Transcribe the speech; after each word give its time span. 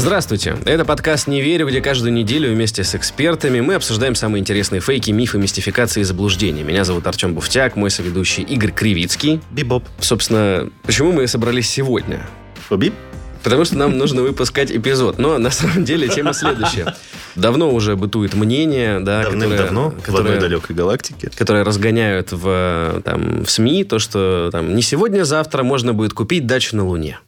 Здравствуйте, 0.00 0.56
это 0.64 0.86
подкаст 0.86 1.26
«Не 1.26 1.42
верю», 1.42 1.68
где 1.68 1.82
каждую 1.82 2.14
неделю 2.14 2.50
вместе 2.50 2.84
с 2.84 2.94
экспертами 2.94 3.60
мы 3.60 3.74
обсуждаем 3.74 4.14
самые 4.14 4.40
интересные 4.40 4.80
фейки, 4.80 5.10
мифы, 5.10 5.36
мистификации 5.36 6.00
и 6.00 6.04
заблуждения. 6.04 6.62
Меня 6.62 6.84
зовут 6.84 7.06
Артем 7.06 7.34
Буфтяк, 7.34 7.76
мой 7.76 7.90
соведущий 7.90 8.42
Игорь 8.42 8.70
Кривицкий. 8.72 9.42
Бибоп. 9.50 9.84
Собственно, 10.00 10.70
почему 10.84 11.12
мы 11.12 11.26
собрались 11.26 11.68
сегодня? 11.68 12.26
Бип. 12.70 12.94
Потому 13.42 13.66
что 13.66 13.76
нам 13.76 13.98
нужно 13.98 14.22
выпускать 14.22 14.72
эпизод. 14.72 15.18
Но 15.18 15.36
на 15.36 15.50
самом 15.50 15.84
деле 15.84 16.08
тема 16.08 16.32
следующая. 16.32 16.94
Давно 17.34 17.70
уже 17.70 17.94
бытует 17.94 18.32
мнение, 18.32 19.00
да, 19.00 19.24
Давным-давно, 19.24 19.90
которое, 20.02 20.12
в 20.12 20.20
одной 20.20 20.40
далекой 20.40 20.74
галактике. 20.74 21.30
которые 21.36 21.62
разгоняют 21.62 22.32
в, 22.32 23.02
там, 23.04 23.44
в 23.44 23.50
СМИ 23.50 23.84
то, 23.84 23.98
что 23.98 24.48
там, 24.50 24.74
не 24.74 24.80
сегодня-завтра 24.80 25.62
можно 25.62 25.92
будет 25.92 26.14
купить 26.14 26.46
дачу 26.46 26.74
на 26.74 26.86
Луне, 26.86 27.18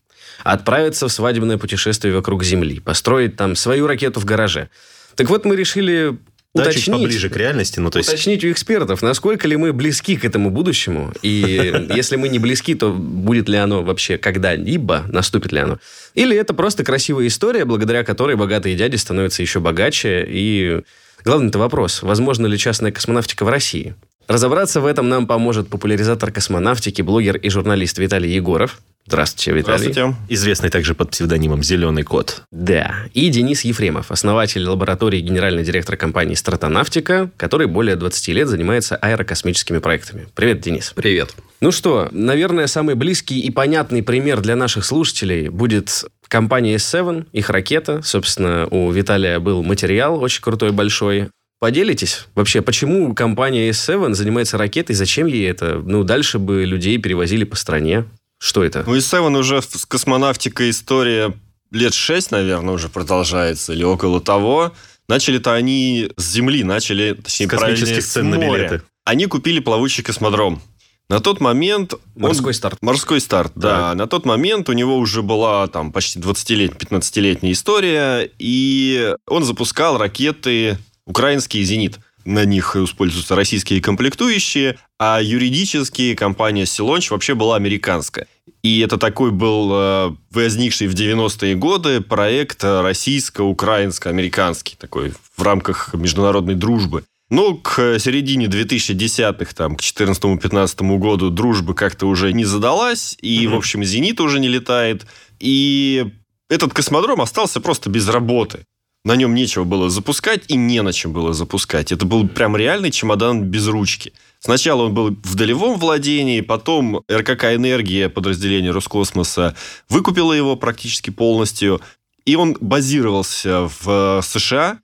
отправиться 0.44 1.08
в 1.08 1.12
свадебное 1.12 1.58
путешествие 1.58 2.14
вокруг 2.14 2.44
Земли, 2.44 2.80
построить 2.80 3.36
там 3.36 3.56
свою 3.56 3.86
ракету 3.86 4.20
в 4.20 4.24
гараже. 4.24 4.68
Так 5.14 5.28
вот, 5.28 5.44
мы 5.44 5.56
решили 5.56 6.16
Да, 6.54 6.64
чуть 6.64 6.82
уточнить, 6.82 6.96
поближе 6.96 7.28
к 7.28 7.36
реальности. 7.36 7.80
Ну, 7.80 7.90
то 7.90 7.98
есть, 7.98 8.08
уточнить 8.08 8.44
у 8.44 8.50
экспертов, 8.50 9.02
насколько 9.02 9.46
ли 9.46 9.56
мы 9.56 9.72
близки 9.72 10.16
к 10.16 10.24
этому 10.24 10.50
будущему. 10.50 11.12
И 11.22 11.86
если 11.94 12.16
мы 12.16 12.28
не 12.28 12.38
близки, 12.38 12.74
то 12.74 12.92
будет 12.92 13.48
ли 13.48 13.56
оно 13.56 13.82
вообще 13.82 14.18
когда-либо, 14.18 15.04
наступит 15.08 15.52
ли 15.52 15.60
оно. 15.60 15.78
Или 16.14 16.36
это 16.36 16.54
просто 16.54 16.84
красивая 16.84 17.26
история, 17.26 17.64
благодаря 17.64 18.04
которой 18.04 18.36
богатые 18.36 18.76
дяди 18.76 18.96
становятся 18.96 19.42
еще 19.42 19.60
богаче. 19.60 20.26
И 20.28 20.82
главный 21.24 21.48
это 21.48 21.58
вопрос, 21.58 22.02
возможно 22.02 22.46
ли 22.46 22.58
частная 22.58 22.92
космонавтика 22.92 23.44
в 23.44 23.48
России? 23.48 23.94
Разобраться 24.28 24.80
в 24.80 24.86
этом 24.86 25.08
нам 25.08 25.26
поможет 25.26 25.68
популяризатор 25.68 26.30
космонавтики, 26.30 27.02
блогер 27.02 27.36
и 27.36 27.48
журналист 27.50 27.98
Виталий 27.98 28.32
Егоров. 28.32 28.80
Здравствуйте, 29.06 29.52
Виталий. 29.52 29.92
Здравствуйте. 29.92 30.16
известный 30.28 30.70
также 30.70 30.94
под 30.94 31.10
псевдонимом 31.10 31.62
«Зеленый 31.62 32.04
кот». 32.04 32.42
Да. 32.50 32.94
И 33.14 33.28
Денис 33.28 33.62
Ефремов, 33.62 34.10
основатель 34.10 34.64
лаборатории 34.64 35.18
и 35.18 35.22
генеральный 35.22 35.64
директор 35.64 35.96
компании 35.96 36.34
«Стратонавтика», 36.34 37.30
который 37.36 37.66
более 37.66 37.96
20 37.96 38.28
лет 38.28 38.48
занимается 38.48 38.96
аэрокосмическими 38.96 39.78
проектами. 39.78 40.28
Привет, 40.34 40.60
Денис. 40.60 40.92
Привет. 40.94 41.34
Ну 41.60 41.72
что, 41.72 42.08
наверное, 42.12 42.68
самый 42.68 42.94
близкий 42.94 43.40
и 43.40 43.50
понятный 43.50 44.02
пример 44.02 44.40
для 44.40 44.56
наших 44.56 44.84
слушателей 44.84 45.48
будет 45.48 46.04
компания 46.28 46.76
S7, 46.76 47.26
их 47.32 47.50
ракета. 47.50 48.00
Собственно, 48.02 48.66
у 48.70 48.90
Виталия 48.90 49.38
был 49.40 49.62
материал 49.62 50.20
очень 50.22 50.42
крутой, 50.42 50.72
большой. 50.72 51.28
Поделитесь 51.58 52.26
вообще, 52.34 52.62
почему 52.62 53.14
компания 53.14 53.70
S7 53.70 54.14
занимается 54.14 54.58
ракетой, 54.58 54.96
зачем 54.96 55.26
ей 55.26 55.48
это? 55.48 55.80
Ну, 55.84 56.02
дальше 56.02 56.40
бы 56.40 56.64
людей 56.64 56.98
перевозили 56.98 57.44
по 57.44 57.54
стране. 57.54 58.04
Что 58.42 58.64
это? 58.64 58.82
Ну, 58.84 58.96
и 58.96 59.00
Севен 59.00 59.36
уже 59.36 59.62
с 59.62 59.86
космонавтикой 59.86 60.70
история 60.70 61.32
лет 61.70 61.94
шесть, 61.94 62.32
наверное, 62.32 62.74
уже 62.74 62.88
продолжается, 62.88 63.72
или 63.72 63.84
около 63.84 64.20
того. 64.20 64.72
Начали-то 65.06 65.54
они 65.54 66.10
с 66.16 66.32
Земли, 66.32 66.64
начали, 66.64 67.12
точнее, 67.14 67.46
С 67.46 67.50
космических 67.50 68.04
цен 68.04 68.30
на 68.30 68.38
билеты. 68.38 68.82
Они 69.04 69.26
купили 69.26 69.60
плавучий 69.60 70.02
космодром. 70.02 70.60
На 71.08 71.20
тот 71.20 71.40
момент... 71.40 71.94
он- 71.94 72.00
Морской 72.16 72.52
старт. 72.52 72.78
Морской 72.80 73.20
старт, 73.20 73.52
да. 73.54 73.94
На 73.94 74.08
тот 74.08 74.26
момент 74.26 74.68
у 74.68 74.72
него 74.72 74.96
уже 74.98 75.22
была 75.22 75.68
там 75.68 75.92
почти 75.92 76.18
20-летняя, 76.18 76.76
15-летняя 76.78 77.52
история, 77.52 78.28
и 78.40 79.14
он 79.28 79.44
запускал 79.44 79.98
ракеты 79.98 80.78
украинские 81.06 81.62
«Зенит». 81.62 82.00
На 82.24 82.44
них 82.44 82.76
используются 82.76 83.34
российские 83.34 83.80
комплектующие, 83.80 84.78
а 84.98 85.20
юридически 85.20 86.14
компания 86.14 86.66
«Силонч» 86.66 87.10
вообще 87.10 87.34
была 87.34 87.56
американская. 87.56 88.26
И 88.62 88.78
это 88.80 88.96
такой 88.96 89.32
был 89.32 89.70
э, 89.72 90.12
возникший 90.30 90.86
в 90.86 90.94
90-е 90.94 91.56
годы 91.56 92.00
проект 92.00 92.62
российско-украинско-американский, 92.62 94.76
такой 94.78 95.12
в 95.36 95.42
рамках 95.42 95.94
международной 95.94 96.54
дружбы. 96.54 97.04
Ну, 97.30 97.56
к 97.56 97.98
середине 97.98 98.46
2010-х, 98.46 99.54
там, 99.54 99.76
к 99.76 99.80
14-15 99.80 100.98
году 100.98 101.30
дружба 101.30 101.74
как-то 101.74 102.06
уже 102.06 102.32
не 102.32 102.44
задалась, 102.44 103.16
и, 103.22 103.46
Мгм. 103.46 103.54
в 103.54 103.58
общем, 103.58 103.84
«Зенит» 103.84 104.20
уже 104.20 104.38
не 104.38 104.48
летает. 104.48 105.06
И 105.40 106.06
этот 106.50 106.74
космодром 106.74 107.22
остался 107.22 107.60
просто 107.60 107.88
без 107.88 108.08
работы. 108.08 108.66
На 109.04 109.16
нем 109.16 109.34
нечего 109.34 109.64
было 109.64 109.90
запускать 109.90 110.44
и 110.48 110.56
не 110.56 110.82
на 110.82 110.92
чем 110.92 111.12
было 111.12 111.32
запускать. 111.32 111.90
Это 111.90 112.06
был 112.06 112.28
прям 112.28 112.56
реальный 112.56 112.90
чемодан 112.90 113.42
без 113.42 113.66
ручки. 113.66 114.12
Сначала 114.44 114.82
он 114.82 114.94
был 114.94 115.10
в 115.22 115.36
долевом 115.36 115.78
владении, 115.78 116.40
потом 116.40 117.04
РКК 117.08 117.54
«Энергия», 117.54 118.08
подразделение 118.08 118.72
Роскосмоса, 118.72 119.54
выкупило 119.88 120.32
его 120.32 120.56
практически 120.56 121.10
полностью. 121.10 121.80
И 122.24 122.34
он 122.34 122.56
базировался 122.60 123.70
в 123.80 124.20
США 124.20 124.80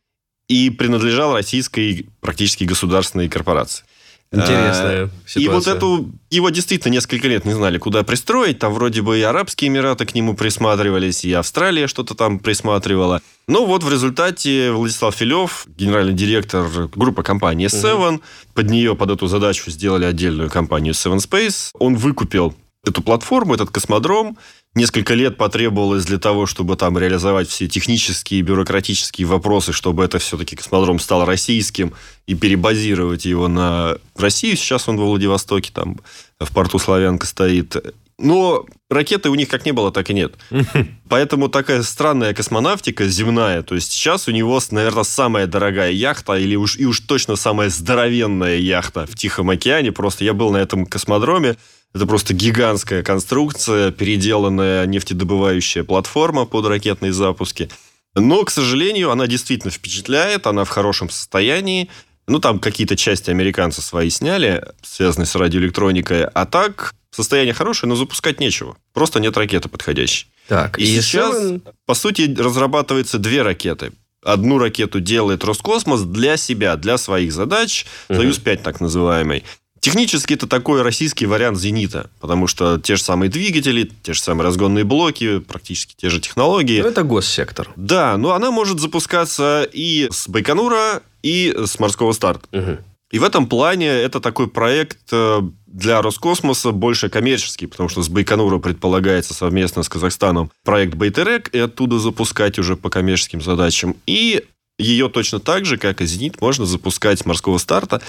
и 0.47 0.71
принадлежал 0.71 1.35
российской 1.35 2.09
практически 2.21 2.63
государственной 2.63 3.29
корпорации. 3.29 3.85
Интересная 4.31 5.11
ситуация. 5.27 5.43
И 5.43 5.49
вот 5.49 5.67
эту... 5.67 6.11
Его 6.31 6.51
действительно 6.51 6.93
несколько 6.93 7.29
лет 7.29 7.47
не 7.47 7.55
знали, 7.55 7.79
куда 7.79 8.03
пристроить. 8.03 8.59
Там 8.59 8.75
вроде 8.75 9.01
бы 9.01 9.19
и 9.19 9.23
Арабские 9.23 9.69
Эмираты 9.69 10.05
к 10.05 10.15
нему 10.15 10.35
присматривались, 10.35 11.25
и 11.25 11.33
Австралия 11.33 11.87
что-то 11.87 12.15
там 12.15 12.39
присматривала. 12.39 13.23
Ну 13.47 13.65
вот 13.65 13.83
в 13.83 13.91
результате 13.91 14.71
Владислав 14.73 15.15
Филев, 15.15 15.67
генеральный 15.79 16.13
директор 16.13 16.69
группы 16.95 17.23
компании 17.23 17.69
Seven, 17.69 18.21
под 18.53 18.69
нее, 18.69 18.95
под 18.95 19.11
эту 19.11 19.27
задачу 19.27 19.71
сделали 19.71 20.05
отдельную 20.05 20.51
компанию 20.51 20.93
Seven 20.93 21.17
Space. 21.17 21.71
Он 21.79 21.97
выкупил 21.97 22.55
эту 22.87 23.03
платформу, 23.03 23.55
этот 23.55 23.71
космодром. 23.71 24.39
Несколько 24.75 25.15
лет 25.15 25.37
потребовалось 25.37 26.05
для 26.05 26.19
того, 26.19 26.47
чтобы 26.47 26.77
там 26.77 26.97
реализовать 26.99 27.49
все 27.49 27.69
технические 27.69 28.41
и 28.41 28.43
бюрократические 28.43 29.27
вопросы, 29.27 29.73
чтобы 29.73 30.05
это 30.05 30.19
все-таки 30.19 30.57
космодром 30.57 30.99
стал 30.99 31.25
российским 31.25 31.95
и 32.27 32.35
перебазировать 32.35 33.25
его 33.25 33.49
на 33.49 33.97
Россию. 34.17 34.57
Сейчас 34.57 34.89
он 34.89 34.97
во 34.97 35.07
Владивостоке, 35.07 35.73
там 35.73 35.99
в 36.39 36.53
порту 36.53 36.79
Славянка 36.79 37.27
стоит. 37.27 37.77
Но 38.19 38.67
ракеты 38.91 39.31
у 39.31 39.35
них 39.37 39.49
как 39.49 39.65
не 39.65 39.73
было, 39.73 39.93
так 39.93 40.11
и 40.11 40.15
нет. 40.15 40.35
Поэтому 41.09 41.49
такая 41.49 41.83
странная 41.83 42.35
космонавтика 42.35 43.07
земная. 43.07 43.63
То 43.63 43.77
есть 43.77 43.93
сейчас 43.93 44.27
у 44.27 44.33
него, 44.33 44.61
наверное, 44.73 45.05
самая 45.05 45.47
дорогая 45.47 45.93
яхта, 45.93 46.35
или 46.35 46.57
уж, 46.57 46.77
и 46.77 46.85
уж 46.85 47.01
точно 47.01 47.37
самая 47.37 47.71
здоровенная 47.71 48.57
яхта 48.57 49.07
в 49.07 49.15
Тихом 49.15 49.51
океане. 49.51 49.93
Просто 49.93 50.25
я 50.25 50.35
был 50.35 50.51
на 50.51 50.57
этом 50.57 50.85
космодроме. 50.85 51.57
Это 51.95 52.07
просто 52.07 52.35
гигантская 52.35 53.03
конструкция, 53.03 53.91
переделанная 53.91 54.87
нефтедобывающая 54.87 55.85
платформа 55.85 56.45
под 56.45 56.67
ракетные 56.67 57.13
запуски. 57.13 57.71
Но, 58.15 58.45
к 58.45 58.51
сожалению, 58.51 59.11
она 59.11 59.27
действительно 59.27 59.71
впечатляет, 59.71 60.47
она 60.47 60.65
в 60.65 60.69
хорошем 60.69 61.09
состоянии. 61.11 61.89
Ну, 62.27 62.41
там 62.41 62.59
какие-то 62.59 62.95
части 62.97 63.31
американцы 63.31 63.81
свои 63.81 64.11
сняли, 64.11 64.65
связанные 64.83 65.27
с 65.27 65.35
радиоэлектроникой. 65.35 66.25
А 66.25 66.45
так, 66.45 66.95
состояние 67.11 67.55
хорошее, 67.55 67.89
но 67.89 67.97
запускать 67.97 68.39
нечего. 68.39 68.77
Просто 68.93 69.19
нет 69.19 69.37
ракеты 69.37 69.69
подходящей. 69.69 70.29
Так, 70.47 70.79
И 70.79 70.85
сейчас, 70.85 71.35
Seven- 71.35 71.63
по 71.87 71.95
сути, 71.95 72.35
разрабатывается 72.39 73.19
две 73.19 73.43
ракеты. 73.43 73.93
Одну 74.23 74.59
ракету 74.59 75.01
делает 75.01 75.45
Роскосмос 75.45 76.03
для 76.03 76.37
себя, 76.37 76.77
для 76.77 76.99
своих 76.99 77.33
задач. 77.33 77.87
Мгм. 78.09 78.19
Союз-5 78.19 78.63
так 78.63 78.81
называемый. 78.81 79.45
Технически 79.81 80.35
это 80.35 80.47
такой 80.47 80.83
российский 80.83 81.27
вариант 81.27 81.59
«Зенита», 81.59 82.11
потому 82.21 82.47
что 82.47 82.79
те 82.79 82.97
же 82.97 83.03
самые 83.03 83.31
двигатели, 83.31 83.91
те 84.03 84.13
же 84.13 84.21
самые 84.21 84.45
разгонные 84.45 84.85
блоки, 84.85 85.39
практически 85.39 85.95
те 85.97 86.11
же 86.11 86.21
технологии. 86.21 86.81
Ну, 86.81 86.89
это 86.89 87.03
госсектор. 87.03 87.71
Да, 87.77 88.17
но 88.17 88.33
она 88.33 88.51
может 88.51 88.81
запускаться 88.81 89.69
и 89.73 90.09
с 90.11 90.29
Байконура, 90.29 91.03
и 91.23 91.55
с 91.57 91.79
морского 91.79 92.13
старта. 92.13 92.47
Мгм. 92.53 92.79
И 93.11 93.19
в 93.19 93.25
этом 93.25 93.47
плане 93.47 93.89
это 93.89 94.21
такой 94.21 94.49
проект 94.49 94.99
э, 95.13 95.41
для 95.67 96.03
Роскосмоса 96.03 96.73
больше 96.73 97.09
коммерческий, 97.09 97.67
потому 97.67 97.89
что 97.89 98.03
с 98.03 98.09
Байконура 98.09 98.59
предполагается 98.59 99.33
совместно 99.33 99.83
с 99.83 99.89
Казахстаном 99.89 100.51
проект 100.63 100.95
Байтерек, 100.95 101.49
и 101.55 101.59
оттуда 101.59 101.99
запускать 101.99 102.59
уже 102.59 102.77
по 102.77 102.91
коммерческим 102.91 103.41
задачам. 103.41 103.97
И 104.07 104.45
ее 104.79 105.09
точно 105.09 105.41
так 105.41 105.65
же, 105.65 105.79
как 105.79 106.03
и 106.03 106.07
«Зенит», 106.07 106.41
можно 106.41 106.67
запускать 106.67 107.19
с 107.19 107.25
морского 107.25 107.59
старта. 107.59 108.03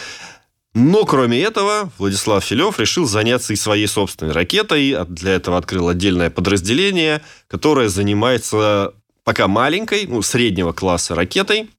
Но, 0.76 1.04
кроме 1.06 1.42
этого, 1.42 1.92
Владислав 1.98 2.44
Филев 2.44 2.80
решил 2.80 3.06
заняться 3.08 3.54
и 3.54 3.56
своей 3.56 3.88
собственной 3.88 4.34
ракетой. 4.34 4.92
А 4.92 5.06
Для 5.06 5.34
этого 5.34 5.58
открыл 5.58 5.90
отдельное 5.90 6.30
подразделение, 6.30 7.22
которое 7.48 7.90
занимается 7.90 8.94
пока 9.24 9.48
маленькой, 9.48 10.06
ну, 10.08 10.22
среднего 10.22 10.72
класса 10.72 11.16
ракетой. 11.16 11.70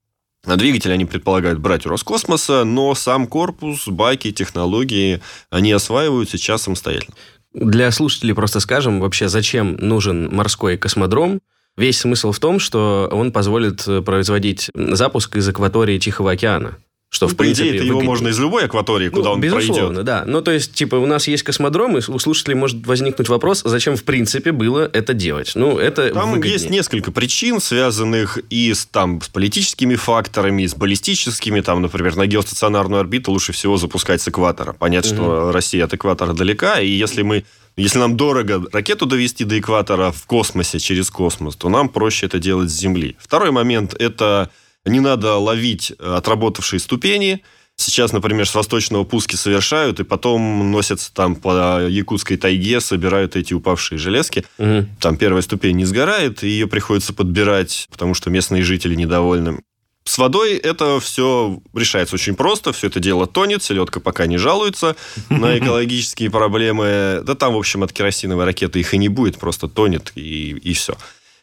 А 0.44 0.56
Двигатель 0.56 0.92
они 0.92 1.04
предполагают 1.04 1.58
брать 1.58 1.86
у 1.86 1.90
Роскосмоса, 1.90 2.64
но 2.64 2.94
сам 2.94 3.26
корпус, 3.26 3.86
баки, 3.86 4.32
технологии 4.32 5.20
они 5.50 5.70
осваивают 5.72 6.30
сейчас 6.30 6.62
самостоятельно. 6.62 7.14
Для 7.52 7.90
слушателей 7.90 8.34
просто 8.34 8.60
скажем 8.60 9.00
вообще, 9.00 9.28
зачем 9.28 9.76
нужен 9.76 10.34
морской 10.34 10.76
космодром. 10.76 11.40
Весь 11.76 12.00
смысл 12.00 12.32
в 12.32 12.38
том, 12.38 12.58
что 12.58 13.08
он 13.12 13.32
позволит 13.32 13.86
э, 13.86 14.02
производить 14.02 14.70
запуск 14.74 15.36
из 15.36 15.48
акватории 15.48 15.98
Тихого 15.98 16.32
океана. 16.32 16.76
Что, 17.12 17.26
в 17.26 17.32
По 17.32 17.38
принципе, 17.42 17.70
идее, 17.70 17.78
это 17.78 17.86
его 17.86 18.00
можно 18.02 18.28
из 18.28 18.38
любой 18.38 18.66
акватории, 18.66 19.08
куда 19.08 19.30
Ну, 19.30 19.34
он 19.34 19.40
безусловно, 19.40 19.86
пройдет. 19.86 20.04
да. 20.04 20.22
Ну, 20.26 20.42
то 20.42 20.52
есть, 20.52 20.74
типа, 20.74 20.94
у 20.94 21.06
нас 21.06 21.26
есть 21.26 21.42
космодром, 21.42 21.98
и 21.98 22.00
у 22.08 22.18
слушателей 22.20 22.54
может 22.54 22.86
возникнуть 22.86 23.28
вопрос, 23.28 23.62
зачем, 23.64 23.96
в 23.96 24.04
принципе, 24.04 24.52
было 24.52 24.88
это 24.92 25.12
делать. 25.12 25.50
Ну, 25.56 25.76
это 25.76 26.10
Там 26.14 26.30
выгоднее. 26.30 26.52
есть 26.52 26.70
несколько 26.70 27.10
причин, 27.10 27.60
связанных 27.60 28.38
и 28.48 28.72
с, 28.72 28.86
там, 28.86 29.20
с 29.20 29.28
политическими 29.28 29.96
факторами, 29.96 30.62
и 30.62 30.68
с 30.68 30.76
баллистическими. 30.76 31.60
Там, 31.62 31.82
например, 31.82 32.14
на 32.14 32.28
геостационарную 32.28 33.00
орбиту 33.00 33.32
лучше 33.32 33.52
всего 33.52 33.76
запускать 33.76 34.22
с 34.22 34.28
экватора. 34.28 34.72
Понятно, 34.72 35.12
что 35.12 35.50
Россия 35.52 35.84
от 35.86 35.92
экватора 35.92 36.32
далека, 36.32 36.78
и 36.80 36.88
если 36.88 37.22
мы 37.22 37.44
если 37.76 37.98
нам 37.98 38.16
дорого 38.16 38.62
ракету 38.72 39.06
довести 39.06 39.44
до 39.44 39.58
экватора 39.58 40.10
в 40.12 40.26
космосе, 40.26 40.78
через 40.78 41.08
космос, 41.10 41.56
то 41.56 41.68
нам 41.68 41.88
проще 41.88 42.26
это 42.26 42.38
делать 42.38 42.68
с 42.70 42.74
Земли. 42.74 43.16
Второй 43.18 43.52
момент– 43.52 43.94
это 43.98 44.50
не 44.84 45.00
надо 45.00 45.36
ловить 45.36 45.92
отработавшие 45.98 46.80
ступени. 46.80 47.42
Сейчас, 47.76 48.12
например, 48.12 48.46
с 48.46 48.54
восточного 48.54 49.04
пуски 49.04 49.36
совершают, 49.36 50.00
и 50.00 50.04
потом 50.04 50.70
носятся 50.70 51.14
там 51.14 51.34
по 51.34 51.86
якутской 51.88 52.36
тайге, 52.36 52.78
собирают 52.80 53.36
эти 53.36 53.54
упавшие 53.54 53.98
железки 53.98 54.44
Мгм. 54.58 54.88
там 55.00 55.16
первая 55.16 55.40
ступень 55.40 55.76
не 55.76 55.86
сгорает, 55.86 56.44
и 56.44 56.48
ее 56.48 56.66
приходится 56.66 57.14
подбирать, 57.14 57.86
потому 57.90 58.12
что 58.12 58.28
местные 58.28 58.62
жители 58.64 58.94
недовольны. 58.94 59.62
С 60.04 60.18
водой 60.18 60.56
это 60.56 60.98
все 61.00 61.62
решается 61.74 62.16
очень 62.16 62.34
просто, 62.34 62.72
все 62.72 62.88
это 62.88 63.00
дело 63.00 63.26
тонет, 63.26 63.62
селедка 63.62 64.00
пока 64.00 64.26
не 64.26 64.36
жалуется 64.36 64.96
на 65.30 65.56
экологические 65.58 66.30
проблемы. 66.30 67.20
Да 67.24 67.34
там, 67.34 67.54
в 67.54 67.58
общем, 67.58 67.82
от 67.82 67.92
керосиновой 67.92 68.44
ракеты 68.44 68.80
их 68.80 68.92
и 68.92 68.98
не 68.98 69.08
будет, 69.08 69.38
просто 69.38 69.68
тонет 69.68 70.12
и, 70.16 70.50
и 70.50 70.72
все. 70.74 70.96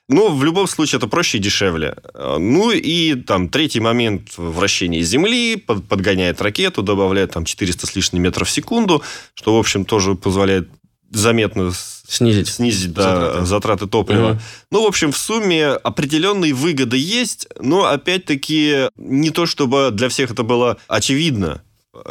Но 0.09 0.30
в 0.30 0.44
любом 0.44 0.68
случае 0.68 0.98
это 0.98 1.07
проще 1.07 1.38
и 1.38 1.42
дешевле. 1.42 1.95
Э, 2.13 2.38
Ну 2.39 2.71
и 2.71 3.15
там 3.15 3.50
третий 3.50 3.80
момент 3.81 4.30
вращения 4.38 5.01
Земли, 5.01 5.57
под- 5.57 5.86
подгоняет 5.88 6.42
ракету, 6.42 6.81
добавляет 6.81 7.31
там 7.31 7.44
400 7.45 7.88
с 7.88 7.95
лишним 7.95 8.24
метров 8.24 8.48
в 8.48 8.51
секунду, 8.51 9.04
что, 9.33 9.56
в 9.56 9.59
общем, 9.59 9.83
тоже 9.86 10.15
позволяет 10.15 10.69
заметно 11.12 11.71
Снизить. 12.07 12.48
снизить 12.48 12.94
да, 12.94 13.04
затраты. 13.04 13.45
затраты. 13.45 13.88
топлива. 13.88 14.30
Мгм. 14.30 14.39
Ну, 14.71 14.83
в 14.83 14.88
общем, 14.88 15.12
в 15.12 15.18
сумме 15.18 15.68
определенные 15.68 16.53
выгоды 16.53 16.98
есть, 16.98 17.48
но, 17.60 17.86
опять-таки, 17.86 18.89
не 18.98 19.30
то 19.31 19.45
чтобы 19.45 19.89
для 19.92 20.07
всех 20.10 20.31
это 20.31 20.44
было 20.44 20.77
очевидно. 20.88 21.62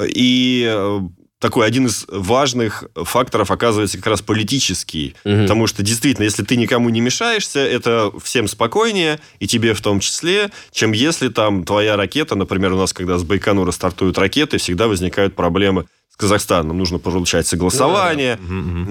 И 0.06 0.66
э, 0.69 1.00
такой 1.38 1.66
один 1.66 1.86
из 1.86 2.06
важных 2.08 2.84
факторов 2.94 3.50
оказывается 3.50 3.98
как 3.98 4.06
раз 4.06 4.22
политический. 4.22 5.14
Мгм. 5.24 5.42
Потому 5.42 5.66
что, 5.66 5.82
действительно, 5.82 6.24
если 6.24 6.42
ты 6.42 6.56
никому 6.56 6.88
не 6.88 7.00
мешаешься, 7.00 7.60
это 7.60 8.10
всем 8.22 8.48
спокойнее, 8.48 9.20
и 9.38 9.46
тебе 9.46 9.74
в 9.74 9.80
том 9.80 10.00
числе, 10.00 10.50
чем 10.72 10.92
если 10.92 11.28
там 11.28 11.64
твоя 11.64 11.96
ракета, 11.96 12.34
например, 12.34 12.72
у 12.72 12.78
нас, 12.78 12.92
когда 12.92 13.18
с 13.18 13.24
Байконура 13.24 13.70
стартуют 13.70 14.18
ракеты, 14.18 14.58
всегда 14.58 14.88
возникают 14.88 15.34
проблемы 15.34 15.86
с 16.08 16.16
Казахстаном. 16.16 16.78
Нужно 16.78 16.98
получать 16.98 17.46
согласование. 17.46 18.38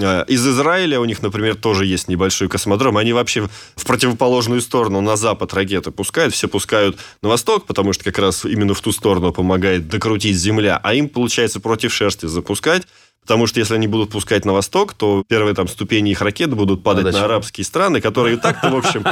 Э, 0.01 0.25
Из 0.27 0.47
Израиля 0.47 0.99
у 0.99 1.05
них, 1.05 1.21
например, 1.21 1.55
тоже 1.55 1.85
есть 1.85 2.07
небольшой 2.07 2.47
космодром. 2.49 2.97
Они 2.97 3.13
вообще 3.13 3.49
в 3.75 3.85
противоположную 3.85 4.61
сторону, 4.61 5.01
на 5.01 5.15
запад 5.15 5.53
ракеты 5.53 5.91
пускают. 5.91 6.33
Все 6.33 6.47
пускают 6.47 6.97
на 7.21 7.29
восток, 7.29 7.65
потому 7.65 7.93
что 7.93 8.03
как 8.03 8.19
раз 8.19 8.45
именно 8.45 8.73
в 8.73 8.81
ту 8.81 8.91
сторону 8.91 9.31
помогает 9.31 9.87
докрутить 9.87 10.35
Земля. 10.37 10.79
А 10.83 10.93
им, 10.93 11.09
получается, 11.09 11.59
против 11.59 11.93
шерсти 11.93 12.27
запускать. 12.27 12.83
Потому 13.21 13.47
что 13.47 13.59
если 13.59 13.73
они 13.73 13.87
будут 13.87 14.11
пускать 14.11 14.45
на 14.45 14.53
восток, 14.53 14.93
то 14.93 15.23
первые 15.27 15.55
там 15.55 15.67
ступени 15.67 16.11
их 16.11 16.21
ракет 16.21 16.53
будут 16.53 16.83
падать 16.83 17.05
Подача. 17.05 17.17
на 17.17 17.25
арабские 17.25 17.65
страны, 17.65 17.99
которые 17.99 18.35
и 18.35 18.39
так-то, 18.39 18.69
в 18.69 18.75
общем, 18.75 19.03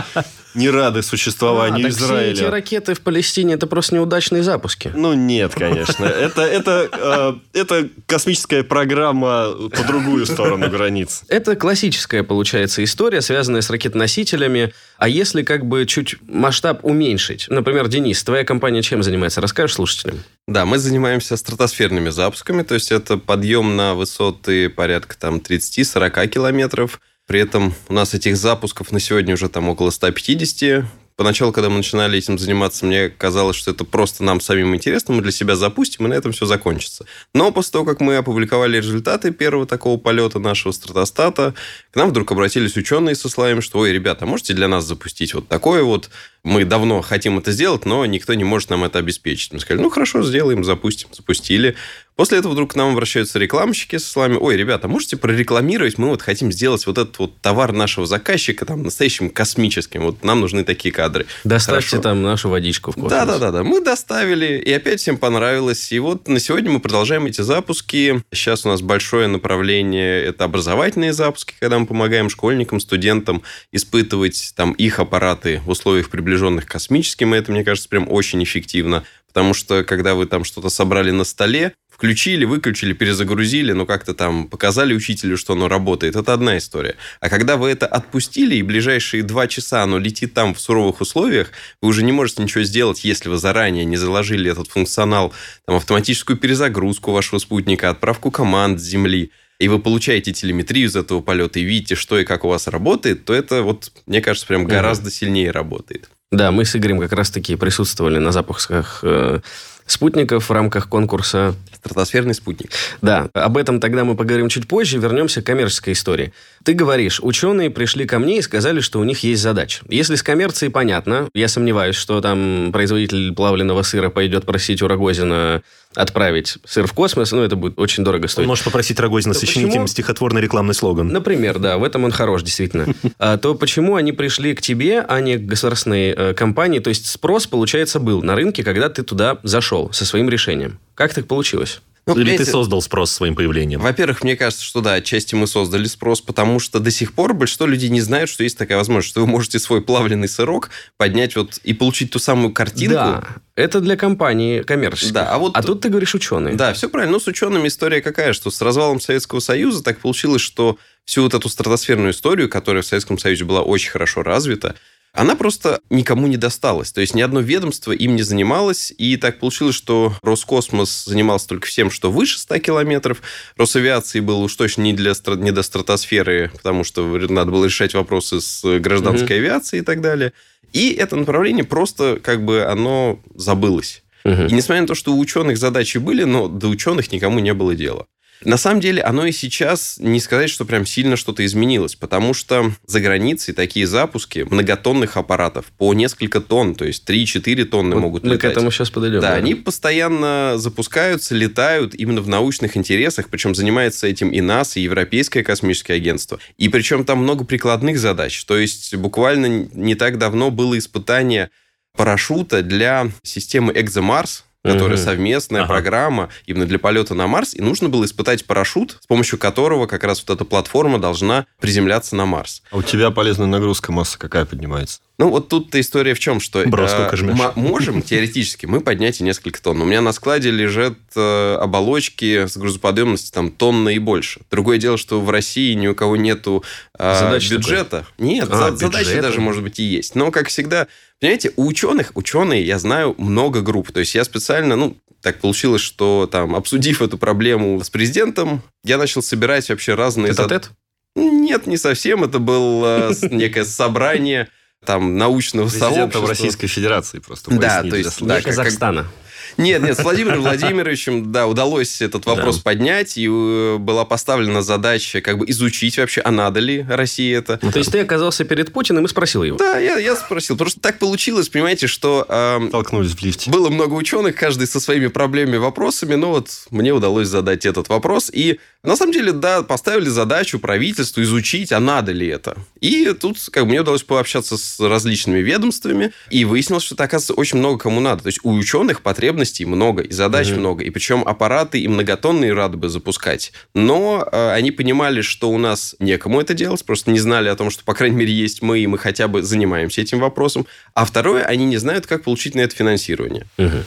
не 0.54 0.70
рады 0.70 1.02
существованию 1.02 1.80
А, 1.80 1.90
так 1.90 1.96
все 1.98 2.06
Израиля. 2.06 2.32
эти 2.32 2.44
ракеты 2.44 2.94
в 2.94 3.02
Палестине 3.02 3.56
это 3.56 3.66
просто 3.66 3.96
неудачные 3.96 4.44
запуски. 4.44 4.92
Ну, 4.96 5.14
нет, 5.14 5.56
конечно. 5.56 6.06
Это, 6.06 6.44
это, 6.44 7.40
э, 7.54 7.58
это 7.60 7.90
космическая 8.06 8.64
программа 8.64 9.52
по 9.52 9.84
другую 9.88 10.28
сторону 10.28 10.70
границ. 10.70 11.24
Это 11.28 11.56
классическая, 11.56 12.22
получается, 12.22 12.84
история, 12.84 13.22
связанная 13.22 13.62
с 13.62 13.70
ракетоносителями. 13.72 14.74
А 15.00 15.08
если 15.08 15.42
как 15.42 15.66
бы 15.66 15.88
чуть 15.88 16.18
масштаб 16.28 16.86
уменьшить? 16.86 17.48
Например, 17.50 17.88
Денис, 17.88 18.24
твоя 18.24 18.44
компания 18.44 18.84
чем 18.84 19.02
занимается? 19.02 19.42
Расскажешь 19.42 19.74
слушателям? 19.76 20.20
Да, 20.48 20.66
мы 20.66 20.78
занимаемся 20.78 21.38
стратосферными 21.38 22.10
запусками, 22.10 22.64
то 22.64 22.74
есть 22.74 22.92
это 22.92 23.18
подъем 23.18 23.78
на 23.78 23.96
высоты 23.96 24.70
порядка 24.70 25.18
там 25.18 25.38
30-40 25.38 26.28
километров. 26.28 27.00
При 27.26 27.40
этом 27.40 27.74
у 27.88 27.94
нас 27.94 28.14
этих 28.14 28.36
запусков 28.36 28.92
на 28.92 29.00
сегодня 29.00 29.36
уже 29.36 29.48
там 29.48 29.70
около 29.70 29.90
150. 29.90 30.84
Поначалу, 31.16 31.52
когда 31.52 31.70
мы 31.70 31.78
начинали 31.78 32.18
этим 32.18 32.40
заниматься, 32.40 32.86
мне 32.86 33.10
казалось, 33.10 33.56
что 33.56 33.72
это 33.72 33.84
просто 33.86 34.24
нам 34.24 34.42
самим 34.42 34.76
интересно, 34.76 35.14
мы 35.14 35.22
для 35.22 35.32
себя 35.32 35.56
запустим, 35.56 36.06
и 36.06 36.10
на 36.10 36.14
этом 36.14 36.32
все 36.32 36.46
закончится. 36.46 37.06
Но 37.34 37.52
после 37.52 37.74
того, 37.74 37.86
как 37.86 38.00
мы 38.02 38.16
опубликовали 38.16 38.78
результаты 38.78 39.32
первого 39.32 39.68
такого 39.68 39.98
полета 39.98 40.40
нашего 40.40 40.72
стратостата, 40.72 41.54
к 41.92 41.96
нам 41.96 42.10
вдруг 42.10 42.32
обратились 42.32 42.76
ученые 42.76 43.16
со 43.16 43.30
словами, 43.30 43.60
что, 43.60 43.80
ой, 43.80 43.92
ребята, 43.92 44.26
можете 44.26 44.54
для 44.54 44.68
нас 44.68 44.86
запустить 44.86 45.34
вот 45.34 45.48
такое 45.48 45.84
вот? 45.84 46.10
Мы 46.44 46.66
давно 46.66 47.02
хотим 47.02 47.38
это 47.38 47.52
сделать, 47.52 47.86
но 47.86 48.06
никто 48.06 48.34
не 48.34 48.44
может 48.44 48.70
нам 48.70 48.84
это 48.84 49.00
обеспечить. 49.00 49.54
Мы 49.54 49.60
сказали, 49.60 49.82
ну 49.82 49.90
хорошо, 49.90 50.24
сделаем, 50.24 50.64
запустим. 50.66 51.08
Запустили. 51.12 51.76
После 52.16 52.38
этого 52.38 52.52
вдруг 52.54 52.74
к 52.74 52.76
нам 52.76 52.92
обращаются 52.92 53.40
рекламщики 53.40 53.98
со 53.98 54.08
словами, 54.08 54.38
ой, 54.40 54.56
ребята, 54.56 54.88
можете 54.88 55.18
прорекламировать? 55.18 55.98
Мы 55.98 56.10
вот 56.10 56.22
хотим 56.22 56.52
сделать 56.52 56.86
вот 56.86 56.98
этот 56.98 57.18
вот 57.18 57.40
товар 57.42 57.72
нашего 57.72 58.06
заказчика 58.06 58.66
там 58.66 58.84
настоящим 58.84 59.30
космическим. 59.30 60.04
Вот 60.04 60.24
нам 60.24 60.42
нужны 60.42 60.64
такие 60.64 60.94
кадры. 60.94 61.26
Доставьте 61.44 61.90
Хорошо. 61.90 62.04
там 62.04 62.22
нашу 62.22 62.50
водичку 62.50 62.92
в 62.92 62.96
космос. 62.96 63.12
Да, 63.12 63.26
да, 63.26 63.40
да, 63.40 63.52
да. 63.52 63.64
Мы 63.64 63.82
доставили, 63.82 64.58
и 64.58 64.72
опять 64.72 65.00
всем 65.00 65.18
понравилось. 65.18 65.92
И 65.92 66.00
вот 66.00 66.28
на 66.28 66.40
сегодня 66.40 66.72
мы 66.72 66.80
продолжаем 66.80 67.26
эти 67.26 67.42
запуски. 67.42 68.24
Сейчас 68.32 68.66
у 68.66 68.70
нас 68.70 68.82
большое 68.82 69.28
направление 69.28 70.24
это 70.24 70.44
образовательные 70.44 71.14
запуски, 71.14 71.56
когда 71.60 71.80
мы 71.80 71.88
помогаем 71.88 72.30
школьникам, 72.30 72.80
студентам 72.80 73.42
испытывать 73.72 74.54
там 74.56 74.74
их 74.74 75.00
аппараты 75.00 75.62
в 75.66 75.70
условиях 75.70 76.10
приближенных 76.10 76.68
к 76.68 76.72
космическим. 76.72 77.34
И 77.34 77.38
это, 77.38 77.52
мне 77.52 77.64
кажется, 77.64 77.90
прям 77.90 78.06
очень 78.10 78.44
эффективно. 78.44 79.04
Потому 79.34 79.56
что 79.56 79.84
когда 79.84 80.14
вы 80.14 80.28
там 80.28 80.44
что-то 80.44 80.70
собрали 80.70 81.10
на 81.10 81.24
столе, 81.24 81.74
включили, 81.94 82.46
выключили, 82.46 82.94
перезагрузили, 82.94 83.72
ну 83.72 83.86
как-то 83.86 84.14
там 84.14 84.48
показали 84.48 84.94
учителю, 84.94 85.38
что 85.38 85.54
оно 85.54 85.68
работает, 85.68 86.16
это 86.16 86.34
одна 86.34 86.58
история. 86.58 86.96
А 87.20 87.30
когда 87.30 87.56
вы 87.56 87.70
это 87.70 87.86
отпустили, 87.86 88.56
и 88.56 88.64
ближайшие 88.64 89.24
два 89.24 89.48
часа 89.48 89.84
оно 89.84 90.00
летит 90.00 90.34
там 90.34 90.54
в 90.54 90.60
суровых 90.60 91.02
условиях, 91.02 91.52
вы 91.82 91.90
уже 91.90 92.04
не 92.04 92.12
можете 92.12 92.42
ничего 92.42 92.64
сделать, 92.64 93.04
если 93.04 93.30
вы 93.30 93.38
заранее 93.38 93.86
не 93.86 93.98
заложили 93.98 94.52
этот 94.52 94.70
функционал, 94.70 95.34
там, 95.66 95.76
автоматическую 95.76 96.38
перезагрузку 96.38 97.12
вашего 97.12 97.40
спутника, 97.40 97.90
отправку 97.90 98.32
команд 98.32 98.80
с 98.80 98.84
Земли, 98.84 99.32
и 99.60 99.68
вы 99.68 99.80
получаете 99.80 100.34
телеметрию 100.34 100.88
из 100.88 100.96
этого 100.96 101.22
полета 101.22 101.60
и 101.60 101.64
видите, 101.64 101.96
что 101.96 102.20
и 102.20 102.26
как 102.26 102.44
у 102.44 102.50
вас 102.50 102.68
работает, 102.68 103.24
то 103.26 103.34
это 103.34 103.62
вот, 103.62 103.92
мне 104.08 104.20
кажется, 104.20 104.48
прям 104.48 104.66
гораздо 104.66 105.12
сильнее 105.12 105.52
работает. 105.52 106.10
Да, 106.34 106.52
мы 106.52 106.66
с 106.66 106.76
Игорем 106.76 107.00
как 107.00 107.14
раз-таки 107.14 107.56
присутствовали 107.56 108.18
на 108.18 108.32
запусках 108.32 109.02
э, 109.04 109.42
спутников 109.86 110.50
в 110.50 110.52
рамках 110.52 110.90
конкурса. 110.90 111.56
Стратосферный 111.74 112.34
спутник. 112.34 112.72
Да, 113.02 113.30
об 113.34 113.58
этом 113.58 113.80
тогда 113.80 114.06
мы 114.06 114.16
поговорим 114.16 114.48
чуть 114.50 114.68
позже. 114.68 114.98
Вернемся 115.00 115.42
к 115.42 115.46
коммерческой 115.46 115.94
истории. 115.94 116.32
Ты 116.64 116.74
говоришь, 116.74 117.20
ученые 117.22 117.70
пришли 117.70 118.06
ко 118.06 118.20
мне 118.20 118.38
и 118.38 118.42
сказали, 118.42 118.80
что 118.80 119.00
у 119.00 119.04
них 119.04 119.24
есть 119.24 119.42
задача. 119.42 119.84
Если 119.90 120.16
с 120.16 120.24
коммерцией 120.24 120.72
понятно, 120.72 121.28
я 121.34 121.48
сомневаюсь, 121.50 121.96
что 121.96 122.22
там 122.22 122.70
производитель 122.72 123.34
плавленного 123.34 123.82
сыра 123.82 124.10
пойдет 124.10 124.46
просить 124.46 124.82
у 124.82 124.88
Рогозина 124.88 125.62
отправить 125.96 126.58
сыр 126.66 126.88
в 126.88 126.94
космос, 126.94 127.32
ну, 127.34 127.42
это 127.44 127.56
будет 127.56 127.78
очень 127.78 128.04
дорого 128.04 128.24
Он 128.24 128.30
стоить. 128.30 128.48
может 128.48 128.64
попросить 128.64 129.00
Рогозина 129.00 129.34
Да 129.34 129.40
сочинить 129.40 129.68
почему? 129.68 129.84
им 129.84 129.88
стихотворный 129.88 130.42
рекламный 130.42 130.74
слоган. 130.74 131.10
Например, 131.10 131.60
да, 131.60 131.78
в 131.78 131.84
этом 131.84 132.06
он 132.06 132.12
хорош, 132.12 132.44
действительно. 132.44 132.88
А, 133.20 133.38
то 133.38 133.54
почему 133.56 133.96
они 133.96 134.12
пришли 134.12 134.56
к 134.56 134.62
тебе, 134.62 135.02
а 135.02 135.22
не 135.22 135.38
к 135.38 135.46
государственной 135.46 136.12
э, 136.12 136.34
компании? 136.34 136.80
То 136.80 136.90
есть 136.90 137.06
спрос, 137.08 137.46
получается, 137.48 138.00
был 138.00 138.24
на 138.24 138.36
рынке, 138.36 138.64
когда 138.64 138.90
ты 138.90 139.04
туда 139.04 139.38
зашел 139.44 139.92
со 139.94 140.06
своим 140.06 140.30
решением. 140.30 140.80
Как 140.96 141.14
так 141.14 141.28
получилось? 141.28 141.82
Ну, 142.06 142.18
Или 142.18 142.36
ты 142.36 142.46
создал 142.46 142.82
спрос 142.82 143.12
своим 143.12 143.34
появлением? 143.34 143.80
Во-первых, 143.80 144.24
мне 144.24 144.36
кажется, 144.36 144.66
что 144.66 144.82
да, 144.82 144.96
отчасти 144.96 145.36
мы 145.36 145.48
создали 145.48 145.86
спрос, 145.86 146.20
потому 146.20 146.60
что 146.60 146.80
до 146.80 146.92
сих 146.92 147.14
пор 147.14 147.34
большинство 147.34 147.66
людей 147.66 147.90
не 147.90 148.02
знают, 148.02 148.30
что 148.30 148.44
есть 148.44 148.58
такая 148.58 148.78
возможность, 148.78 149.10
что 149.10 149.22
вы 149.22 149.28
можете 149.28 149.58
свой 149.58 149.82
плавленый 149.82 150.28
сырок 150.28 150.70
поднять 150.98 151.38
вот 151.38 151.60
и 151.64 151.74
получить 151.74 152.12
ту 152.12 152.20
самую 152.20 152.52
картинку. 152.52 152.96
Да, 152.96 153.24
это 153.56 153.80
для 153.80 153.96
компании 153.96 154.64
коммерческой. 154.64 155.14
Да, 155.14 155.30
а 155.34 155.38
вот- 155.38 155.54
тут 155.66 155.80
ты 155.80 155.88
говоришь 155.88 156.14
ученые. 156.14 156.56
Да, 156.56 156.74
все 156.74 156.90
правильно. 156.90 157.14
Ну, 157.14 157.20
с 157.22 157.28
учеными 157.28 157.70
история 157.70 158.02
какая, 158.02 158.34
что 158.34 158.52
с 158.52 158.62
развалом 158.62 159.00
Советского 159.00 159.40
Союза 159.40 159.82
так 159.82 160.00
получилось, 160.00 160.42
что 160.42 160.78
всю 161.06 161.24
вот 161.24 161.34
эту 161.34 161.48
стратосферную 161.48 162.12
историю, 162.12 162.50
которая 162.50 162.84
в 162.84 162.86
Советском 162.86 163.18
Союзе 163.18 163.46
была 163.46 163.62
очень 163.62 163.92
хорошо 163.92 164.24
развита, 164.24 164.76
она 165.14 165.36
просто 165.36 165.80
никому 165.92 166.26
не 166.26 166.38
досталась. 166.38 166.92
То 166.92 167.00
есть 167.00 167.14
ни 167.14 167.22
одно 167.22 167.40
ведомство 167.40 167.92
им 167.92 168.16
не 168.16 168.24
занималось, 168.24 168.92
и 168.98 169.16
так 169.16 169.40
получилось, 169.40 169.76
что 169.76 170.14
Роскосмос 170.24 171.06
занимался 171.06 171.50
только 171.50 171.68
всем, 171.68 171.92
что 171.92 172.12
выше 172.12 172.40
100 172.40 172.60
километров. 172.60 173.22
Росавиации 173.56 174.22
был 174.22 174.42
уж 174.42 174.56
точно 174.56 174.82
не, 174.82 174.94
для, 174.94 175.14
не 175.38 175.52
до 175.52 175.62
стратосферы, 175.62 176.52
потому 176.54 176.84
что 176.84 177.06
надо 177.30 177.52
было 177.52 177.66
решать 177.66 177.94
вопросы 177.94 178.42
с 178.42 178.80
гражданской 178.80 179.38
угу. 179.38 179.46
авиацией 179.46 179.84
и 179.84 179.86
так 179.86 180.02
далее. 180.02 180.34
И 180.74 180.92
это 180.94 181.16
направление 181.16 181.64
просто 181.64 182.20
как 182.22 182.44
бы 182.44 182.64
оно 182.64 183.20
забылось. 183.36 184.04
Угу. 184.26 184.48
И 184.50 184.54
несмотря 184.54 184.82
на 184.82 184.88
то, 184.88 184.96
что 184.96 185.14
у 185.14 185.20
ученых 185.20 185.58
задачи 185.58 186.00
были, 186.00 186.24
но 186.24 186.48
до 186.48 186.70
ученых 186.70 187.12
никому 187.12 187.38
не 187.38 187.54
было 187.54 187.76
дела. 187.76 188.08
На 188.46 188.58
самом 188.58 188.80
деле, 188.80 189.02
оно 189.02 189.26
и 189.26 189.32
сейчас 189.32 189.98
не 190.00 190.20
сказать, 190.20 190.50
что 190.50 190.66
прям 190.66 190.86
сильно 190.86 191.16
что-то 191.16 191.46
изменилось, 191.46 191.96
потому 191.96 192.34
что 192.34 192.72
за 192.86 193.00
границей 193.00 193.54
такие 193.54 193.88
запуски 193.88 194.46
многотонных 194.50 195.18
аппаратов 195.18 195.66
по 195.78 195.94
несколько 195.94 196.42
тонн, 196.42 196.76
то 196.76 196.86
есть 196.86 197.10
3-4 197.10 197.66
тонны 197.66 197.96
вот 197.96 198.02
могут 198.02 198.24
мы 198.24 198.34
летать. 198.34 198.42
к 198.42 198.46
этому 198.52 198.72
сейчас 198.72 198.90
подойдем. 198.90 199.22
Да, 199.22 199.32
да, 199.32 199.36
они 199.36 199.56
постоянно 199.56 200.54
запускаются, 200.58 201.36
летают 201.36 201.96
именно 201.96 202.22
в 202.22 202.28
научных 202.28 202.78
интересах, 202.78 203.30
причем 203.30 203.56
занимается 203.56 204.08
этим 204.08 204.30
и 204.30 204.42
НАСА, 204.42 204.80
и 204.80 204.84
Европейское 204.84 205.44
космическое 205.44 205.94
агентство. 205.94 206.40
И 206.58 206.70
причем 206.70 207.06
там 207.06 207.20
много 207.20 207.46
прикладных 207.46 207.98
задач. 208.00 208.44
То 208.46 208.58
есть 208.58 208.96
буквально 208.96 209.68
не 209.74 209.96
так 209.96 210.18
давно 210.18 210.52
было 210.52 210.78
испытание 210.78 211.50
парашюта 211.96 212.62
для 212.64 213.12
системы 213.24 213.72
ExoMars, 213.72 214.44
которая 214.64 214.98
угу. 214.98 215.04
совместная 215.04 215.62
ага. 215.62 215.74
программа 215.74 216.30
именно 216.46 216.66
для 216.66 216.80
полета 216.80 217.14
на 217.14 217.28
Марс, 217.28 217.54
и 217.54 217.62
нужно 217.62 217.90
было 217.90 218.06
испытать 218.06 218.46
парашют, 218.46 218.98
с 219.02 219.08
помощью 219.08 219.38
которого 219.38 219.88
как 219.88 220.04
раз 220.04 220.24
вот 220.26 220.34
эта 220.34 220.46
платформа 220.46 221.00
должна 221.00 221.46
приземляться 221.60 222.16
на 222.16 222.26
Марс. 222.26 222.64
А 222.72 222.78
у 222.78 222.82
тебя 222.82 223.12
полезная 223.12 223.48
нагрузка 223.48 223.92
масса 223.92 224.18
какая 224.18 224.46
поднимается? 224.46 225.00
Ну, 225.20 225.30
вот 225.30 225.48
тут-то 225.48 225.80
история 225.80 226.16
в 226.16 226.20
чем, 226.20 226.40
что 226.40 226.64
Бро, 226.66 226.86
э, 226.86 227.10
мы 227.22 227.52
можем 227.56 228.02
теоретически 228.02 228.66
мы 228.66 228.82
поднять 228.82 229.22
и 229.22 229.24
несколько 229.24 229.62
тонн. 229.62 229.82
У 229.82 229.86
меня 229.86 230.02
на 230.02 230.12
складе 230.12 230.50
лежат 230.50 230.98
э, 231.16 231.56
оболочки 231.62 232.48
с 232.48 232.58
грузоподъемностью 232.58 233.32
там 233.32 233.52
тонна 233.52 233.90
и 233.90 234.00
больше. 234.00 234.42
Другое 234.50 234.80
дело, 234.80 234.98
что 234.98 235.22
в 235.22 235.30
России 235.30 235.74
ни 235.74 235.88
у 235.88 235.94
кого 235.94 236.16
нету 236.16 236.64
э, 236.98 237.40
бюджета. 237.40 238.08
Такой? 238.08 238.26
Нет, 238.26 238.50
а, 238.52 238.72
за, 238.72 238.76
задачи 238.76 239.20
даже, 239.22 239.40
может 239.40 239.62
быть, 239.62 239.80
и 239.80 239.84
есть. 239.84 240.16
Но, 240.16 240.32
как 240.32 240.48
всегда, 240.48 240.88
понимаете, 241.24 241.54
у 241.56 241.68
ученых, 241.68 242.12
ученые, 242.16 242.66
я 242.66 242.78
знаю 242.78 243.16
много 243.18 243.62
групп. 243.62 243.94
То 243.94 244.02
есть 244.02 244.14
я 244.14 244.26
специально, 244.26 244.76
ну, 244.76 244.98
так 245.22 245.40
получилось, 245.40 245.82
что 245.82 246.28
там, 246.30 246.54
обсудив 246.54 247.02
эту 247.02 247.18
проблему 247.18 247.82
с 247.82 247.90
президентом, 247.90 248.62
я 248.84 248.98
начал 248.98 249.22
собирать 249.22 249.70
вообще 249.70 249.94
разные... 249.94 250.34
Это 250.34 250.50
зад... 250.50 250.72
Нет, 251.16 251.66
не 251.66 251.78
совсем. 251.78 252.26
Это 252.26 252.40
было 252.40 253.14
э, 253.14 253.28
некое 253.32 253.64
собрание 253.64 254.50
там 254.86 255.18
научного 255.18 255.70
сообщества. 255.70 256.28
Российской 256.28 256.68
Федерации 256.68 257.20
просто. 257.20 257.58
Да, 257.58 257.84
то 257.84 257.96
есть... 257.96 258.22
Да, 258.22 258.42
Казахстана. 258.42 259.08
Нет, 259.58 259.82
нет, 259.82 259.98
с 259.98 260.04
Владимиром 260.04 260.42
Владимировичем, 260.42 261.32
да, 261.32 261.48
удалось 261.48 262.02
этот 262.02 262.26
вопрос 262.26 262.58
да. 262.58 262.64
поднять, 262.64 263.18
и 263.18 263.28
э, 263.28 263.78
была 263.78 264.06
поставлена 264.06 264.62
задача 264.62 265.22
как 265.22 265.38
бы 265.38 265.50
изучить 265.50 265.98
вообще, 265.98 266.22
а 266.22 266.32
надо 266.32 266.60
ли 266.60 266.86
России 266.88 267.36
это. 267.36 267.60
Ну, 267.62 267.72
то 267.72 267.80
есть 267.80 267.92
ты 267.92 268.00
оказался 268.00 268.44
перед 268.46 268.72
Путиным 268.74 269.06
и 269.06 269.08
спросил 269.08 269.44
его? 269.44 269.58
Да, 269.58 269.78
я, 269.78 269.98
я 269.98 270.16
спросил. 270.16 270.58
Просто 270.58 270.80
так 270.80 271.00
получилось, 271.00 271.50
понимаете, 271.50 271.88
что... 271.88 272.26
Э, 272.28 272.60
Толкнулись 272.72 273.12
в 273.12 273.24
лифте. 273.24 273.52
Было 273.52 273.70
много 273.70 273.94
ученых, 273.94 274.36
каждый 274.36 274.68
со 274.68 274.80
своими 274.80 275.08
проблемами, 275.08 275.58
вопросами, 275.58 276.16
но 276.16 276.30
вот 276.32 276.50
мне 276.72 276.94
удалось 276.94 277.28
задать 277.28 277.66
этот 277.66 277.90
вопрос, 277.90 278.30
и 278.34 278.60
на 278.84 278.98
самом 278.98 279.14
деле, 279.14 279.32
да, 279.32 279.64
поставили 279.64 280.10
задачу 280.10 280.60
правительству 280.60 281.22
изучить, 281.22 281.72
а 281.72 281.80
надо 281.80 282.12
ли 282.12 282.28
это. 282.28 282.58
И 282.82 283.14
тут 283.14 283.38
как 283.50 283.64
бы, 283.64 283.70
мне 283.70 283.80
удалось 283.80 284.04
пообщаться 284.04 284.58
с 284.58 284.78
различными 284.78 285.40
ведомствами, 285.40 286.12
и 286.30 286.44
выяснилось, 286.44 286.84
что, 286.84 286.96
оказывается, 286.96 287.34
очень 287.34 287.60
много 287.60 287.78
кому 287.78 288.02
надо. 288.02 288.24
То 288.24 288.28
есть 288.28 288.40
у 288.44 288.52
ученых 288.52 289.02
потребностей 289.44 289.66
много, 289.66 290.04
и 290.04 290.12
задач 290.14 290.52
угу. 290.52 290.60
много, 290.60 290.84
и 290.84 290.90
причем 290.90 291.24
аппараты 291.26 291.80
и 291.80 291.88
многотонные 291.88 292.54
рады 292.54 292.78
бы 292.78 292.90
запускать. 292.90 293.52
Но 293.74 294.28
э, 294.32 294.52
они 294.52 294.72
понимали, 294.72 295.22
что 295.22 295.50
у 295.50 295.58
нас 295.58 295.96
некому 296.00 296.40
это 296.40 296.54
делать, 296.54 296.86
просто 296.86 297.12
не 297.12 297.20
знали 297.20 297.50
о 297.50 297.56
том, 297.56 297.70
что, 297.70 297.84
по 297.84 297.94
крайней 297.94 298.16
мере, 298.16 298.32
есть 298.32 298.62
мы, 298.62 298.80
и 298.80 298.88
мы 298.88 298.98
хотя 298.98 299.28
бы 299.28 299.44
занимаемся 299.44 300.02
этим 300.02 300.20
вопросом. 300.20 300.66
А 300.94 301.06
второе, 301.06 301.44
они 301.44 301.66
не 301.66 301.78
знают, 301.78 302.08
как 302.08 302.24
получить 302.24 302.56
на 302.56 302.62
это 302.62 302.76
финансирование. 302.76 303.46
Угу. 303.58 303.84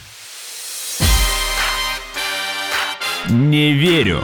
Не 3.30 3.72
верю. 3.72 4.22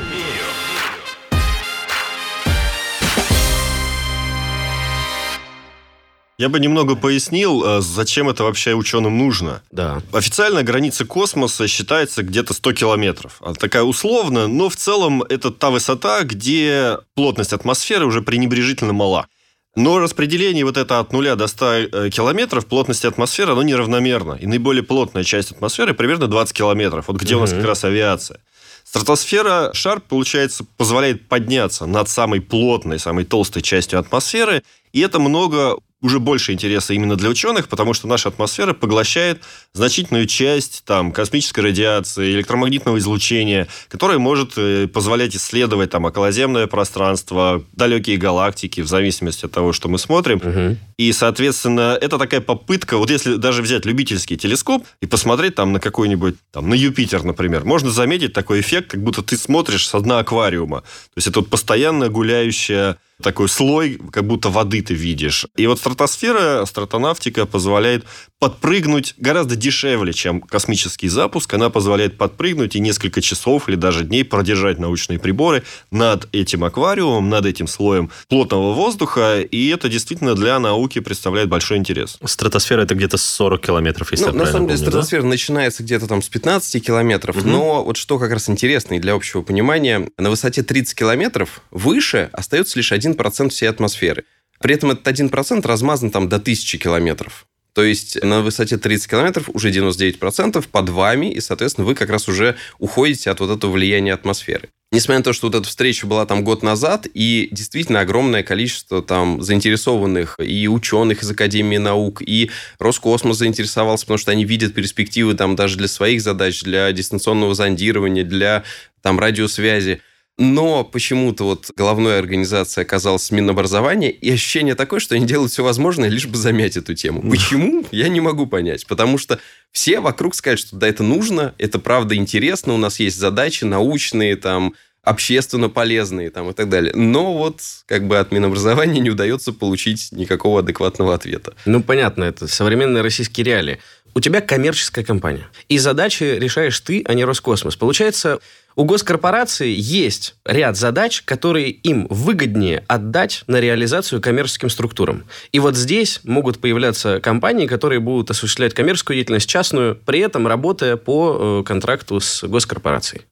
Я 6.43 6.49
бы 6.49 6.59
немного 6.59 6.97
пояснил, 6.97 7.65
э, 7.65 7.81
зачем 7.83 8.29
это 8.29 8.43
вообще 8.43 8.75
ученым 8.75 9.17
нужно. 9.17 9.63
Да. 9.71 10.03
Официально 10.11 10.65
граница 10.65 11.05
космоса 11.05 11.69
считается 11.69 12.25
где-то 12.25 12.53
100 12.53 12.73
километров. 12.73 13.37
Она 13.39 13.55
такая 13.55 13.85
условная, 13.85 14.49
но 14.49 14.69
в 14.69 14.75
целом 14.75 15.23
это 15.23 15.53
та 15.53 15.71
высота, 15.71 16.25
где 16.25 16.99
плотность 17.15 17.53
атмосферы 17.53 18.07
уже 18.07 18.23
пренебрежительно 18.23 18.93
мала. 18.93 19.29
Но 19.77 20.01
распределение 20.01 20.65
вот 20.65 20.79
это 20.79 20.99
от 20.99 21.13
нуля 21.13 21.37
до 21.37 21.47
100 21.47 21.67
э, 21.75 22.11
километров 22.11 22.67
плотности 22.67 23.07
атмосферы, 23.07 23.53
оно 23.53 23.63
неравномерно. 23.63 24.33
И 24.33 24.47
наиболее 24.47 24.83
плотная 24.83 25.23
часть 25.23 25.53
атмосферы 25.53 25.95
примерно 25.95 26.27
20 26.27 26.57
километров. 26.57 27.07
Вот 27.07 27.19
где 27.19 27.37
угу. 27.37 27.43
у 27.43 27.47
нас 27.47 27.53
как 27.53 27.65
раз 27.65 27.85
авиация. 27.85 28.41
Стратосфера, 28.83 29.71
шар, 29.75 30.01
получается, 30.01 30.67
позволяет 30.77 31.29
подняться 31.29 31.87
над 31.87 32.09
самой 32.09 32.41
плотной, 32.41 32.99
самой 32.99 33.27
толстой 33.27 33.63
частью 33.63 34.01
атмосферы, 34.01 34.65
и 34.93 35.01
это 35.01 35.21
много 35.21 35.77
уже 36.03 36.19
больше 36.19 36.53
интереса 36.53 36.93
именно 36.93 37.17
для 37.17 37.31
ученых, 37.31 37.69
потому 37.69 37.95
что 37.95 38.07
наша 38.07 38.29
атмосфера 38.29 38.75
поглощает 38.75 39.41
значительную 39.73 40.27
часть 40.27 40.83
там, 40.85 41.13
космической 41.13 41.61
радиации, 41.61 42.33
электромагнитного 42.33 42.99
излучения, 42.99 43.69
которое 43.89 44.19
может 44.19 44.53
э, 44.57 44.89
позволять 44.89 45.35
исследовать 45.37 45.91
там, 45.91 46.05
околоземное 46.05 46.67
пространство, 46.67 47.65
далекие 47.73 48.17
галактики, 48.17 48.81
в 48.81 48.89
зависимости 48.89 49.47
от 49.47 49.53
того, 49.53 49.73
что 49.73 49.89
мы 49.89 49.99
смотрим. 49.99 50.39
Угу. 50.39 50.77
И, 50.99 51.13
соответственно, 51.13 51.97
это 52.01 52.19
такая 52.19 52.41
попытка, 52.41 52.99
вот 52.99 53.11
если 53.11 53.37
даже 53.37 53.63
взять 53.63 53.87
любительский 53.87 54.37
телескоп 54.37 54.85
и 55.01 55.07
посмотреть 55.07 55.55
там 55.55 55.73
на 55.73 55.81
какой-нибудь, 55.81 56.35
там, 56.51 56.69
на 56.69 56.75
Юпитер, 56.75 57.23
например, 57.23 57.65
можно 57.65 57.91
заметить 57.91 58.33
такой 58.33 58.61
эффект, 58.61 58.91
как 58.91 59.03
будто 59.03 59.23
ты 59.23 59.37
смотришь 59.37 59.89
с 59.89 60.01
дна 60.01 60.19
аквариума. 60.19 60.81
То 60.81 61.17
есть 61.17 61.29
это 61.29 61.41
вот 61.41 61.49
постоянно 61.49 62.09
гуляющая 62.09 62.99
такой 63.23 63.49
слой, 63.49 63.99
как 64.11 64.27
будто 64.27 64.51
воды 64.51 64.83
ты 64.83 64.95
видишь. 64.95 65.47
И 65.57 65.67
вот 65.67 65.79
стратосфера, 65.79 66.65
стратонавтика 66.67 67.47
позволяет 67.47 68.05
подпрыгнуть 68.39 69.15
гораздо 69.19 69.55
дешевле, 69.55 70.13
чем 70.13 70.41
космический 70.41 71.07
запуск. 71.07 71.55
Она 71.55 71.71
позволяет 71.71 72.19
подпрыгнуть 72.19 72.75
и 72.75 72.81
несколько 72.81 73.21
часов 73.21 73.69
или 73.69 73.77
даже 73.77 74.03
дней 74.03 74.25
продержать 74.25 74.81
научные 74.81 75.21
приборы 75.21 75.63
над 75.93 76.29
этим 76.33 76.65
аквариумом, 76.65 77.29
над 77.29 77.47
этим 77.47 77.69
слоем 77.69 78.11
плотного 78.29 78.73
воздуха. 78.73 79.43
И 79.43 79.69
это 79.69 79.89
действительно 79.89 80.35
для 80.35 80.59
науки 80.59 80.99
представляет 80.99 81.49
большой 81.49 81.79
интерес. 81.79 82.19
Стратосфера 82.25 82.83
это 82.83 82.97
где-то 82.97 83.17
40 83.17 83.61
километров, 83.61 84.11
если 84.11 84.25
ну, 84.25 84.33
я 84.33 84.39
На 84.39 84.47
самом 84.47 84.67
деле, 84.67 84.79
помню, 84.79 84.91
стратосфера 84.91 85.23
да? 85.23 85.29
начинается 85.29 85.85
где-то 85.85 86.09
там 86.09 86.21
с 86.21 86.29
15 86.29 86.85
километров. 86.85 87.37
Угу. 87.37 87.49
Но 87.49 87.85
вот 87.85 87.97
что 87.97 88.19
как 88.19 88.33
раз 88.33 88.51
интересно 88.51 88.95
и 88.95 88.99
для 88.99 89.15
общего 89.15 89.43
понимания, 89.43 90.09
на 90.19 90.31
высоте 90.31 90.65
30 90.65 90.97
километров 90.97 91.63
выше 91.71 92.29
остается 92.33 92.77
лишь 92.77 92.91
1% 93.13 93.49
всей 93.51 93.69
атмосферы. 93.69 94.25
При 94.61 94.75
этом 94.75 94.93
этот 94.93 95.07
1% 95.07 95.67
размазан 95.67 96.11
там 96.11 96.29
до 96.29 96.37
1000 96.37 96.79
километров. 96.79 97.47
То 97.75 97.83
есть 97.83 98.23
на 98.23 98.43
высоте 98.43 98.77
30 98.77 99.11
километров 99.11 99.49
уже 99.53 99.71
99% 99.71 100.65
под 100.71 100.89
вами, 100.91 101.33
и, 101.33 101.41
соответственно, 101.41 101.87
вы 101.87 101.95
как 101.95 102.11
раз 102.11 102.29
уже 102.29 102.57
уходите 102.79 103.31
от 103.31 103.41
вот 103.41 103.51
этого 103.57 103.73
влияния 103.73 104.13
атмосферы. 104.13 104.69
Несмотря 104.93 105.21
на 105.21 105.25
то, 105.25 105.33
что 105.33 105.47
вот 105.47 105.55
эта 105.55 105.67
встреча 105.67 106.07
была 106.07 106.27
там 106.27 106.45
год 106.45 106.63
назад, 106.63 107.07
и 107.15 107.49
действительно 107.51 108.01
огромное 108.01 108.43
количество 108.43 109.03
там 109.03 109.41
заинтересованных 109.41 110.39
и 110.39 110.69
ученых 110.69 111.23
из 111.23 111.31
Академии 111.31 111.79
наук, 111.79 112.21
и 112.21 112.51
Роскосмос 112.79 113.39
заинтересовался, 113.39 114.05
потому 114.05 114.19
что 114.19 114.33
они 114.33 114.45
видят 114.45 114.75
перспективы 114.75 115.33
там 115.33 115.57
даже 115.57 115.79
для 115.79 115.89
своих 115.89 116.21
задач, 116.21 116.63
для 116.63 116.93
дистанционного 116.93 117.55
зондирования, 117.55 118.23
для 118.23 118.65
там 119.01 119.19
радиосвязи. 119.19 120.03
Но 120.39 120.83
почему-то 120.83 121.45
вот 121.45 121.71
головной 121.77 122.19
организацией 122.19 122.85
оказалась 122.85 123.31
Минобразование, 123.31 124.11
и 124.11 124.31
ощущение 124.31 124.75
такое, 124.75 124.99
что 124.99 125.15
они 125.15 125.27
делают 125.27 125.53
все 125.53 125.63
возможное, 125.63 126.09
лишь 126.09 126.27
бы 126.27 126.37
замять 126.37 126.77
эту 126.77 126.95
тему. 126.95 127.23
Почему? 127.29 127.85
Я 127.93 128.09
не 128.09 128.21
могу 128.21 128.47
понять. 128.47 128.87
Потому 128.87 129.19
что 129.19 129.39
все 129.73 130.01
вокруг 130.01 130.35
сказать, 130.35 130.59
что 130.59 130.77
да, 130.77 130.89
это 130.89 131.03
нужно, 131.03 131.55
это 131.59 131.79
правда 131.79 132.15
интересно, 132.15 132.73
у 132.73 132.79
нас 132.79 132.99
есть 132.99 133.19
задачи 133.19 133.65
научные, 133.65 134.37
там, 134.37 134.75
общественно 135.05 135.69
полезные 135.69 136.31
там, 136.31 136.51
и 136.51 136.53
так 136.55 136.69
далее. 136.69 136.95
Но 136.95 137.37
вот 137.37 137.61
как 137.87 138.07
бы 138.07 138.19
от 138.19 138.33
Минобразования 138.33 139.01
не 139.01 139.11
удается 139.11 139.53
получить 139.53 140.13
никакого 140.13 140.61
адекватного 140.61 141.15
ответа. 141.15 141.55
Ну, 141.67 141.83
понятно, 141.83 142.25
это 142.25 142.47
современные 142.47 143.03
российские 143.03 143.45
реалии. 143.45 143.79
у 144.15 144.21
тебя 144.21 144.41
коммерческая 144.41 145.05
компания. 145.05 145.49
И 145.69 145.79
задачи 145.79 146.25
решаешь 146.25 146.79
ты, 146.81 147.03
а 147.07 147.15
не 147.15 147.25
Роскосмос. 147.25 147.77
Получается, 147.77 148.41
у 148.77 148.85
госкорпорации 148.85 149.75
есть 149.77 150.37
ряд 150.45 150.77
задач, 150.77 151.23
которые 151.23 151.71
им 151.71 152.07
выгоднее 152.11 152.85
отдать 152.89 153.45
на 153.47 153.61
реализацию 153.61 154.21
коммерческим 154.21 154.71
структурам. 154.71 155.25
И 155.53 155.59
вот 155.59 155.77
здесь 155.77 156.21
могут 156.25 156.61
появляться 156.61 157.21
компании, 157.21 157.67
которые 157.67 158.01
будут 158.01 158.31
осуществлять 158.31 158.75
коммерческую 158.75 159.17
деятельность 159.17 159.49
частную, 159.49 159.97
при 159.97 160.21
этом 160.21 160.47
работая 160.47 160.97
по 160.97 161.61
э, 161.61 161.65
контракту 161.65 162.21
с 162.21 162.43
госкорпорацией. 162.47 163.23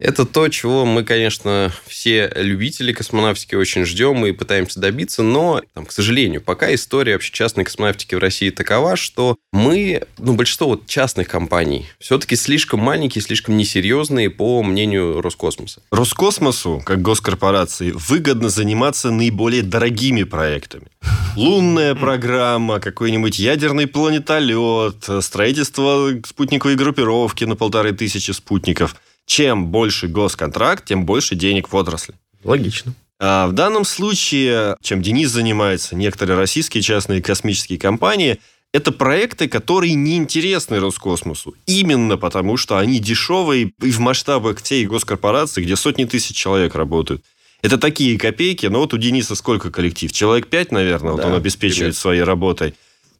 Это 0.00 0.26
то, 0.26 0.48
чего 0.48 0.84
мы, 0.84 1.04
конечно, 1.04 1.72
все 1.86 2.30
любители 2.34 2.92
космонавтики 2.92 3.54
очень 3.54 3.84
ждем 3.84 4.26
и 4.26 4.32
пытаемся 4.32 4.80
добиться, 4.80 5.22
но, 5.22 5.62
там, 5.72 5.86
к 5.86 5.92
сожалению, 5.92 6.42
пока 6.42 6.74
история 6.74 7.12
вообще 7.12 7.32
частной 7.32 7.62
космонавтики 7.62 8.16
в 8.16 8.18
России 8.18 8.50
такова, 8.50 8.96
что 8.96 9.36
мы, 9.52 10.02
ну, 10.18 10.34
большинство 10.34 10.66
вот 10.66 10.88
частных 10.88 11.28
компаний 11.28 11.86
все-таки 12.00 12.34
слишком 12.34 12.80
маленькие, 12.80 13.22
слишком 13.22 13.56
несерьезные, 13.56 14.30
по 14.30 14.64
мнению 14.64 15.20
Роскосмоса. 15.20 15.80
Роскосмосу, 15.92 16.82
как 16.84 17.00
госкорпорации, 17.00 17.92
выгодно 17.92 18.48
заниматься 18.48 19.12
наиболее 19.12 19.62
дорогими 19.62 20.24
проектами. 20.24 20.88
Лунная 21.36 21.94
программа, 21.94 22.80
какой-нибудь 22.80 23.38
ядерный 23.38 23.86
планетолет, 23.86 25.08
строительство 25.20 26.10
спутниковой 26.26 26.74
группировки 26.74 27.44
на 27.44 27.54
полторы 27.54 27.92
тысячи 27.92 28.32
спутников– 28.32 28.96
чем 29.26 29.66
больше 29.66 30.08
госконтракт, 30.08 30.84
тем 30.84 31.06
больше 31.06 31.34
денег 31.34 31.72
в 31.72 31.76
отрасли. 31.76 32.14
Логично. 32.42 32.94
А 33.20 33.46
в 33.46 33.52
данном 33.52 33.84
случае, 33.84 34.76
чем 34.82 35.00
Денис 35.00 35.30
занимается, 35.30 35.96
некоторые 35.96 36.36
российские 36.36 36.82
частные 36.82 37.22
космические 37.22 37.78
компании, 37.78 38.38
это 38.72 38.90
проекты, 38.90 39.48
которые 39.48 39.94
неинтересны 39.94 40.80
Роскосмосу. 40.80 41.54
Именно 41.64 42.18
потому, 42.18 42.56
что 42.56 42.76
они 42.76 42.98
дешевые 42.98 43.72
и 43.80 43.90
в 43.90 44.00
масштабах 44.00 44.60
всей 44.60 44.84
госкорпорации, 44.84 45.62
где 45.62 45.76
сотни 45.76 46.04
тысяч 46.04 46.36
человек 46.36 46.74
работают. 46.74 47.22
Это 47.62 47.78
такие 47.78 48.18
копейки, 48.18 48.66
но 48.66 48.80
вот 48.80 48.92
у 48.92 48.98
Дениса 48.98 49.36
сколько 49.36 49.70
коллектив? 49.70 50.12
Человек 50.12 50.48
пять, 50.48 50.72
наверное, 50.72 51.14
да, 51.14 51.22
вот 51.22 51.24
он 51.24 51.34
обеспечивает 51.34 51.92
привет. 51.92 51.96
своей 51.96 52.22
работой. 52.22 52.74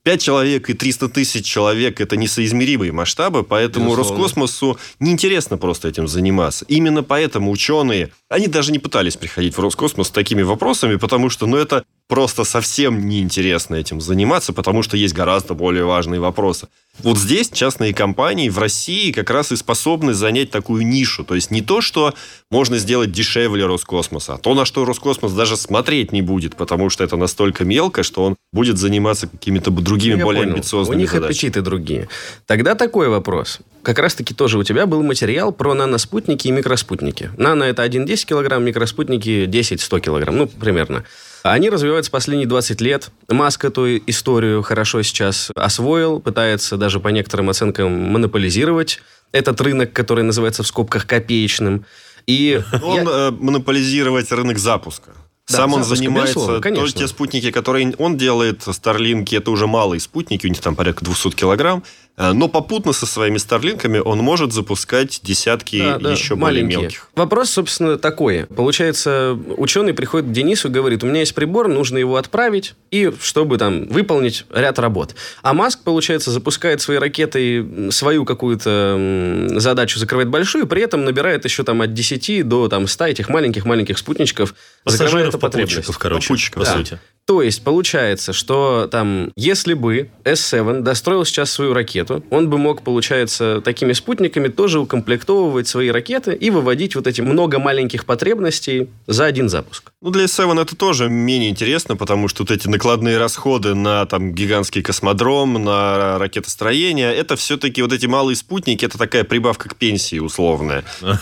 5 0.05 0.23
человек 0.23 0.69
и 0.69 0.75
300 0.75 1.09
тысяч 1.09 1.47
человек– 1.47 1.99
это 2.03 2.17
несоизмеримые 2.19 2.93
масштабы, 2.93 3.43
поэтому 3.43 3.91
Безусловно. 3.91 4.23
Роскосмосу 4.23 4.79
неинтересно 5.01 5.57
просто 5.57 5.89
этим 5.89 6.07
заниматься. 6.07 6.67
Именно 6.69 7.03
поэтому 7.03 7.51
ученые, 7.51 8.13
они 8.29 8.47
даже 8.47 8.71
не 8.71 8.79
пытались 8.79 9.17
приходить 9.17 9.57
в 9.57 9.61
Роскосмос 9.61 10.09
с 10.09 10.11
такими 10.11 10.43
вопросами, 10.43 10.97
потому 10.97 11.31
что, 11.31 11.47
ну, 11.47 11.57
это 11.57 11.85
просто 12.09 12.45
совсем 12.45 13.09
неинтересно 13.09 13.77
этим 13.77 14.01
заниматься, 14.01 14.53
потому 14.53 14.83
что 14.83 14.97
есть 14.97 15.15
гораздо 15.15 15.55
более 15.55 15.85
важные 15.85 16.21
вопросы. 16.21 16.69
Вот 17.01 17.19
здесь 17.19 17.51
частные 17.51 17.93
компании 17.93 18.49
в 18.51 18.59
России 18.59 19.11
как 19.11 19.31
раз 19.31 19.51
и 19.51 19.57
способны 19.57 20.15
занять 20.15 20.51
такую 20.51 20.87
нишу. 20.87 21.25
То 21.25 21.35
есть 21.35 21.51
не 21.51 21.61
то, 21.61 21.81
что 21.81 22.15
можно 22.51 22.79
сделать 22.79 23.11
дешевле 23.11 23.67
Роскосмоса, 23.67 24.35
а 24.35 24.39
то, 24.39 24.55
на 24.55 24.65
что 24.65 24.85
Роскосмос 24.85 25.33
даже 25.33 25.57
смотреть 25.57 26.13
не 26.13 26.23
будет, 26.23 26.55
потому 26.55 26.91
что 26.91 27.03
это 27.03 27.17
настолько 27.17 27.65
мелко, 27.65 28.03
что 28.05 28.23
он 28.25 28.37
будет 28.53 28.79
заниматься 28.79 29.27
какими-то 29.27 29.71
другими, 29.73 30.19
Я 30.19 30.25
более 30.25 30.43
понял. 30.43 30.55
амбициозными 30.55 30.97
У 30.97 31.01
них 31.01 31.11
задачами. 31.11 31.31
аппетиты 31.33 31.63
другие. 31.63 32.09
Тогда 32.47 32.75
такой 32.77 33.09
вопрос. 33.09 33.59
Как 33.83 33.99
раз-таки 33.99 34.35
тоже 34.35 34.59
у 34.59 34.63
тебя 34.63 34.87
был 34.87 35.03
материал 35.03 35.53
про 35.53 35.75
наноспутники 35.75 36.47
и 36.47 36.53
микроспутники. 36.53 37.31
Нано– 37.37 37.65
это 37.65 37.85
1,10 37.85 38.25
килограмм, 38.27 38.63
микроспутники– 38.65 39.47
10-100 39.49 40.01
килограмм, 40.01 40.37
ну, 40.37 40.47
примерно. 40.47 41.05
Они 41.45 41.69
развиваются 41.69 42.11
последние 42.11 42.49
20 42.49 42.81
лет. 42.81 43.11
Маск 43.29 43.67
эту 43.67 43.99
историю 43.99 44.63
хорошо 44.63 45.03
сейчас 45.03 45.51
освоил, 45.55 46.19
пытается 46.19 46.79
даже 46.79 47.01
по 47.01 47.09
некоторым 47.09 47.51
оценкам 47.51 47.93
монополизировать 47.93 49.03
этот 49.31 49.61
рынок, 49.61 49.93
который 49.93 50.25
называется 50.25 50.63
в 50.63 50.67
скобках 50.67 51.07
копеечным. 51.07 51.85
И 52.27 52.63
он 52.83 52.97
я... 52.97 53.05
Э, 53.07 53.31
монополизировать 53.31 54.33
рынок 54.33 54.57
запуска. 54.57 55.11
Да, 55.47 55.57
Сам 55.59 55.75
он 55.75 55.85
занимается... 55.85 56.39
Безусловно, 56.39 56.91
те 56.93 57.07
спутники, 57.07 57.51
которые 57.51 57.95
он 57.99 58.17
делает, 58.17 58.63
Старлинки, 58.63 59.35
это 59.37 59.51
уже 59.51 59.67
малые 59.67 60.01
спутники, 60.01 60.47
у 60.47 60.49
них 60.49 60.63
там 60.63 60.75
порядка 60.75 61.05
200 61.05 61.33
килограмм. 61.33 61.85
Э, 62.17 62.33
но 62.33 62.49
попутно 62.49 62.93
со 62.93 63.07
своими 63.07 63.39
старлинками 63.39 63.99
он 63.99 64.19
может 64.19 64.53
запускать 64.53 65.21
десятки 65.23 65.79
да, 65.79 65.99
да, 65.99 66.13
еще 66.13 66.37
маленькие. 66.37 66.67
более 66.67 66.83
мелких. 66.83 67.09
Вопрос, 67.15 67.51
собственно, 67.51 67.99
такой. 67.99 68.47
Получается, 68.47 69.37
ученый 69.57 69.95
приходит 69.95 70.29
к 70.29 70.33
Денису 70.33 70.69
и 70.69 70.71
говорит, 70.71 71.03
у 71.03 71.07
меня 71.07 71.21
есть 71.21 71.35
прибор, 71.35 71.69
нужно 71.69 71.99
его 71.99 72.17
отправить, 72.17 72.75
и 72.91 73.13
чтобы 73.21 73.59
там 73.59 73.87
выполнить 73.87 74.47
ряд 74.51 74.79
работ. 74.79 75.15
А 75.43 75.55
Маск, 75.55 75.81
получается, 75.83 76.31
запускает 76.31 76.81
свои 76.81 76.99
ракеты, 76.99 77.91
свою 77.91 78.25
какую-то 78.25 79.49
задачу 79.57 79.99
закрывает 79.99 80.29
большую, 80.29 80.67
при 80.67 80.83
этом 80.83 81.05
набирает 81.05 81.45
еще 81.45 81.65
там 81.65 81.83
от 81.83 81.95
10 81.95 82.47
до 82.47 82.69
там, 82.69 82.87
100 82.87 83.07
этих 83.07 83.29
маленьких-маленьких 83.29 83.99
спутничков. 83.99 84.55
Пассажиров, 84.85 85.39
попутчиков, 85.39 85.99
короче, 85.99 86.29
попутчиков, 86.29 86.63
по 86.63 86.67
да. 86.67 86.77
сути. 86.77 87.01
То 87.27 87.41
есть 87.41 87.65
получается, 87.65 88.35
что 88.35 88.87
там, 88.91 89.33
если 89.35 89.73
бы 89.73 90.11
S7 90.25 90.83
достроил 90.83 91.25
сейчас 91.25 91.51
свою 91.51 91.73
ракету, 91.73 92.23
он 92.29 92.51
бы 92.51 92.59
мог, 92.59 92.83
получается, 92.83 93.63
такими 93.65 93.95
спутниками 93.95 94.49
тоже 94.49 94.79
укомплектовывать 94.79 95.67
свои 95.67 95.89
ракеты 95.89 96.35
и 96.35 96.51
выводить 96.51 96.95
вот 96.97 97.07
эти 97.07 97.23
много 97.23 97.59
маленьких 97.59 98.05
потребностей 98.05 98.91
за 99.07 99.25
один 99.25 99.49
запуск. 99.49 99.93
Ну, 100.03 100.11
для 100.11 100.25
S7 100.25 100.61
это 100.61 100.77
тоже 100.77 101.09
менее 101.09 101.49
интересно, 101.49 101.97
потому 101.97 102.29
что 102.29 102.43
вот 102.43 102.51
эти 102.51 102.69
накладные 102.69 103.17
расходы 103.17 103.75
на 103.75 104.05
там 104.05 104.35
гигантский 104.35 104.83
космодром, 104.83 105.55
на 105.65 106.19
ракетостроение, 106.19 107.15
это 107.15 107.37
все-таки 107.37 107.81
вот 107.81 107.95
эти 107.95 108.05
малые 108.05 108.37
спутники, 108.37 108.85
это 108.85 108.99
такая 108.99 109.25
прибавка 109.25 109.71
к 109.71 109.77
пенсии 109.77 110.19
условная. 110.19 110.85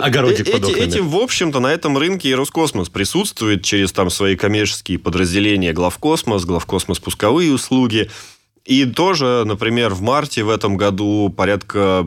Огородик 0.00 0.52
под 0.52 0.68
Этим, 0.68 1.08
в 1.08 1.16
общем-то, 1.16 1.58
на 1.58 1.72
этом 1.72 1.98
рынке 1.98 2.28
и 2.28 2.34
Роскосмос 2.34 2.88
присутствует 2.88 3.64
через 3.64 3.90
там 3.90 4.08
свои 4.08 4.36
коммерческие 4.36 5.00
подразделения 5.00 5.31
подразделение 5.32 5.72
Главкосмос, 5.72 6.44
Главкосмос 6.44 7.00
пусковые 7.00 7.52
услуги. 7.52 8.10
И 8.66 8.84
тоже, 8.84 9.44
например, 9.46 9.94
в 9.94 10.02
марте 10.02 10.44
в 10.44 10.50
этом 10.50 10.76
году 10.76 11.32
порядка 11.34 12.06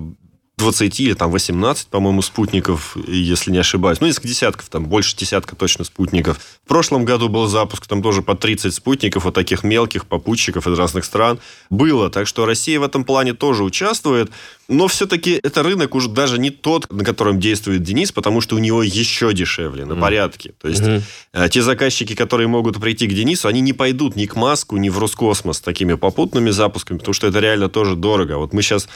20 0.58 1.00
или 1.02 1.13
там 1.13 1.32
18, 1.32 1.88
по-моему, 1.88 2.22
спутников, 2.22 2.96
если 3.08 3.52
не 3.52 3.58
ошибаюсь. 3.58 4.00
Ну, 4.00 4.08
несколько 4.08 4.30
десятков, 4.30 4.70
там 4.70 4.86
больше 4.86 5.15
десятка 5.18 5.56
точно 5.56 5.84
спутников. 5.84 6.39
В 6.63 6.68
прошлом 6.68 7.04
году 7.04 7.28
был 7.28 7.48
запуск, 7.48 7.86
там 7.88 8.02
тоже 8.02 8.22
по 8.22 8.36
30 8.36 8.74
спутников, 8.74 9.26
вот 9.26 9.34
таких 9.34 9.63
мелких 9.63 10.06
попутчиков 10.06 10.65
из 10.68 10.78
разных 10.78 11.04
стран 11.04 11.39
было. 11.70 12.10
Так 12.10 12.28
что 12.28 12.46
Россия 12.46 12.80
в 12.80 12.84
этом 12.84 13.04
плане 13.04 13.34
тоже 13.34 13.63
участвует. 13.63 14.32
Но 14.68 14.88
все-таки 14.88 15.39
это 15.44 15.62
рынок 15.62 15.94
уже 15.94 16.10
даже 16.10 16.39
не 16.39 16.50
тот, 16.50 16.91
на 16.91 17.04
котором 17.04 17.39
действует 17.39 17.84
Денис, 17.84 18.12
потому 18.12 18.41
что 18.41 18.56
у 18.56 18.60
него 18.60 18.82
еще 18.82 19.34
дешевле, 19.34 19.86
на 19.86 19.96
порядке. 19.96 20.54
То 20.60 20.70
есть 20.70 20.82
mm-hmm. 20.82 21.50
те 21.50 21.62
заказчики, 21.62 22.15
которые 22.15 22.48
могут 22.48 22.80
прийти 22.80 23.08
к 23.08 23.13
Денису, 23.13 23.48
они 23.48 23.62
не 23.62 23.74
пойдут 23.74 24.15
ни 24.15 24.26
к 24.26 24.36
Маску, 24.36 24.78
ни 24.78 24.89
в 24.89 24.98
Роскосмос 24.98 25.58
с 25.58 25.62
такими 25.62 25.94
попутными 25.94 26.50
запусками, 26.50 26.98
потому 26.98 27.13
что 27.13 27.28
это 27.28 27.39
реально 27.39 27.70
тоже 27.70 27.96
дорого. 27.96 28.38
Вот 28.38 28.54
мы 28.54 28.63
сейчас 28.63 28.88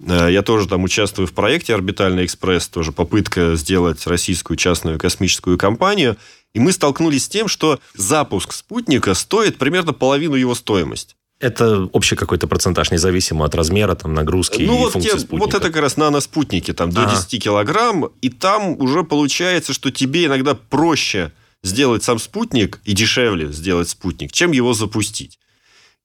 я 0.00 0.42
тоже 0.42 0.68
там 0.68 0.84
участвую 0.84 1.26
в 1.26 1.32
проекте 1.32 1.74
«Орбитальный 1.74 2.24
экспресс», 2.24 2.68
тоже 2.68 2.92
попытка 2.92 3.56
сделать 3.56 4.06
российскую 4.06 4.56
частную 4.56 4.98
космическую 4.98 5.58
компанию. 5.58 6.16
И 6.54 6.60
мы 6.60 6.72
столкнулись 6.72 7.24
с 7.24 7.28
тем, 7.28 7.48
что 7.48 7.80
запуск 7.94 8.52
спутника 8.52 9.14
стоит 9.14 9.58
примерно 9.58 9.92
половину 9.92 10.34
его 10.34 10.54
стоимости. 10.54 11.14
Это 11.40 11.84
общий 11.92 12.16
какой-то 12.16 12.48
процентаж, 12.48 12.90
независимо 12.90 13.44
от 13.44 13.54
размера, 13.54 13.94
там, 13.94 14.12
нагрузки 14.12 14.62
ну, 14.62 14.74
и 14.74 14.78
вот 14.78 14.92
функции 14.92 15.10
те, 15.12 15.18
спутника. 15.18 15.44
Вот 15.44 15.54
это 15.54 15.70
как 15.70 15.82
раз 15.82 15.96
наноспутники, 15.96 16.72
там, 16.72 16.90
до 16.90 17.02
ага. 17.02 17.14
10 17.14 17.42
килограмм, 17.42 18.10
и 18.20 18.28
там 18.28 18.70
уже 18.80 19.04
получается, 19.04 19.72
что 19.72 19.92
тебе 19.92 20.26
иногда 20.26 20.54
проще 20.54 21.32
сделать 21.62 22.02
сам 22.02 22.18
спутник 22.18 22.80
и 22.84 22.92
дешевле 22.92 23.52
сделать 23.52 23.88
спутник, 23.88 24.32
чем 24.32 24.50
его 24.52 24.74
запустить. 24.74 25.38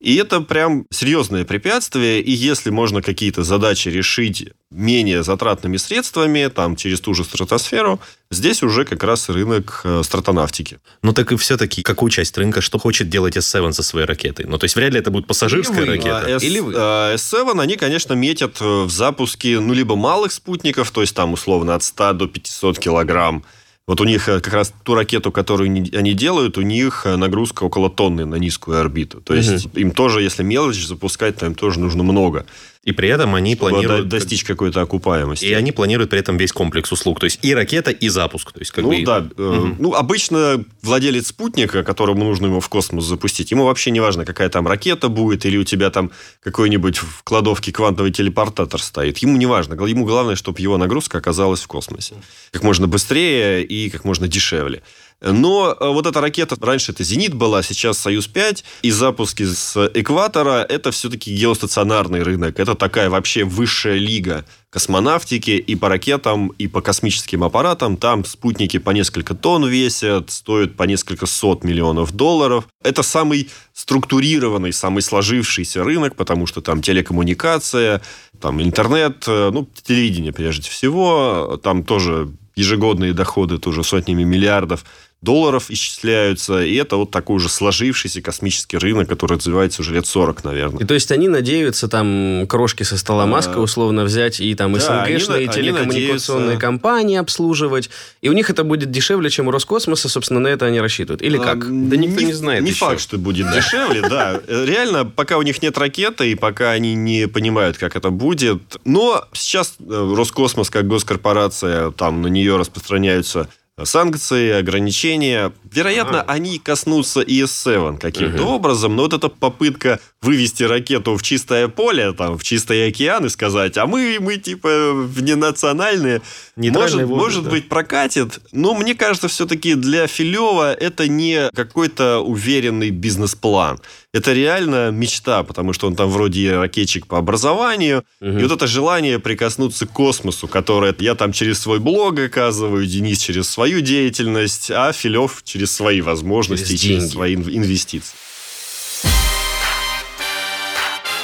И 0.04 0.18
это 0.18 0.42
прям 0.42 0.86
серьезное 0.92 1.46
препятствие, 1.46 2.20
и 2.20 2.30
если 2.30 2.72
можно 2.72 3.02
какие-то 3.02 3.44
задачи 3.44 3.88
решить 3.88 4.50
менее 4.70 5.24
затратными 5.24 5.78
средствами, 5.78 6.48
там, 6.54 6.76
через 6.76 7.00
ту 7.00 7.13
же 7.13 7.24
стратосферу, 7.24 8.02
здесь 8.30 8.63
уже 8.63 8.84
как 8.84 9.02
раз 9.06 9.30
рынок 9.30 9.80
э, 9.86 10.02
стратонавтики. 10.04 10.80
Ну, 11.04 11.13
так 11.13 11.32
и 11.32 11.38
все-таки, 11.38 11.84
какую 11.84 12.10
часть 12.10 12.38
рынка, 12.38 12.60
что 12.60 12.80
хочет 12.80 13.08
делать 13.08 13.38
S7 13.38 13.72
со 13.72 13.82
своей 13.82 14.06
ракетой? 14.06 14.46
Ну, 14.46 14.58
то 14.58 14.66
есть, 14.66 14.76
вряд 14.76 14.92
ли 14.92 15.00
это 15.00 15.10
будет 15.10 15.26
пассажирская 15.26 15.84
Или 15.84 15.88
вы, 15.88 15.96
ракета. 15.96 16.24
А, 16.26 16.30
S, 16.30 16.44
Или 16.44 16.60
вы? 16.60 16.74
А, 16.76 17.16
S7, 17.16 17.62
они, 17.62 17.78
конечно, 17.78 18.12
метят 18.12 18.60
в 18.60 18.89
запуске, 18.89 19.62
ну, 19.62 19.74
либо 19.74 19.96
малых 19.96 20.34
спутников, 20.34 20.92
то 20.92 21.00
есть, 21.00 21.16
там, 21.16 21.32
условно, 21.32 21.76
от 21.76 21.84
100 21.84 22.12
до 22.12 22.28
500 22.28 22.78
килограмм, 22.78 23.46
вот 23.86 24.00
у 24.00 24.06
них 24.06 24.30
э, 24.30 24.39
как 24.39 24.54
раз 24.54 24.74
ту 24.84 24.96
ракету, 24.96 25.32
которую 25.32 25.69
они 25.69 26.13
делают, 26.13 26.58
у 26.58 26.62
них 26.62 27.06
э, 27.06 27.17
нагрузка 27.17 27.63
около 27.63 27.89
тонны 27.89 28.26
на 28.26 28.36
низкую 28.36 28.80
орбиту. 28.80 29.19
То 29.19 29.34
есть 29.34 29.65
угу. 29.65 29.78
им 29.78 29.91
тоже, 29.91 30.22
если 30.22 30.43
мелочь 30.43 30.86
запускать, 30.86 31.38
то 31.38 31.46
им 31.46 31.56
тоже 31.56 31.80
нужно 31.80 32.04
много. 32.04 32.46
И 32.84 32.91
при 32.91 33.08
этом 33.08 33.34
они 33.34 33.56
чтобы 33.56 33.72
планируют... 33.72 34.10
до- 34.10 34.17
достичь 34.17 34.43
какой-то 34.43 34.82
окупаемости. 34.82 35.46
И 35.46 35.54
они 35.54 35.72
планируют 35.72 36.10
при 36.10 36.19
этом 36.19 36.36
весь 36.38 36.52
комплекс 36.52 36.91
услуг. 36.91 37.19
То 37.19 37.26
есть 37.26 37.39
и 37.41 37.54
ракета, 37.54 37.91
и 37.91 38.10
запуск. 38.10 38.52
То 38.52 38.60
есть 38.60 38.72
как 38.72 38.84
ну 38.84 38.89
бы... 38.89 39.06
да, 39.06 39.26
э, 39.38 39.74
ну 39.80 39.93
обычно 39.93 40.63
владелец 40.82 41.28
спутника, 41.28 41.84
которому 41.84 42.26
нужно 42.26 42.48
его 42.48 42.60
в 42.60 42.67
космос 42.67 43.06
запустить, 43.06 43.52
ему 43.52 43.65
вообще 43.65 43.91
не 43.91 44.02
важно, 44.02 44.26
какая 44.26 44.50
там 44.50 44.67
ракета 44.67 45.08
будет, 45.08 45.46
или 45.46 45.56
у 45.58 45.63
тебя 45.63 45.91
там 45.91 46.12
какой-нибудь 46.41 46.98
в 46.98 47.24
кладовке 47.24 47.72
квантовый 47.72 48.12
телепортатор 48.12 48.82
стоит. 48.82 49.17
Ему 49.19 49.38
не 49.38 49.46
важно. 49.46 49.82
Ему 49.86 50.06
главное, 50.06 50.36
чтобы 50.36 50.60
его 50.60 50.78
нагрузка 50.78 51.19
оказалась 51.19 51.62
в 51.62 51.67
космосе. 51.67 52.15
Как 52.52 52.63
можно 52.63 52.88
быстрее 52.88 53.63
и 53.63 53.89
как 53.89 54.04
можно 54.04 54.28
дешевле. 54.28 54.84
Но 55.23 55.75
э, 55.79 55.88
вот 55.88 56.05
эта 56.05 56.19
ракета, 56.19 56.57
раньше 56.59 56.91
это 56.91 57.03
«Зенит» 57.03 57.33
была, 57.33 57.63
сейчас 57.63 57.97
«Союз-5», 57.99 58.63
и 58.81 58.91
запуски 58.91 59.43
с 59.45 59.89
экватора– 59.93 60.65
это 60.69 60.91
все-таки 60.91 61.33
геостационарный 61.33 62.23
рынок. 62.23 62.59
Это 62.59 62.75
такая 62.75 63.09
вообще 63.09 63.45
высшая 63.45 63.97
лига 63.97 64.45
космонавтики 64.69 65.51
и 65.51 65.75
по 65.75 65.88
ракетам, 65.88 66.47
и 66.57 66.67
по 66.67 66.81
космическим 66.81 67.43
аппаратам. 67.43 67.95
Там 67.95 68.25
спутники 68.25 68.79
по 68.79 68.89
несколько 68.89 69.36
тонн 69.36 69.67
весят, 69.67 70.31
стоят 70.31 70.75
по 70.75 70.83
несколько 70.83 71.25
сот 71.25 71.63
миллионов 71.63 72.12
долларов. 72.12 72.67
Это 72.83 73.03
самый 73.03 73.49
структурированный, 73.73 74.73
самый 74.73 75.03
сложившийся 75.03 75.83
рынок, 75.83 76.15
потому 76.15 76.47
что 76.47 76.62
там 76.62 76.81
телекоммуникация, 76.81 78.01
там 78.41 78.62
интернет, 78.62 79.23
э, 79.27 79.51
ну, 79.53 79.69
телевидение 79.83 80.33
прежде 80.33 80.69
всего, 80.69 81.59
там 81.63 81.83
тоже 81.83 82.31
ежегодные 82.55 83.13
доходы 83.13 83.57
тоже 83.57 83.83
сотнями 83.83 84.23
миллиардов 84.23 84.86
долларов 85.23 85.65
исчисляются, 85.69 86.62
и 86.63 86.75
это 86.75 86.97
вот 86.97 87.12
такой 87.12 87.38
уже 87.38 87.49
сложившийся 87.49 88.21
космический 88.21 88.77
рынок, 88.77 89.07
который 89.09 89.38
развивается 89.38 89.81
уже 89.81 89.93
лет 89.93 90.05
40, 90.05 90.39
И 90.43 90.47
наверное. 90.47 90.86
то 90.86 90.93
есть 90.93 91.12
они 91.12 91.27
надеются 91.27 91.88
там 91.88 92.45
крошки 92.47 92.83
со 92.83 92.97
стола 92.97 93.25
Маска 93.25 93.57
условно 93.59 94.03
взять 94.03 94.39
и 94.39 94.53
там 94.55 94.73
Да, 94.73 94.79
СНГшные 94.79 95.38
они 95.38 95.45
они 95.45 95.53
телекоммуникационные 95.53 96.43
надеются. 96.45 96.62
компании 96.62 97.17
обслуживать. 97.17 97.89
И 98.21 98.29
у 98.29 98.33
них 98.33 98.49
это 98.49 98.63
будет 98.63 98.91
дешевле, 98.91 99.29
чем 99.29 99.47
у 99.47 99.51
Роскосмоса, 99.51 100.09
собственно, 100.09 100.39
на 100.41 100.47
это 100.47 100.65
они 100.65 100.79
рассчитывают. 100.79 101.21
Или 101.21 101.38
как? 101.38 101.63
А, 101.63 101.67
Да 101.69 101.95
никто 101.97 102.21
не 102.21 102.33
знает 102.33 102.63
Не 102.63 102.71
еще. 102.71 102.79
факт, 102.86 102.99
что 103.01 103.17
будет 103.17 103.51
дешевле, 103.53 104.01
да. 104.01 104.41
Э, 104.47 104.65
Реально, 104.65 105.05
пока 105.05 105.38
у 105.38 105.41
них 105.41 105.62
нет 105.62 105.77
ракеты, 105.77 106.31
и 106.31 106.36
пока 106.36 106.71
они 106.71 106.95
не 106.95 107.27
понимают, 107.27 107.77
как 107.77 107.95
это 107.95 108.09
будет. 108.09 108.62
Но 108.86 109.25
сейчас 109.33 109.75
э, 109.79 110.13
Роскосмос, 110.15 110.69
как 110.69 110.88
госкорпорация, 110.88 111.91
там 111.91 112.21
на 112.21 112.27
нее 112.27 112.57
распространяются 112.57 113.47
санкции, 113.81 114.51
ограничения. 114.51 115.51
Вероятно, 115.71 116.21
они 116.21 116.59
коснутся 116.59 117.21
ES-7 117.21 117.97
каким-то 117.97 118.43
образом, 118.43 118.95
но 118.95 119.03
вот 119.03 119.13
эта 119.13 119.29
попытка 119.29 119.99
вывести 120.21 120.63
ракету 120.63 121.15
в 121.15 121.23
чистое 121.23 121.67
поле, 121.67 122.13
там, 122.13 122.38
в 122.38 122.43
чистый 122.43 122.88
океан 122.88 123.25
и 123.25 123.29
сказать, 123.29 123.77
а 123.77 123.88
мы, 123.88 124.17
мы 124.19 124.38
типа 124.38 124.91
вненациональные, 124.93 126.21
Нейтральные 126.55 127.07
может, 127.07 127.09
воды, 127.09 127.23
может 127.23 127.43
да. 127.45 127.49
быть, 127.49 127.67
прокатит, 127.67 128.39
но 128.51 128.75
мне 128.75 128.93
кажется, 128.93 129.27
все-таки 129.27 129.73
для 129.73 130.07
Филева 130.07 130.73
это 130.73 131.07
не 131.07 131.49
какой-то 131.53 132.19
уверенный 132.19 132.91
бизнес-план. 132.91 133.79
Это 134.13 134.32
реально 134.32 134.91
мечта, 134.91 135.41
потому 135.41 135.73
что 135.73 135.88
он 135.88 135.95
там 135.95 136.08
вроде 136.08 136.56
ракетчик 136.58 137.08
по 137.08 137.17
образованию, 137.17 138.04
и 138.21 138.43
вот 138.43 138.52
это 138.52 138.67
желание 138.67 139.17
прикоснуться 139.17 139.88
к 139.88 139.91
космосу, 139.91 140.47
которое 140.47 140.93
я 140.99 141.15
там 141.15 141.32
через 141.34 141.60
свой 141.60 141.80
блог 141.80 142.19
оказываю, 142.19 142.86
Денис 142.86 143.19
через 143.19 143.49
свою 143.49 143.82
деятельность, 143.82 144.69
а 144.69 144.91
Филев 144.93 145.41
через 145.43 145.71
свои 145.71 146.02
возможности, 146.02 146.67
Через 146.78 146.82
через 146.82 147.12
свои 147.12 147.34
ин- 147.34 147.49
инвестиции. 147.49 148.13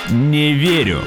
Не 0.09 0.53
верю. 0.53 1.03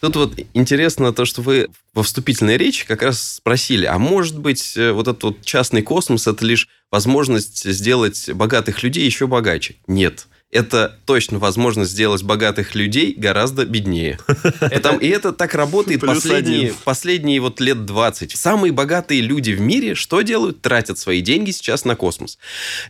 Тут 0.00 0.16
вот 0.16 0.34
интересно 0.54 1.12
то, 1.12 1.24
что 1.24 1.42
вы 1.42 1.68
во 1.94 2.02
вступительной 2.02 2.56
речи 2.56 2.86
как 2.86 3.02
раз 3.02 3.36
спросили, 3.36 3.86
а 3.86 3.98
может 3.98 4.38
быть, 4.38 4.76
э, 4.76 4.92
вот 4.92 5.08
этот 5.08 5.22
вот 5.22 5.44
частный 5.44 5.82
космос– 5.82 6.26
это 6.28 6.44
лишь 6.44 6.68
возможность 6.90 7.64
сделать 7.64 8.30
богатых 8.32 8.82
людей 8.82 9.04
еще 9.04 9.26
богаче? 9.26 9.76
Нет. 9.86 10.26
Это 10.52 10.96
точно 11.06 11.38
возможность 11.40 11.90
сделать 11.90 12.22
богатых 12.22 12.76
людей 12.76 13.14
гораздо 13.16 13.66
беднее. 13.66 14.18
Там- 14.82 14.98
и 14.98 15.08
это 15.08 15.32
так 15.32 15.54
работает 15.54 16.02
последние, 16.02 16.72
последние 16.84 17.40
вот 17.40 17.60
лет 17.60 17.84
20. 17.84 18.36
Самые 18.36 18.72
богатые 18.72 19.22
люди 19.22 19.50
в 19.50 19.60
мире 19.60 19.94
что 19.94 20.22
делают? 20.22 20.62
Тратят 20.62 20.98
свои 20.98 21.20
деньги 21.20 21.50
сейчас 21.50 21.84
на 21.84 21.96
космос. 21.96 22.38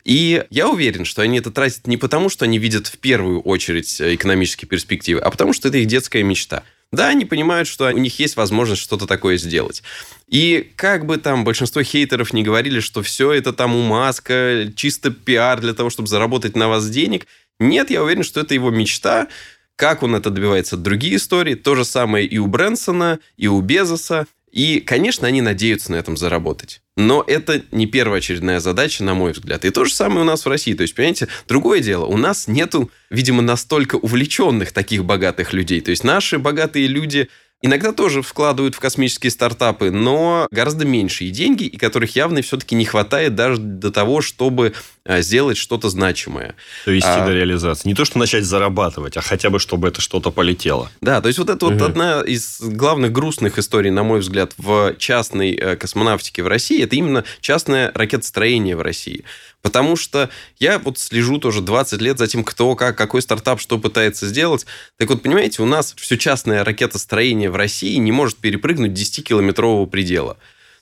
И 0.05 0.45
я 0.51 0.69
уверен, 0.69 1.07
что 1.07 1.23
они 1.23 1.39
это 1.39 1.51
тратят 1.51 1.87
не 1.87 1.97
потому, 1.97 2.29
что 2.29 2.45
они 2.45 2.59
видят 2.59 2.89
в 2.89 2.99
первую 2.99 3.41
очередь 3.41 4.01
э, 4.01 4.15
экономические 4.15 4.69
перспективы, 4.69 5.21
а 5.21 5.31
потому 5.31 5.55
что 5.55 5.69
это 5.69 5.79
их 5.79 5.87
детская 5.87 6.23
мечта. 6.23 6.63
Да, 6.93 7.09
они 7.09 7.25
понимают, 7.25 7.69
что 7.69 7.87
у 7.87 7.99
них 7.99 8.19
есть 8.21 8.37
возможность 8.37 8.81
что-то 8.81 9.07
такое 9.07 9.39
сделать. 9.39 9.83
И 10.29 10.73
как 10.77 11.05
бы 11.05 11.17
там 11.17 11.45
большинство 11.45 11.83
хейтеров 11.83 12.33
не 12.33 12.43
говорили, 12.43 12.81
что 12.81 13.03
все 13.03 13.33
это 13.33 13.53
там 13.53 13.75
у 13.75 13.83
Маска, 13.83 14.73
чисто 14.75 15.11
пиар 15.11 15.61
для 15.61 15.75
того, 15.75 15.91
чтобы 15.91 16.09
заработать 16.09 16.57
на 16.57 16.69
вас 16.69 16.89
денег, 16.89 17.27
нет, 17.59 17.91
я 17.91 18.03
уверен, 18.03 18.23
что 18.23 18.41
это 18.41 18.55
его 18.55 18.71
мечта. 18.71 19.29
Как 19.77 20.03
он 20.03 20.15
это 20.15 20.31
добивается, 20.31 20.77
другие 20.77 21.17
истории. 21.17 21.55
То 21.55 21.75
же 21.75 21.85
самое 21.85 22.27
и 22.27 22.39
у 22.39 22.47
Брэнсона, 22.47 23.19
и 23.37 23.47
у 23.47 23.61
Безоса. 23.61 24.27
И, 24.57 24.81
конечно, 24.81 25.29
они 25.29 25.43
надеются 25.43 25.93
на 25.93 25.97
этом 25.97 26.17
заработать. 26.17 26.81
Но 26.97 27.23
это 27.27 27.61
не 27.73 27.85
первоочередная 27.87 28.59
задача, 28.59 29.05
на 29.05 29.13
мой 29.13 29.33
взгляд. 29.33 29.67
И 29.67 29.71
то 29.71 29.85
же 29.85 29.93
самое 29.93 30.23
у 30.23 30.25
нас 30.25 30.47
в 30.47 30.49
России. 30.49 30.73
То 30.73 30.81
есть, 30.81 30.95
понимаете, 30.95 31.29
другое 31.47 31.81
дело. 31.81 32.07
У 32.07 32.17
нас 32.17 32.49
нету, 32.49 32.91
видимо, 33.11 33.43
настолько 33.43 33.97
увлеченных 33.97 34.73
таких 34.73 35.05
богатых 35.05 35.53
людей. 35.53 35.83
То 35.83 35.91
есть, 35.91 36.05
наши 36.05 36.39
богатые 36.39 36.87
люди 36.87 37.29
иногда 37.63 37.93
тоже 37.93 38.23
вкладывают 38.23 38.75
в 38.75 38.81
космические 38.81 39.31
стартапы, 39.31 39.91
но 39.91 40.47
гораздо 40.51 40.85
меньшие 40.85 41.31
деньги, 41.31 41.65
и 41.65 41.77
которых 41.77 42.17
явно 42.17 42.43
все-таки 42.43 42.75
не 42.75 42.85
хватает 42.85 43.35
даже 43.35 43.59
до 43.59 43.91
того, 43.91 44.21
чтобы 44.21 44.75
а, 45.05 45.21
сделать 45.21 45.57
что-то 45.57 45.89
значимое. 45.89 46.55
Довести 46.85 47.09
А- 47.09 47.27
до 47.27 47.33
реализации. 47.33 47.89
Не 47.89 47.95
то, 47.95 48.05
что 48.05 48.19
начать 48.19 48.45
зарабатывать, 48.45 49.17
а 49.17 49.21
хотя 49.21 49.51
бы, 49.51 49.59
чтобы 49.59 49.89
это 49.89 50.01
что-то 50.01 50.31
полетело. 50.31 50.91
Да, 51.01 51.21
то 51.21 51.29
есть 51.29 51.39
вот 51.39 51.49
это 51.51 51.67
вот 51.67 51.81
одна 51.81 52.23
из 52.23 52.61
главных 52.61 53.13
грустных 53.13 53.59
историй, 53.59 53.91
на 53.91 54.03
мой 54.03 54.21
взгляд, 54.21 54.53
в 54.59 54.95
частной 54.99 55.55
э, 55.55 55.77
космонавтике 55.77 56.43
в 56.43 56.49
России, 56.49 56.83
это 56.83 56.97
именно 56.97 57.25
частное 57.41 57.91
ракетостроение 57.95 58.77
в 58.77 58.83
России. 58.83 59.25
Потому 59.67 59.97
что 59.97 60.31
я 60.61 60.79
вот 60.79 60.97
слежу 60.97 61.39
тоже 61.39 61.61
20 61.61 62.01
лет 62.01 62.19
за 62.19 62.29
тем, 62.29 62.45
кто, 62.45 62.77
как, 62.77 62.97
какой 62.97 63.21
стартап 63.21 63.61
что 63.61 63.79
пытается 63.79 64.29
сделать. 64.29 64.65
Так 64.97 65.11
вот, 65.11 65.25
понимаете, 65.25 65.61
у 65.61 65.67
нас 65.67 65.93
все 65.97 66.17
частное 66.17 66.63
ракетостроение 66.63 67.51
в 67.51 67.57
России 67.57 67.97
не 67.97 68.13
может 68.13 68.37
перепрыгнуть 68.37 68.93
10-километрового 68.93 69.89
предела. 69.89 70.37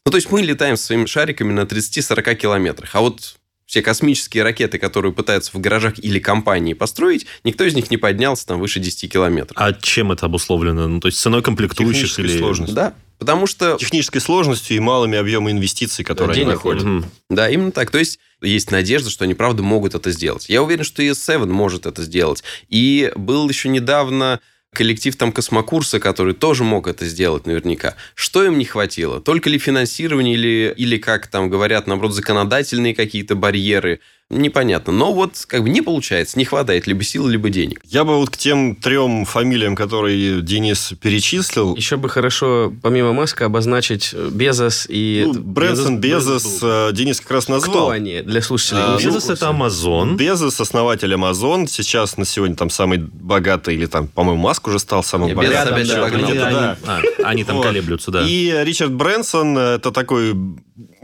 Ну, 0.04 0.10
то 0.12 0.18
есть 0.18 0.30
мы 0.30 0.42
летаем 0.42 0.76
своими 0.76 1.06
шариками 1.06 1.50
на 1.54 1.60
30-40 1.60 2.34
километрах. 2.34 2.94
А 2.94 3.00
вот 3.00 3.36
все 3.64 3.80
космические 3.80 4.42
ракеты, 4.42 4.78
которые 4.78 5.14
пытаются 5.14 5.50
в 5.56 5.60
гаражах 5.62 5.98
или 5.98 6.18
компании 6.18 6.74
построить, 6.74 7.24
никто 7.42 7.64
из 7.64 7.74
них 7.74 7.90
не 7.90 7.96
поднялся 7.96 8.46
там 8.46 8.60
выше 8.60 8.80
10 8.80 9.10
километров. 9.10 9.56
А 9.58 9.72
чем 9.72 10.12
это 10.12 10.26
обусловлено? 10.26 10.86
Ну, 10.88 11.00
то 11.00 11.08
есть 11.08 11.18
ценой 11.18 11.40
комплектующих 11.40 12.18
или... 12.18 12.36
сложностью. 12.38 12.76
Да, 12.76 12.94
потому 13.18 13.46
что 13.46 13.76
Технической 13.78 14.20
сложностью 14.20 14.76
и 14.76 14.80
малыми 14.80 15.16
объемами 15.16 15.52
инвестиций, 15.52 16.04
которые 16.04 16.34
они 16.34 16.44
денег 16.44 16.56
находят. 16.56 16.84
Мгм. 16.84 17.04
Да, 17.30 17.48
именно 17.48 17.72
так. 17.72 17.90
То 17.90 17.98
есть 17.98 18.18
есть 18.44 18.70
надежда, 18.70 19.10
что 19.10 19.24
они 19.24 19.34
правда 19.34 19.62
могут 19.62 19.94
это 19.94 20.10
сделать. 20.10 20.48
Я 20.48 20.62
уверен, 20.62 20.84
что 20.84 21.02
и 21.02 21.10
S7 21.10 21.46
может 21.46 21.86
это 21.86 22.02
сделать. 22.02 22.44
И 22.68 23.12
был 23.16 23.48
еще 23.48 23.68
недавно 23.68 24.40
коллектив 24.74 25.16
там 25.16 25.32
космокурса, 25.32 26.00
который 26.00 26.34
тоже 26.34 26.64
мог 26.64 26.86
это 26.86 27.06
сделать 27.06 27.46
наверняка. 27.46 27.94
Что 28.14 28.44
им 28.44 28.58
не 28.58 28.64
хватило? 28.64 29.20
Только 29.20 29.48
ли 29.48 29.58
финансирование 29.58 30.34
или, 30.34 30.74
или 30.76 30.98
как 30.98 31.28
там 31.28 31.48
говорят, 31.48 31.86
наоборот, 31.86 32.14
законодательные 32.14 32.94
какие-то 32.94 33.36
барьеры? 33.36 34.00
Непонятно. 34.30 34.92
Но 34.92 35.12
вот 35.12 35.44
как 35.46 35.62
бы 35.62 35.68
не 35.68 35.82
получается, 35.82 36.38
не 36.38 36.44
хватает 36.46 36.86
либо 36.86 37.04
сил, 37.04 37.26
либо 37.28 37.50
денег. 37.50 37.80
Я 37.84 38.04
бы 38.04 38.16
вот 38.16 38.30
к 38.30 38.36
тем 38.38 38.74
трем 38.74 39.26
фамилиям, 39.26 39.76
которые 39.76 40.40
Денис 40.40 40.94
перечислил, 41.00 41.76
Еще 41.76 41.96
бы 41.98 42.08
хорошо, 42.08 42.72
помимо 42.82 43.12
Маска, 43.12 43.44
обозначить 43.46 44.10
э, 44.14 44.30
Безос 44.32 44.86
и... 44.88 45.24
ну, 45.26 45.34
Брэнсон, 45.34 45.98
Безос 46.00 46.42
Безос, 46.44 46.58
э, 46.62 46.90
Денис 46.94 47.20
как 47.20 47.30
раз 47.32 47.48
назвал. 47.48 47.70
Кто 47.86 47.90
они 47.90 48.22
для 48.22 48.40
слушателей? 48.40 48.80
А, 48.82 48.96
Безос 48.98 49.24
курсе. 49.24 49.32
это 49.34 49.46
Amazon. 49.46 50.16
Безос, 50.16 50.58
основатель 50.60 51.12
Amazon, 51.12 51.66
сейчас 51.68 52.16
на 52.16 52.24
сегодня 52.24 52.56
там 52.56 52.70
самый 52.70 52.98
богатый, 52.98 53.74
или 53.74 53.86
там, 53.86 54.08
по-моему, 54.08 54.40
Маск 54.40 54.66
уже 54.66 54.78
стал 54.78 55.04
самым 55.04 55.28
Безос 55.30 55.44
богатым. 55.44 55.74
опять 55.74 55.86
же 55.86 55.94
Да, 55.96 56.08
где-то, 56.10 56.46
они, 56.46 56.56
да. 56.56 56.78
а, 56.86 57.02
они 57.24 57.44
там 57.44 57.56
Вот. 57.56 57.66
колеблются, 57.66 58.10
да. 58.10 58.26
И 58.26 58.52
Ричард 58.64 58.92
Брэнсон 58.92 59.56
э, 59.58 59.60
это 59.76 59.92
такой 59.92 60.34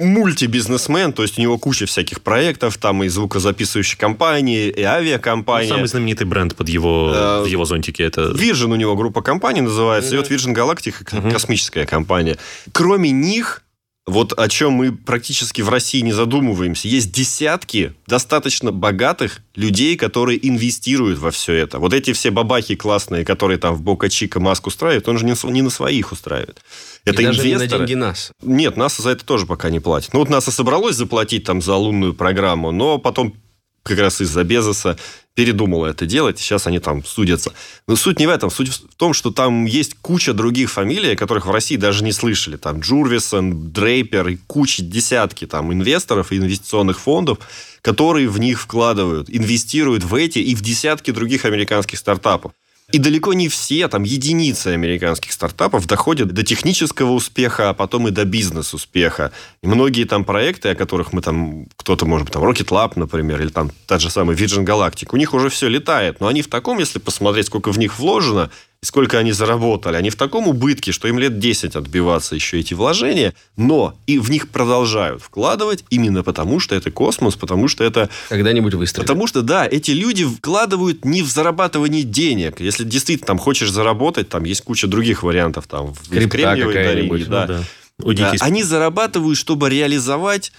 мультибизнесмен, 0.00 1.12
то 1.12 1.22
есть 1.22 1.38
у 1.38 1.42
него 1.42 1.58
куча 1.58 1.86
всяких 1.86 2.20
проектов, 2.22 2.76
там 2.78 3.02
и 3.04 3.08
звукозаписывающие 3.08 3.98
компании, 3.98 4.68
и 4.68 4.82
Ну, 4.82 4.88
авиакомпании. 4.88 5.68
Самый 5.68 5.86
знаменитый 5.86 6.26
бренд 6.26 6.56
под 6.56 6.68
его, 6.68 7.12
Э, 7.14 7.42
в 7.42 7.46
его 7.46 7.64
зонтике 7.64 8.04
это... 8.04 8.32
Virgin 8.32 8.72
у 8.72 8.76
него 8.76 8.96
группа 8.96 9.22
компаний 9.22 9.60
называется, 9.60 10.14
и 10.14 10.18
вот 10.18 10.30
Virgin 10.30 10.54
Galactic 10.54 11.30
космическая 11.30 11.86
компания. 11.86 12.36
Кроме 12.72 13.10
них, 13.10 13.62
вот 14.10 14.38
о 14.38 14.48
чем 14.48 14.72
мы 14.72 14.92
практически 14.92 15.62
в 15.62 15.68
России 15.68 16.00
не 16.00 16.12
задумываемся. 16.12 16.88
Есть 16.88 17.12
десятки 17.12 17.94
достаточно 18.06 18.72
богатых 18.72 19.40
людей, 19.54 19.96
которые 19.96 20.46
инвестируют 20.46 21.18
во 21.18 21.30
все 21.30 21.54
это. 21.54 21.78
Вот 21.78 21.94
эти 21.94 22.12
все 22.12 22.30
бабахи 22.30 22.74
классные, 22.74 23.24
которые 23.24 23.58
там 23.58 23.74
в 23.74 23.82
Бока 23.82 24.08
Чика 24.08 24.40
маску 24.40 24.68
устраивают, 24.68 25.08
он 25.08 25.18
же 25.18 25.24
не, 25.24 25.34
не 25.50 25.62
на 25.62 25.70
своих 25.70 26.12
устраивает. 26.12 26.60
Это 27.04 27.22
и 27.22 27.24
даже 27.24 27.40
инвесторы. 27.40 27.66
не 27.66 27.68
на 27.68 27.78
деньги 27.78 27.94
НАСА. 27.94 28.32
Нет, 28.42 28.76
НАСА 28.76 29.02
за 29.02 29.10
это 29.10 29.24
тоже 29.24 29.46
пока 29.46 29.70
не 29.70 29.80
платит. 29.80 30.12
Ну 30.12 30.20
вот 30.20 30.28
НАСА 30.28 30.50
собралось 30.50 30.96
заплатить 30.96 31.44
там 31.44 31.62
за 31.62 31.74
лунную 31.76 32.14
программу, 32.14 32.72
но 32.72 32.98
потом 32.98 33.34
как 33.82 33.98
раз 33.98 34.20
из-за 34.20 34.44
Безоса 34.44 34.98
передумала 35.34 35.86
это 35.86 36.06
делать, 36.06 36.38
сейчас 36.38 36.66
они 36.66 36.80
там 36.80 37.04
судятся. 37.04 37.52
Но 37.86 37.96
суть 37.96 38.18
не 38.18 38.26
в 38.26 38.30
этом. 38.30 38.50
Суть 38.50 38.68
в 38.68 38.94
том, 38.96 39.14
что 39.14 39.30
там 39.30 39.64
есть 39.64 39.94
куча 40.02 40.34
других 40.34 40.70
фамилий, 40.70 41.16
которых 41.16 41.46
в 41.46 41.50
России 41.50 41.76
даже 41.76 42.04
не 42.04 42.12
слышали. 42.12 42.56
Там 42.56 42.80
Джурвисон, 42.80 43.70
Дрейпер 43.72 44.28
и 44.28 44.36
куча, 44.36 44.82
десятки 44.82 45.46
там 45.46 45.72
инвесторов 45.72 46.32
и 46.32 46.36
инвестиционных 46.36 47.00
фондов, 47.00 47.38
которые 47.80 48.28
в 48.28 48.38
них 48.38 48.60
вкладывают, 48.60 49.30
инвестируют 49.30 50.04
в 50.04 50.14
эти 50.14 50.40
и 50.40 50.54
в 50.54 50.60
десятки 50.60 51.10
других 51.10 51.44
американских 51.44 51.98
стартапов. 51.98 52.52
И 52.92 52.98
далеко 52.98 53.32
не 53.34 53.48
все, 53.48 53.86
там 53.88 54.02
единицы 54.02 54.68
американских 54.68 55.32
стартапов 55.32 55.86
доходят 55.86 56.32
до 56.32 56.42
технического 56.42 57.12
успеха, 57.12 57.70
а 57.70 57.74
потом 57.74 58.08
и 58.08 58.10
до 58.10 58.24
бизнес-успеха. 58.24 59.32
И 59.62 59.66
многие 59.66 60.04
там 60.04 60.24
проекты, 60.24 60.70
о 60.70 60.74
которых 60.74 61.12
мы 61.12 61.22
там, 61.22 61.66
кто-то, 61.76 62.06
может 62.06 62.26
быть, 62.26 62.32
там 62.32 62.42
Rocket 62.42 62.68
Lab, 62.68 62.92
например, 62.96 63.40
или 63.40 63.48
там 63.48 63.70
та 63.86 63.98
же 63.98 64.10
самая 64.10 64.36
Virgin 64.36 64.64
Galactic, 64.64 65.08
у 65.12 65.16
них 65.16 65.34
уже 65.34 65.50
все 65.50 65.68
летает. 65.68 66.20
Но 66.20 66.26
они 66.26 66.42
в 66.42 66.48
таком, 66.48 66.78
если 66.78 66.98
посмотреть, 66.98 67.46
сколько 67.46 67.70
в 67.70 67.78
них 67.78 67.98
вложено, 67.98 68.50
и 68.82 68.86
сколько 68.86 69.18
они 69.18 69.32
заработали. 69.32 69.96
Они 69.96 70.08
в 70.08 70.16
таком 70.16 70.48
убытке, 70.48 70.92
что 70.92 71.06
им 71.06 71.18
лет 71.18 71.38
10 71.38 71.76
отбиваться 71.76 72.34
еще 72.34 72.58
эти 72.58 72.72
вложения, 72.72 73.34
но 73.56 73.94
и 74.06 74.18
в 74.18 74.30
них 74.30 74.48
продолжают 74.48 75.22
вкладывать 75.22 75.84
именно 75.90 76.22
потому, 76.22 76.60
что 76.60 76.74
это 76.74 76.90
космос, 76.90 77.36
потому 77.36 77.68
что 77.68 77.84
это... 77.84 78.08
Когда-нибудь 78.30 78.74
выстрелит. 78.74 79.06
Потому 79.06 79.26
что, 79.26 79.42
да, 79.42 79.66
эти 79.66 79.90
люди 79.90 80.24
вкладывают 80.24 81.04
не 81.04 81.22
в 81.22 81.28
зарабатывание 81.28 82.04
денег. 82.04 82.60
Если 82.60 82.84
действительно 82.84 83.26
там 83.26 83.38
хочешь 83.38 83.70
заработать, 83.70 84.30
там 84.30 84.44
есть 84.44 84.62
куча 84.62 84.86
других 84.86 85.22
вариантов. 85.22 85.66
Там, 85.66 85.92
в 85.92 86.08
Кремниевой 86.08 86.74
долине. 86.74 87.24
Да. 87.26 87.62
Ну, 87.98 88.14
да. 88.14 88.32
Они 88.40 88.62
зарабатывают, 88.62 89.36
чтобы 89.36 89.68
реализовать 89.68 90.52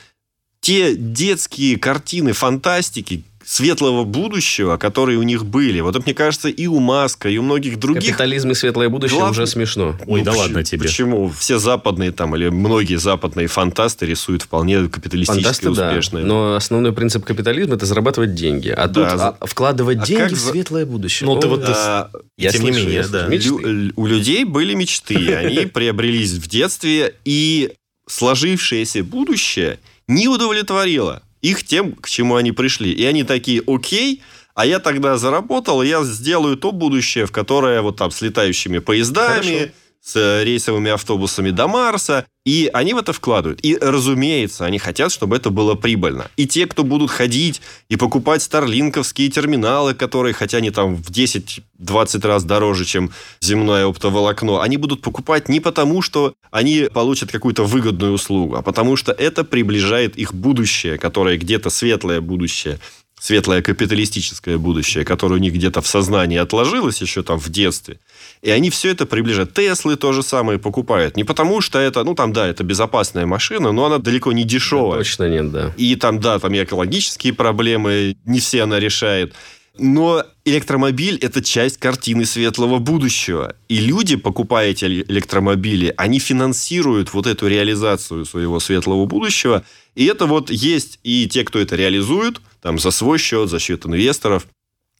те 0.59 0.95
детские 0.95 1.79
картины 1.79 2.33
фантастики, 2.33 3.23
светлого 3.45 4.03
будущего, 4.03 4.77
которые 4.77 5.17
у 5.17 5.23
них 5.23 5.45
были. 5.45 5.79
Вот 5.81 5.95
это, 5.95 6.03
мне 6.05 6.13
кажется, 6.13 6.49
и 6.49 6.67
у 6.67 6.79
Маска, 6.79 7.29
и 7.29 7.37
у 7.37 7.41
многих 7.41 7.79
других... 7.79 8.11
Капитализм 8.11 8.51
и 8.51 8.53
светлое 8.53 8.89
будущее 8.89 9.19
Глав... 9.19 9.31
уже 9.31 9.47
смешно. 9.47 9.95
Ой, 10.05 10.19
ну, 10.19 10.25
да 10.25 10.31
почему, 10.31 10.43
ладно 10.43 10.63
тебе. 10.63 10.81
Почему? 10.83 11.29
Все 11.37 11.59
западные 11.59 12.11
там, 12.11 12.35
или 12.35 12.49
многие 12.49 12.95
западные 12.95 13.47
фантасты 13.47 14.05
рисуют 14.05 14.43
вполне 14.43 14.87
капиталистически 14.87 15.43
Фантасты, 15.43 15.69
успешные. 15.69 16.23
Да. 16.23 16.27
Но 16.27 16.55
основной 16.55 16.93
принцип 16.93 17.25
капитализма– 17.25 17.75
это 17.75 17.85
зарабатывать 17.85 18.35
деньги. 18.35 18.69
А 18.69 18.87
да. 18.87 18.93
тут 19.09 19.21
а, 19.21 19.45
вкладывать 19.45 19.99
а 19.99 20.05
деньги 20.05 20.33
в 20.33 20.39
светлое 20.39 20.85
будущее. 20.85 21.27
Ну, 21.27 21.39
ты 21.39 21.47
вот... 21.47 21.63
А, 21.65 22.09
я 22.37 22.51
тем 22.51 22.61
слышу, 22.61 22.79
не 22.79 22.85
менее, 22.85 23.07
да. 23.07 23.27
Лю- 23.27 23.93
у 23.95 24.05
людей 24.05 24.45
были 24.45 24.73
мечты. 24.73 25.35
Они 25.35 25.65
приобрелись 25.65 26.33
в 26.33 26.47
детстве, 26.47 27.15
и 27.25 27.73
сложившееся 28.07 29.03
будущее 29.03 29.79
не 30.07 30.27
удовлетворило 30.27 31.21
их 31.41 31.63
тем, 31.63 31.93
к 31.93 32.09
чему 32.09 32.35
они 32.35 32.51
пришли. 32.51 32.91
И 32.91 33.05
они 33.05 33.23
такие, 33.23 33.61
окей, 33.65 34.21
а 34.53 34.65
я 34.65 34.79
тогда 34.79 35.17
заработал, 35.17 35.81
я 35.81 36.03
сделаю 36.03 36.57
то 36.57 36.71
будущее, 36.71 37.25
в 37.25 37.31
которое 37.31 37.81
вот 37.81 37.97
там 37.97 38.11
с 38.11 38.21
летающими 38.21 38.79
поездами, 38.79 39.57
Хорошо 39.57 39.71
с 40.03 40.43
рейсовыми 40.43 40.91
автобусами 40.91 41.51
до 41.51 41.67
Марса, 41.67 42.25
и 42.43 42.69
они 42.73 42.93
в 42.93 42.97
это 42.97 43.13
вкладывают. 43.13 43.59
И, 43.61 43.77
разумеется, 43.79 44.65
они 44.65 44.79
хотят, 44.79 45.11
чтобы 45.11 45.35
это 45.35 45.51
было 45.51 45.75
прибыльно. 45.75 46.29
И 46.37 46.47
те, 46.47 46.65
кто 46.65 46.83
будут 46.83 47.11
ходить 47.11 47.61
и 47.87 47.97
покупать 47.97 48.41
старлинковские 48.41 49.29
терминалы, 49.29 49.93
которые, 49.93 50.33
хотя 50.33 50.57
они 50.57 50.71
там 50.71 50.95
в 50.95 51.11
10-20 51.11 52.27
раз 52.27 52.43
дороже, 52.43 52.85
чем 52.85 53.11
земное 53.41 53.85
оптоволокно, 53.85 54.63
они 54.63 54.77
будут 54.77 55.01
покупать 55.01 55.49
не 55.49 55.59
потому, 55.59 56.01
что 56.01 56.33
они 56.49 56.87
получат 56.91 57.31
какую-то 57.31 57.63
выгодную 57.63 58.13
услугу, 58.13 58.55
а 58.55 58.63
потому 58.63 58.95
что 58.95 59.11
это 59.11 59.43
приближает 59.43 60.17
их 60.17 60.33
будущее, 60.33 60.97
которое 60.97 61.37
где-то 61.37 61.69
светлое 61.69 62.21
будущее– 62.21 62.79
светлое 63.21 63.61
капиталистическое 63.61 64.57
будущее, 64.57 65.05
которое 65.05 65.35
у 65.35 65.37
них 65.37 65.53
где-то 65.53 65.81
в 65.81 65.87
сознании 65.87 66.39
отложилось 66.39 67.01
еще 67.01 67.21
там 67.21 67.39
в 67.39 67.49
детстве. 67.49 67.99
И 68.41 68.49
они 68.49 68.71
все 68.71 68.89
это 68.89 69.05
приближают. 69.05 69.53
Теслы 69.53 69.95
то 69.95 70.11
же 70.11 70.23
самое 70.23 70.57
покупают. 70.57 71.15
Не 71.15 71.23
потому, 71.23 71.61
что 71.61 71.77
это, 71.77 72.03
ну, 72.03 72.15
там, 72.15 72.33
да, 72.33 72.47
это 72.47 72.63
безопасная 72.63 73.27
машина, 73.27 73.71
но 73.71 73.85
она 73.85 73.99
далеко 73.99 74.31
не 74.31 74.43
дешевая. 74.43 74.93
Да, 74.93 74.97
точно 75.03 75.29
нет, 75.29 75.51
да. 75.51 75.71
И 75.77 75.95
там, 75.97 76.19
да, 76.19 76.39
там 76.39 76.51
и 76.55 76.63
экологические 76.63 77.33
проблемы, 77.33 78.17
не 78.25 78.39
все 78.39 78.63
она 78.63 78.79
решает. 78.79 79.35
Но 79.77 80.23
электромобиль– 80.43 81.17
это 81.21 81.43
часть 81.43 81.77
картины 81.77 82.25
светлого 82.25 82.79
будущего. 82.79 83.55
И 83.69 83.79
люди, 83.79 84.15
покупая 84.15 84.71
эти 84.71 84.85
электромобили, 84.85 85.93
они 85.95 86.17
финансируют 86.17 87.13
вот 87.13 87.27
эту 87.27 87.47
реализацию 87.47 88.25
своего 88.25 88.59
светлого 88.59 89.05
будущего. 89.05 89.63
И 89.93 90.05
это 90.05 90.25
вот 90.25 90.49
есть 90.49 90.99
и 91.03 91.29
те, 91.29 91.43
кто 91.43 91.59
это 91.59 91.75
реализует, 91.75 92.41
там, 92.61 92.79
за 92.79 92.91
свой 92.91 93.17
счет, 93.17 93.49
за 93.49 93.59
счет 93.59 93.85
инвесторов. 93.85 94.47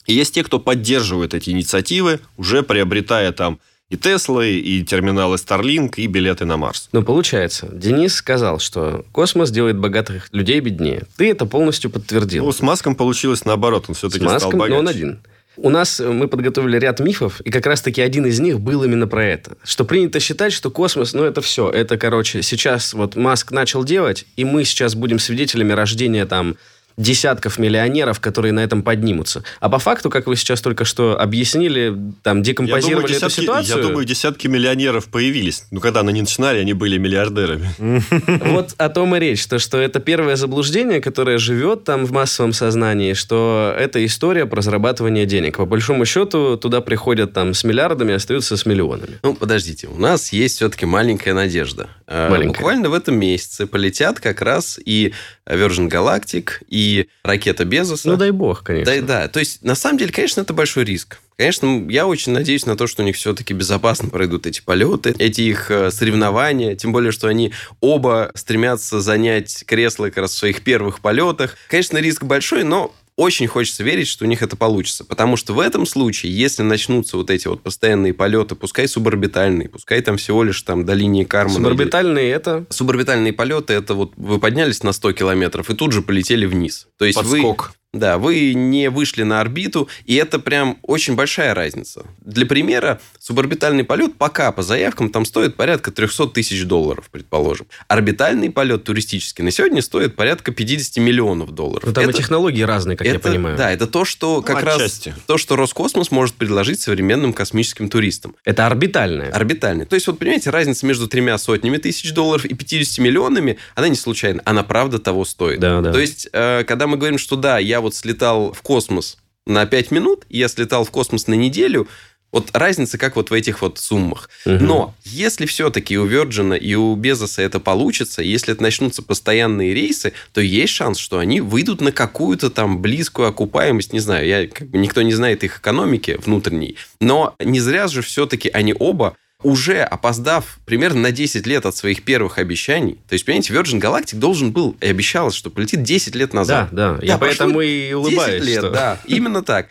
И 0.06 0.13
есть 0.13 0.34
те, 0.34 0.43
кто 0.43 0.60
поддерживает 0.60 1.34
эти 1.34 1.52
инициативы, 1.52 2.19
уже 2.38 2.63
приобретая 2.63 3.32
там 3.32 3.60
и 3.89 3.97
Теслы, 3.97 4.54
и 4.54 4.84
терминалы 4.84 5.36
Starlink, 5.36 5.95
и 5.97 6.08
билеты 6.08 6.45
на 6.45 6.56
Марс. 6.56 6.88
Ну, 6.93 7.04
получается, 7.04 7.67
Денис 7.74 8.15
сказал, 8.15 8.60
что 8.60 9.06
космос 9.12 9.52
делает 9.52 9.78
богатых 9.78 10.30
людей 10.32 10.62
беднее. 10.62 11.04
Ты 11.17 11.30
это 11.30 11.45
полностью 11.45 11.91
подтвердил. 11.91 12.45
Ну, 12.45 12.52
с 12.54 12.62
Маском 12.62 12.95
получилось 12.95 13.43
наоборот, 13.43 13.86
он 13.89 13.95
все-таки 13.95 14.21
с 14.21 14.26
Маском, 14.26 14.39
стал 14.39 14.52
богаче. 14.52 14.74
но 14.74 14.80
он 14.80 14.88
один. 14.88 15.19
У 15.58 15.69
нас 15.69 16.00
э, 16.00 16.10
мы 16.10 16.30
подготовили 16.30 16.80
ряд 16.80 17.02
мифов, 17.02 17.41
и 17.41 17.52
как 17.52 17.65
раз-таки 17.65 18.02
один 18.02 18.26
из 18.26 18.39
них 18.39 18.62
был 18.62 18.84
именно 18.84 19.08
про 19.08 19.26
это. 19.26 19.58
Что 19.63 19.84
принято 19.84 20.21
считать, 20.21 20.54
что 20.54 20.71
космос, 20.71 21.12
ну, 21.12 21.26
это 21.26 21.41
все. 21.41 21.69
Это, 21.69 21.97
короче, 21.97 22.41
сейчас 22.41 22.93
вот 22.93 23.17
Маск 23.17 23.52
начал 23.52 23.84
делать, 23.84 24.26
и 24.38 24.45
мы 24.45 24.63
сейчас 24.63 24.95
будем 24.95 25.19
свидетелями 25.19 25.74
рождения 25.74 26.26
там 26.26 26.56
десятков 26.97 27.58
миллионеров, 27.58 28.19
которые 28.19 28.51
на 28.51 28.62
этом 28.62 28.84
поднимутся. 28.84 29.43
А 29.60 29.69
по 29.69 29.80
факту, 29.80 30.10
как 30.10 30.27
вы 30.27 30.36
сейчас 30.36 30.62
только 30.62 30.86
что 30.86 31.19
объяснили, 31.19 31.95
там 32.23 32.43
декомпозировали 32.43 32.89
я 32.91 32.95
думаю, 32.95 33.08
десятки, 33.08 33.34
эту 33.34 33.41
ситуацию. 33.41 33.77
Я 33.77 33.84
думаю, 33.84 34.06
десятки 34.06 34.47
миллионеров 34.47 35.08
появились. 35.08 35.65
Ну, 35.71 35.80
когда 35.80 36.01
они 36.01 36.21
начинали, 36.21 36.60
они 36.60 36.73
были 36.73 36.97
миллиардерами. 36.97 37.71
Вот 38.51 38.73
о 38.77 38.89
том 38.89 39.15
и 39.15 39.19
речь, 39.19 39.45
то, 39.47 39.60
что 39.60 39.77
это 39.77 39.99
первое 39.99 40.36
заблуждение, 40.36 41.01
которое 41.01 41.38
живет 41.38 41.84
там 41.84 42.06
в 42.06 42.12
массовом 42.12 42.54
сознании, 42.54 43.13
что 43.13 43.73
это 43.77 44.04
история 44.06 44.45
про 44.45 44.62
зарабатывание 44.62 45.25
денег. 45.25 45.58
По 45.58 45.65
большому 45.65 46.06
счету, 46.06 46.58
туда 46.58 46.82
приходят 46.82 47.34
там 47.34 47.54
с 47.54 47.63
миллиардами, 47.63 48.13
остаются 48.13 48.58
с 48.58 48.65
миллионами. 48.65 49.19
Ну, 49.23 49.34
подождите, 49.34 49.88
у 49.88 49.97
нас 49.97 50.34
есть 50.34 50.58
все-таки 50.58 50.86
маленькая 50.86 51.34
надежда. 51.34 51.89
Э, 52.08 52.30
маленькая. 52.30 52.60
Буквально 52.60 52.89
в 52.89 52.93
этом 52.93 53.17
месяце 53.17 53.67
полетят 53.67 54.19
как 54.19 54.41
раз 54.41 54.80
и 54.84 55.13
Virgin 55.45 55.89
Galactic, 55.89 56.51
и 56.67 57.08
ракета 57.23 57.65
Безоса. 57.65 58.10
Ну, 58.10 58.17
дай 58.17 58.32
бог, 58.32 58.63
конечно. 58.63 58.95
Да, 58.95 59.01
да. 59.01 59.27
То 59.27 59.39
есть, 59.39 59.63
на 59.63 59.75
самом 59.75 59.97
деле, 59.97 60.12
конечно, 60.12 60.41
это 60.41 60.54
большой 60.54 60.84
риск. 60.86 61.19
Конечно, 61.38 61.88
я 61.89 62.06
очень 62.06 62.34
надеюсь 62.34 62.67
на 62.67 62.77
то, 62.77 62.86
что 62.86 63.01
у 63.01 63.06
них 63.06 63.15
все-таки 63.15 63.54
безопасно 63.54 64.10
пройдут 64.10 64.45
эти 64.45 64.62
полеты, 64.62 65.15
эти 65.17 65.41
их 65.41 65.71
э, 65.71 65.89
соревнования, 65.89 66.75
тем 66.75 66.91
более, 66.91 67.12
что 67.12 67.27
они 67.27 67.51
оба 67.80 68.32
стремятся 68.36 69.01
занять 69.01 69.63
кресло 69.65 70.06
как 70.06 70.17
раз 70.17 70.32
в 70.32 70.38
своих 70.38 70.62
первых 70.62 70.99
полетах. 70.99 71.58
Конечно, 71.67 71.97
риск 71.97 72.23
большой, 72.23 72.63
но 72.63 72.93
очень 73.15 73.47
хочется 73.47 73.84
верить, 73.84 74.08
что 74.08 74.26
у 74.26 74.28
них 74.28 74.41
это 74.41 74.56
получится. 74.56 75.04
Потому 75.04 75.38
что 75.38 75.54
в 75.54 75.60
этом 75.60 75.86
случае, 75.86 76.36
если 76.36 76.63
начнутся 76.63 77.17
вот 77.17 77.30
эти 77.30 77.47
вот 77.47 77.62
постоянные 77.62 78.13
полеты, 78.13 78.56
пускай 78.56 78.88
суборбитальные, 78.88 79.69
пускай 79.69 80.02
там 80.02 80.17
всего 80.17 80.43
лишь 80.43 80.62
там 80.62 80.86
до 80.86 80.93
линии 80.93 81.24
Кармана. 81.24 81.56
Суборбитальные 81.56 82.26
или... 82.26 82.36
это? 82.36 82.65
Суборбитальные 82.69 83.34
полеты, 83.34 83.74
это 83.74 83.93
вот 83.93 84.13
вы 84.15 84.39
поднялись 84.39 84.84
на 84.84 84.91
100 84.91 85.13
километров 85.13 85.69
и 85.69 85.76
тут 85.76 85.91
же 85.91 86.02
полетели 86.02 86.45
вниз. 86.45 86.88
То 86.97 87.06
есть 87.06 87.17
Подскок. 87.17 87.67
вы 87.69 87.81
да, 87.93 88.17
вы 88.17 88.54
не 88.54 88.89
вышли 88.89 89.23
на 89.23 89.41
орбиту, 89.41 89.89
и 90.06 90.15
это 90.15 90.39
прям 90.39 90.77
очень 90.82 91.15
большая 91.15 91.54
разница. 91.54 92.06
Для 92.21 92.45
примера, 92.45 93.01
суборбитальный 93.19 93.84
полет 93.84 94.15
пока 94.15 94.54
по 94.54 94.63
заявкам 94.63 95.10
там 95.10 95.25
стоит 95.25 95.58
порядка 95.58 95.91
300 95.91 96.27
тысяч 96.27 96.63
долларов, 96.63 97.10
предположим. 97.12 97.67
Орбитальный 97.89 98.49
полет 98.49 98.86
туристический 98.86 99.43
на 99.43 99.51
сегодня 99.51 99.82
стоит 99.82 100.15
порядка 100.15 100.54
50 100.54 101.04
миллионов 101.04 101.51
долларов. 101.51 101.84
Ну, 101.86 101.91
там 101.91 102.06
это, 102.06 102.13
и 102.13 102.21
технологии 102.21 102.62
разные, 102.62 102.95
как 102.95 103.06
это, 103.06 103.15
я 103.15 103.19
понимаю. 103.19 103.58
Да, 103.58 103.69
это 103.69 103.88
то, 103.88 104.06
что 104.06 104.41
как 104.41 104.62
ну, 104.62 104.65
раз 104.67 105.10
то, 105.25 105.38
что 105.38 105.58
Роскосмос 105.58 106.12
может 106.12 106.36
предложить 106.36 106.80
современным 106.80 107.34
космическим 107.34 107.89
туристам. 107.89 108.36
Это 108.45 108.67
орбитальное. 108.67 109.32
Орбитальное. 109.32 109.86
То 109.86 109.95
есть, 109.95 110.08
вот 110.08 110.17
понимаете, 110.17 110.49
разница 110.49 110.86
между 110.86 111.10
тремя 111.10 111.38
сотнями 111.38 111.77
тысяч 111.77 112.13
долларов 112.13 112.45
и 112.45 112.54
50 112.54 112.99
миллионами, 112.99 113.58
она 113.75 113.89
не 113.89 113.95
случайна, 113.95 114.41
она 114.45 114.63
правда 114.63 114.97
того 114.97 115.25
стоит. 115.25 115.60
Да, 115.60 115.82
да. 115.82 115.91
То 115.91 115.99
есть, 115.99 116.30
э, 116.32 116.63
когда 116.63 116.88
мы 116.88 116.95
говорим, 116.95 117.17
что 117.17 117.36
да, 117.36 117.60
я 117.60 117.81
вот 117.82 117.96
слетал 117.96 118.54
в 118.54 118.62
космос 118.62 119.17
на 119.46 119.65
5 119.65 119.91
минут, 119.91 120.26
я 120.30 120.48
слетал 120.48 120.86
в 120.86 120.91
космос 120.91 121.28
на 121.28 121.34
неделю, 121.34 121.88
Вот 122.32 122.50
разница 122.54 122.98
как 122.98 123.17
вот 123.17 123.30
в 123.30 123.34
этих 123.34 123.62
вот 123.62 123.78
суммах. 123.78 124.30
Мгм. 124.46 124.65
Но 124.65 124.96
если 125.04 125.46
все-таки 125.46 125.98
у 125.98 126.08
Virgin 126.08 126.58
и 126.58 126.76
у 126.76 126.96
Безоса 126.96 127.41
это 127.41 127.60
получится, 127.60 128.22
если 128.22 128.54
это 128.54 128.63
начнутся 128.63 129.02
постоянные 129.04 129.74
рейсы, 129.74 130.13
то 130.32 130.39
есть 130.39 130.74
шанс, 130.74 130.98
что 130.98 131.20
они 131.20 131.41
выйдут 131.41 131.82
на 131.82 131.91
какую-то 131.91 132.50
там 132.50 132.82
близкую 132.82 133.28
окупаемость. 133.28 133.91
Не 133.91 134.00
знаю, 134.00 134.26
я, 134.28 134.48
как 134.48 134.70
бы, 134.70 134.78
никто 134.78 135.02
не 135.02 135.13
знает 135.13 135.44
их 135.44 135.60
экономики 135.60 136.17
внутренней. 136.24 136.78
Но 137.02 137.36
не 137.44 137.60
зря 137.60 137.88
же 137.88 138.02
все-таки 138.02 138.50
они 138.50 138.74
оба 138.80 139.17
уже 139.43 139.82
опоздав 139.82 140.60
примерно 140.65 141.01
на 141.01 141.12
10 141.12 141.45
лет 141.47 141.65
от 141.65 141.75
своих 141.75 142.04
первых 142.04 142.38
обещаний, 142.38 142.95
то 143.08 143.13
есть, 143.13 143.25
понимаете, 143.25 143.54
Virgin 143.54 143.80
Galactic 143.82 144.15
должен 144.17 144.51
был 144.51 144.75
и 144.82 144.88
обещалось, 144.88 145.36
что 145.36 145.49
полетит 145.49 145.84
10 145.84 146.15
лет 146.15 146.32
Да, 146.32 146.38
назад. 146.38 146.69
да. 146.71 146.99
Я 147.01 147.17
поэтому 147.17 147.62
и 147.62 147.93
улыбаюсь. 147.93 148.41
10 148.41 148.45
лет, 148.47 148.60
что- 148.60 148.69
да, 148.71 148.99
именно 149.06 149.41
так. 149.43 149.69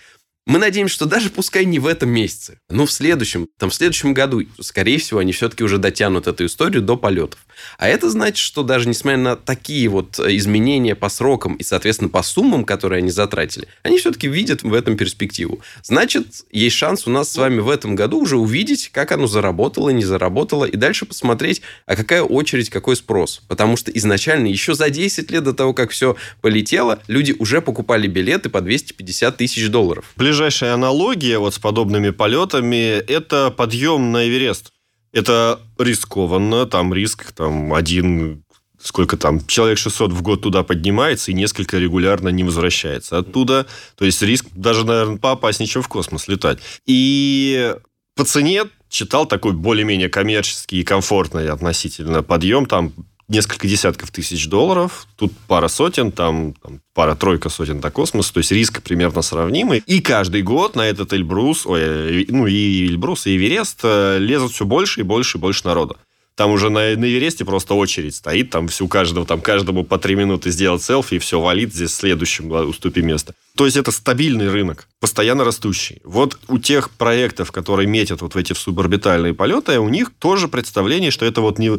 Мы 0.51 0.59
надеемся, 0.59 0.95
что 0.95 1.07
даже 1.07 1.31
пускай 1.31 1.65
не 1.65 1.79
в 1.79 1.87
этом 1.87 2.11
месяце, 2.11 2.59
но 2.69 2.85
в 2.85 2.91
следующем, 2.91 3.47
там 3.57 3.71
в 3.71 3.75
следующем 3.75 4.13
году, 4.13 4.43
скорее 4.59 4.99
всего, 4.99 5.21
они 5.21 5.31
все-таки 5.31 5.63
уже 5.63 5.79
дотянут 5.79 6.27
эту 6.27 6.45
историю 6.47 6.83
до 6.83 6.97
полетов. 6.97 7.39
А 7.79 7.87
это 7.87 8.11
значит, 8.11 8.39
что 8.39 8.65
даже 8.65 8.89
несмотря 8.89 9.19
на 9.19 9.37
такие 9.37 9.89
вот 9.89 10.19
э, 10.19 10.37
изменения 10.39 10.97
по 10.97 11.09
срокам 11.09 11.55
и, 11.55 11.63
соответственно, 11.63 12.11
по 12.11 12.25
суммам, 12.25 12.65
которые 12.65 12.99
они 12.99 13.13
затратили, 13.13 13.69
они 13.85 13.99
все-таки 13.99 14.27
видят 14.27 14.65
в 14.65 14.75
этом 14.75 14.97
перспективу. 14.97 15.61
Значит, 15.85 16.45
есть 16.51 16.75
шанс 16.75 17.07
у 17.07 17.11
нас 17.11 17.31
с 17.31 17.37
вами 17.37 17.61
в 17.61 17.71
этом 17.71 17.95
году 17.95 18.21
уже 18.21 18.37
увидеть, 18.37 18.89
как 18.93 19.13
оно 19.13 19.29
заработало, 19.29 19.91
не 19.91 20.05
заработало, 20.05 20.65
и 20.65 20.77
дальше 20.77 21.07
посмотреть, 21.07 21.63
а 21.87 21.95
какая 21.95 22.23
очередь, 22.23 22.71
какой 22.71 22.97
спрос. 22.97 23.41
Потому 23.47 23.77
что 23.77 23.93
изначально, 23.93 24.49
еще 24.49 24.75
за 24.75 24.91
10 24.91 25.31
лет 25.31 25.45
до 25.45 25.53
того, 25.53 25.75
как 25.75 25.93
все 25.93 26.17
полетело, 26.41 27.01
люди 27.07 27.37
уже 27.39 27.61
покупали 27.61 28.09
билеты 28.09 28.49
по 28.49 28.61
250 28.61 29.37
тысяч 29.37 29.69
долларов. 29.69 30.13
Ближайшая 30.41 30.73
аналогия 30.73 31.39
вот 31.39 31.53
с 31.53 31.59
подобными 31.59 32.09
полетами– 32.09 32.97
это 33.09 33.51
подъем 33.51 34.11
на 34.11 34.27
Эверест. 34.27 34.73
Это 35.13 35.61
рискованно, 35.79 36.65
там 36.65 36.95
риск 36.95 37.33
там 37.33 37.75
один, 37.75 38.43
сколько 38.81 39.19
там, 39.19 39.47
человек 39.47 39.77
600 39.77 40.13
в 40.13 40.23
год 40.23 40.41
туда 40.41 40.63
поднимается 40.63 41.31
и 41.31 41.35
несколько 41.35 41.77
регулярно 41.77 42.31
не 42.31 42.43
возвращается 42.43 43.19
оттуда. 43.19 43.67
То 43.99 44.07
есть 44.07 44.23
риск 44.23 44.47
даже, 44.55 44.87
наверное, 44.87 45.19
поопаснее, 45.19 45.69
чем 45.69 45.83
в 45.83 45.89
космос 45.89 46.27
летать. 46.27 46.59
И 46.87 47.75
по 48.17 48.25
цене 48.25 48.65
читал 48.89 49.27
такой 49.27 49.53
более-менее 49.53 50.09
коммерческий 50.09 50.81
и 50.81 50.85
комфортный 50.85 51.51
относительно 51.51 52.23
подъем, 52.23 52.65
там 52.65 52.95
несколько 53.31 53.69
десятков 53.69 54.11
тысяч 54.11 54.49
долларов, 54.49 55.07
тут 55.17 55.33
пара 55.47 55.69
сотен, 55.69 56.11
там, 56.13 56.55
там 56.55 56.81
пара-тройка 56.95 57.49
сотен 57.49 57.81
до 57.81 57.91
космоса, 57.91 58.35
то 58.35 58.39
есть 58.39 58.51
риск 58.53 58.83
примерно 58.83 59.23
сравнимый. 59.23 59.83
И 59.87 60.01
каждый 60.01 60.43
год 60.43 60.75
на 60.75 60.87
этот 60.87 61.13
Эльбрус, 61.13 61.65
ой, 61.65 61.81
э, 61.81 62.25
ну 62.29 62.47
и 62.47 62.87
Эльбрус, 62.87 63.27
и 63.27 63.37
Эверест 63.37 63.81
э, 63.85 64.19
лезут 64.19 64.53
все 64.53 64.67
больше 64.67 65.01
и 65.01 65.05
больше 65.05 65.39
и 65.39 65.41
больше 65.41 65.67
народа. 65.67 65.97
Там 66.35 66.53
уже 66.53 66.71
на, 66.71 66.97
на 66.97 67.05
Эвересте 67.05 67.45
просто 67.45 67.75
очередь 67.75 68.15
стоит, 68.15 68.51
там 68.51 68.69
всю 68.69 68.89
каждого, 68.89 69.27
там 69.27 69.41
каждому 69.41 69.85
по 69.85 69.99
три 69.99 70.15
минуты 70.15 70.51
сделать 70.51 70.83
селфи, 70.83 71.17
и 71.17 71.19
все, 71.19 71.41
валит 71.41 71.75
здесь 71.75 71.95
следующим, 71.95 72.51
уступи 72.51 73.03
место. 73.03 73.35
То 73.57 73.67
есть 73.67 73.77
это 73.77 73.91
стабильный 73.91 74.49
рынок, 74.49 74.89
постоянно 75.01 75.45
растущий. 75.45 76.01
Вот 76.03 76.39
у 76.49 76.59
тех 76.59 76.91
проектов, 76.91 77.53
которые 77.53 77.87
метят 77.87 78.23
вот 78.23 78.35
в 78.35 78.39
эти 78.39 78.55
суборбитальные 78.55 79.35
полеты, 79.35 79.79
у 79.79 79.89
них 79.89 80.13
тоже 80.19 80.49
представление, 80.49 81.11
что 81.11 81.27
это 81.27 81.43
вот 81.43 81.59
не... 81.59 81.79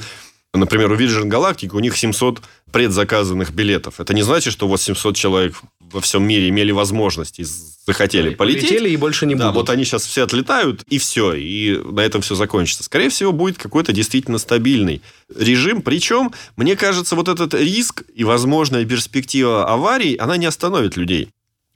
Например, 0.54 0.92
у 0.92 0.96
Virgin 0.96 1.30
Galactic 1.30 1.70
у 1.74 1.80
них 1.80 1.96
700 1.96 2.42
предзаказанных 2.74 3.52
билетов. 3.54 4.00
Это 4.00 4.14
не 4.14 4.22
значит, 4.22 4.52
что 4.52 4.68
вот 4.68 4.82
700 4.82 5.16
человек 5.16 5.56
во 5.80 6.02
всем 6.02 6.24
мире 6.24 6.50
имели 6.50 6.72
возможность 6.72 7.40
и 7.40 7.44
захотели 7.86 8.34
полететь. 8.34 8.70
Полетели 8.70 8.90
и 8.90 8.98
больше 8.98 9.26
не 9.26 9.36
Да, 9.36 9.46
будут. 9.52 9.56
вот 9.56 9.70
они 9.70 9.86
сейчас 9.86 10.06
все 10.06 10.24
отлетают, 10.24 10.84
и 10.90 10.98
все, 11.00 11.34
и 11.34 11.78
на 11.78 12.02
этом 12.02 12.22
все 12.22 12.36
закончится. 12.36 12.84
Скорее 12.84 13.10
всего, 13.10 13.32
будет 13.32 13.58
какой-то 13.58 13.94
действительно 13.94 14.38
стабильный 14.40 15.02
режим. 15.34 15.82
Причем, 15.82 16.32
мне 16.58 16.76
кажется, 16.76 17.16
вот 17.16 17.30
этот 17.30 17.54
риск 17.54 18.04
и 18.14 18.24
возможная 18.26 18.84
перспектива 18.86 19.66
аварий, 19.72 20.16
она 20.16 20.36
не 20.38 20.46
остановит 20.48 20.98
людей. 20.98 21.30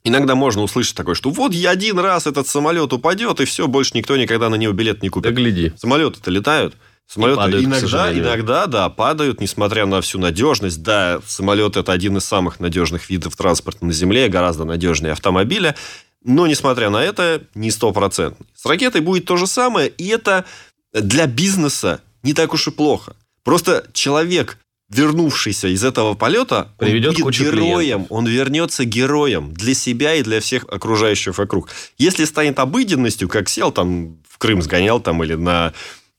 Иногда 0.04 0.34
можно 0.34 0.62
услышать 0.62 0.94
такое, 0.94 1.14
что 1.14 1.30
вот 1.30 1.52
я 1.52 1.70
один 1.70 1.98
раз 1.98 2.26
этот 2.26 2.46
самолет 2.46 2.92
упадет, 2.92 3.40
и 3.40 3.44
все, 3.46 3.66
больше 3.66 3.92
никто 3.94 4.16
никогда 4.16 4.48
на 4.50 4.54
него 4.54 4.72
билет 4.74 5.02
не 5.02 5.08
Да 5.08 5.12
купит. 5.12 5.34
гляди. 5.34 5.72
Самолеты-то 5.78 6.30
летают. 6.30 6.76
Самолеты 7.06 7.36
падают, 7.36 7.64
иногда, 7.64 8.12
иногда, 8.12 8.66
да, 8.66 8.88
падают, 8.88 9.40
несмотря 9.40 9.86
на 9.86 10.00
всю 10.00 10.18
надежность. 10.18 10.82
Да, 10.82 11.20
самолет 11.26 11.76
это 11.76 11.92
один 11.92 12.16
из 12.16 12.24
самых 12.24 12.58
надежных 12.58 13.08
видов 13.08 13.36
транспорта 13.36 13.86
на 13.86 13.92
Земле, 13.92 14.28
гораздо 14.28 14.64
надежнее 14.64 15.12
автомобиля. 15.12 15.76
Но, 16.24 16.48
несмотря 16.48 16.90
на 16.90 17.02
это, 17.04 17.42
не 17.54 17.70
стопроцентный. 17.70 18.46
С 18.54 18.66
ракетой 18.66 19.00
будет 19.00 19.26
то 19.26 19.36
же 19.36 19.46
самое, 19.46 19.88
и 19.88 20.08
это 20.08 20.44
для 20.92 21.26
бизнеса 21.26 22.00
не 22.24 22.34
так 22.34 22.52
уж 22.52 22.66
и 22.66 22.70
плохо. 22.72 23.14
Просто 23.44 23.86
человек, 23.92 24.58
вернувшийся 24.90 25.68
из 25.68 25.84
этого 25.84 26.14
полета, 26.14 26.72
он 26.80 26.86
Приведет 26.86 27.12
будет 27.12 27.22
кучу 27.22 27.44
героем, 27.44 27.78
клиентов. 27.78 28.06
он 28.10 28.26
вернется 28.26 28.84
героем 28.84 29.54
для 29.54 29.74
себя 29.74 30.14
и 30.14 30.24
для 30.24 30.40
всех 30.40 30.64
окружающих 30.64 31.38
вокруг. 31.38 31.68
Если 31.98 32.24
станет 32.24 32.58
обыденностью, 32.58 33.28
как 33.28 33.48
сел 33.48 33.70
там 33.70 34.18
в 34.28 34.38
Крым 34.38 34.62
сгонял 34.62 34.98
там 34.98 35.22
или 35.22 35.34
на 35.34 35.72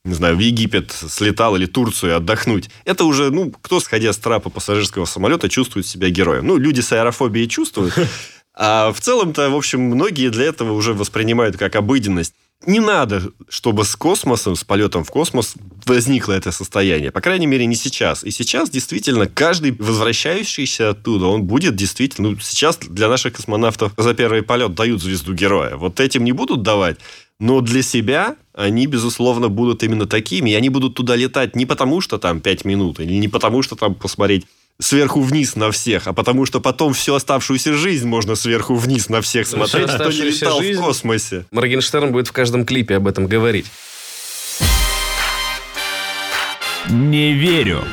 не 0.08 0.14
знаю, 0.14 0.36
в 0.36 0.40
Египет 0.40 0.90
слетал 0.92 1.56
или 1.56 1.66
Турцию 1.66 2.16
отдохнуть. 2.16 2.70
Это 2.84 3.04
уже, 3.04 3.30
ну, 3.30 3.50
кто, 3.50 3.78
сходя 3.80 4.12
с 4.12 4.18
трапа 4.18 4.50
пассажирского 4.50 5.04
самолета, 5.04 5.48
чувствует 5.48 5.86
себя 5.86 6.08
героем? 6.10 6.46
Ну, 6.46 6.56
люди 6.56 6.80
с 6.80 6.92
аэрофобией 6.92 7.48
чувствуют. 7.48 7.94
А 8.60 8.92
в 8.92 9.00
целом-то, 9.00 9.50
в 9.50 9.54
общем, 9.54 9.80
многие 9.82 10.30
для 10.30 10.46
этого 10.46 10.72
уже 10.72 10.92
воспринимают 10.92 11.56
как 11.56 11.76
обыденность. 11.76 12.34
Не 12.66 12.80
надо, 12.80 13.22
чтобы 13.48 13.84
с 13.84 13.94
космосом, 13.94 14.56
с 14.56 14.64
полетом 14.64 15.04
в 15.04 15.10
космос 15.10 15.54
возникло 15.86 16.32
это 16.32 16.50
состояние. 16.50 17.12
По 17.12 17.20
крайней 17.20 17.46
мере, 17.46 17.66
не 17.66 17.76
сейчас. 17.76 18.24
И 18.24 18.32
сейчас 18.32 18.68
действительно 18.68 19.26
каждый 19.26 19.72
возвращающийся 19.72 20.90
оттуда, 20.90 21.26
он 21.26 21.44
будет 21.44 21.76
действительно... 21.76 22.30
Ну, 22.30 22.38
сейчас 22.40 22.78
для 22.78 23.08
наших 23.08 23.34
космонавтов 23.34 23.92
за 23.96 24.12
первый 24.12 24.42
полет 24.42 24.74
дают 24.74 25.00
звезду 25.00 25.34
героя. 25.34 25.76
Вот 25.76 26.00
этим 26.00 26.24
не 26.24 26.32
будут 26.32 26.62
давать. 26.62 26.98
Но 27.38 27.60
для 27.60 27.82
себя 27.82 28.34
они, 28.52 28.86
безусловно, 28.86 29.48
будут 29.48 29.84
именно 29.84 30.06
такими. 30.06 30.50
И 30.50 30.54
они 30.54 30.68
будут 30.68 30.94
туда 30.94 31.14
летать 31.14 31.54
не 31.54 31.64
потому, 31.64 32.00
что 32.00 32.18
там 32.18 32.40
5 32.40 32.64
минут, 32.64 32.98
или 32.98 33.14
не 33.14 33.28
потому, 33.28 33.62
что 33.62 33.76
там 33.76 33.94
посмотреть 33.94 34.46
сверху 34.80 35.22
вниз 35.22 35.56
на 35.56 35.70
всех, 35.70 36.06
а 36.06 36.12
потому 36.12 36.46
что 36.46 36.60
потом 36.60 36.94
всю 36.94 37.14
оставшуюся 37.14 37.74
жизнь 37.74 38.06
можно 38.06 38.36
сверху 38.36 38.74
вниз 38.74 39.08
на 39.08 39.20
всех 39.20 39.46
смотреть, 39.46 39.90
кто 39.90 40.10
не 40.10 40.22
летал 40.22 40.60
жизнь? 40.60 40.80
в 40.80 40.84
космосе. 40.84 41.44
Моргенштерн 41.50 42.12
будет 42.12 42.28
в 42.28 42.32
каждом 42.32 42.64
клипе 42.64 42.96
об 42.96 43.08
этом 43.08 43.26
говорить. 43.26 43.66
Не 46.88 47.32
верю. 47.32 47.84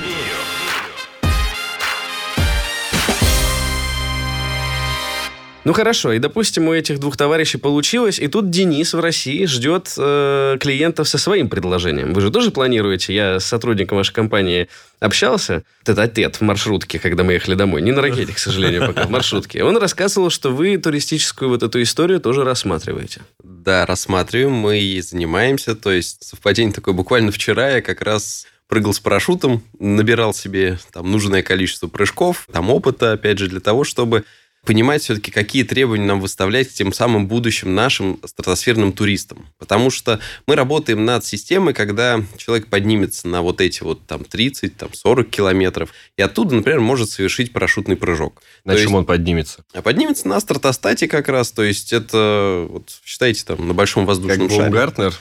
Ну 5.66 5.74
хорошо, 5.74 6.14
и 6.14 6.20
допустим, 6.20 6.68
у 6.68 6.74
этих 6.74 7.00
двух 7.00 7.18
товарищей 7.18 7.58
получилось, 7.58 8.20
и 8.20 8.28
тут 8.28 8.52
Денис 8.52 8.94
в 8.94 9.00
России 9.00 9.46
ждет 9.46 9.92
э, 9.98 10.58
клиентов 10.60 11.10
со 11.10 11.18
своим 11.18 11.50
предложением. 11.50 12.14
Вы 12.14 12.22
же 12.22 12.30
тоже 12.30 12.52
планируете? 12.52 13.16
Я 13.16 13.40
с 13.40 13.46
сотрудником 13.46 13.98
вашей 13.98 14.14
компании 14.14 14.68
общался, 15.00 15.64
тет-а-тет 15.84 16.36
в 16.36 16.42
маршрутке, 16.42 17.00
когда 17.00 17.24
мы 17.24 17.34
ехали 17.34 17.56
домой. 17.56 17.82
Не 17.82 17.94
на 17.94 18.04
ракете, 18.04 18.34
к 18.34 18.38
сожалению, 18.38 18.86
пока 18.86 19.08
в 19.08 19.10
маршрутке. 19.10 19.64
Он 19.64 19.76
рассказывал, 19.78 20.30
что 20.30 20.52
вы 20.52 20.78
туристическую 20.78 21.50
вот 21.50 21.64
эту 21.64 21.82
историю 21.82 22.20
тоже 22.22 22.44
рассматриваете. 22.44 23.22
Да, 23.44 23.88
рассматриваем, 23.88 24.52
мы 24.52 24.80
и 24.80 25.02
занимаемся. 25.02 25.76
То 25.76 25.92
есть 25.92 26.24
совпадение 26.24 26.76
такое. 26.76 26.94
Буквально 26.94 27.32
вчера 27.32 27.72
я 27.72 27.82
как 27.82 28.04
раз 28.04 28.46
прыгал 28.68 28.94
с 28.94 29.00
парашютом, 29.00 29.64
набирал 29.80 30.32
себе 30.34 30.78
там 30.94 31.12
нужное 31.12 31.42
количество 31.42 31.88
прыжков, 31.88 32.48
там 32.52 32.70
опыта, 32.70 33.14
опять 33.14 33.40
же, 33.40 33.48
для 33.48 33.60
того, 33.60 33.84
чтобы 33.84 34.26
понимать 34.66 35.04
все-таки, 35.04 35.32
какие 35.32 35.64
требования 35.64 36.06
нам 36.06 36.20
выставлять 36.20 36.70
к 36.70 36.74
тем 36.74 36.92
самым 36.92 37.28
будущим 37.28 37.74
нашим 37.76 38.20
стратосферным 38.26 38.92
туристам. 38.92 39.46
Потому 39.58 39.90
что 39.90 40.20
мы 40.48 40.56
работаем 40.56 41.06
над 41.06 41.24
системой, 41.24 41.74
когда 41.74 42.22
человек 42.38 42.68
поднимется 42.68 43.28
на 43.28 43.42
вот 43.42 43.62
эти 43.62 43.84
вот 43.84 44.06
там 44.06 44.24
30, 44.26 44.76
там 44.76 44.90
40 44.94 45.30
километров, 45.30 45.92
и 46.18 46.22
оттуда, 46.22 46.56
например, 46.56 46.82
может 46.82 47.10
совершить 47.10 47.54
парашютный 47.54 47.96
прыжок. 47.96 48.42
На 48.64 48.74
То 48.74 48.80
чем 48.80 48.88
есть- 48.90 48.98
он 48.98 49.06
поднимется? 49.06 49.64
А 49.74 49.82
поднимется 49.82 50.28
на 50.28 50.40
стратостате 50.40 51.08
как 51.08 51.30
раз, 51.30 51.52
то 51.52 51.64
есть 51.64 51.94
это, 51.94 52.68
вот 52.70 53.00
считайте, 53.06 53.44
там, 53.46 53.68
на 53.68 53.74
большом 53.74 54.04
Как 54.04 54.10
воздушном 54.10 54.50
шаре. 54.50 54.62
Баумгартнер? 54.64 55.14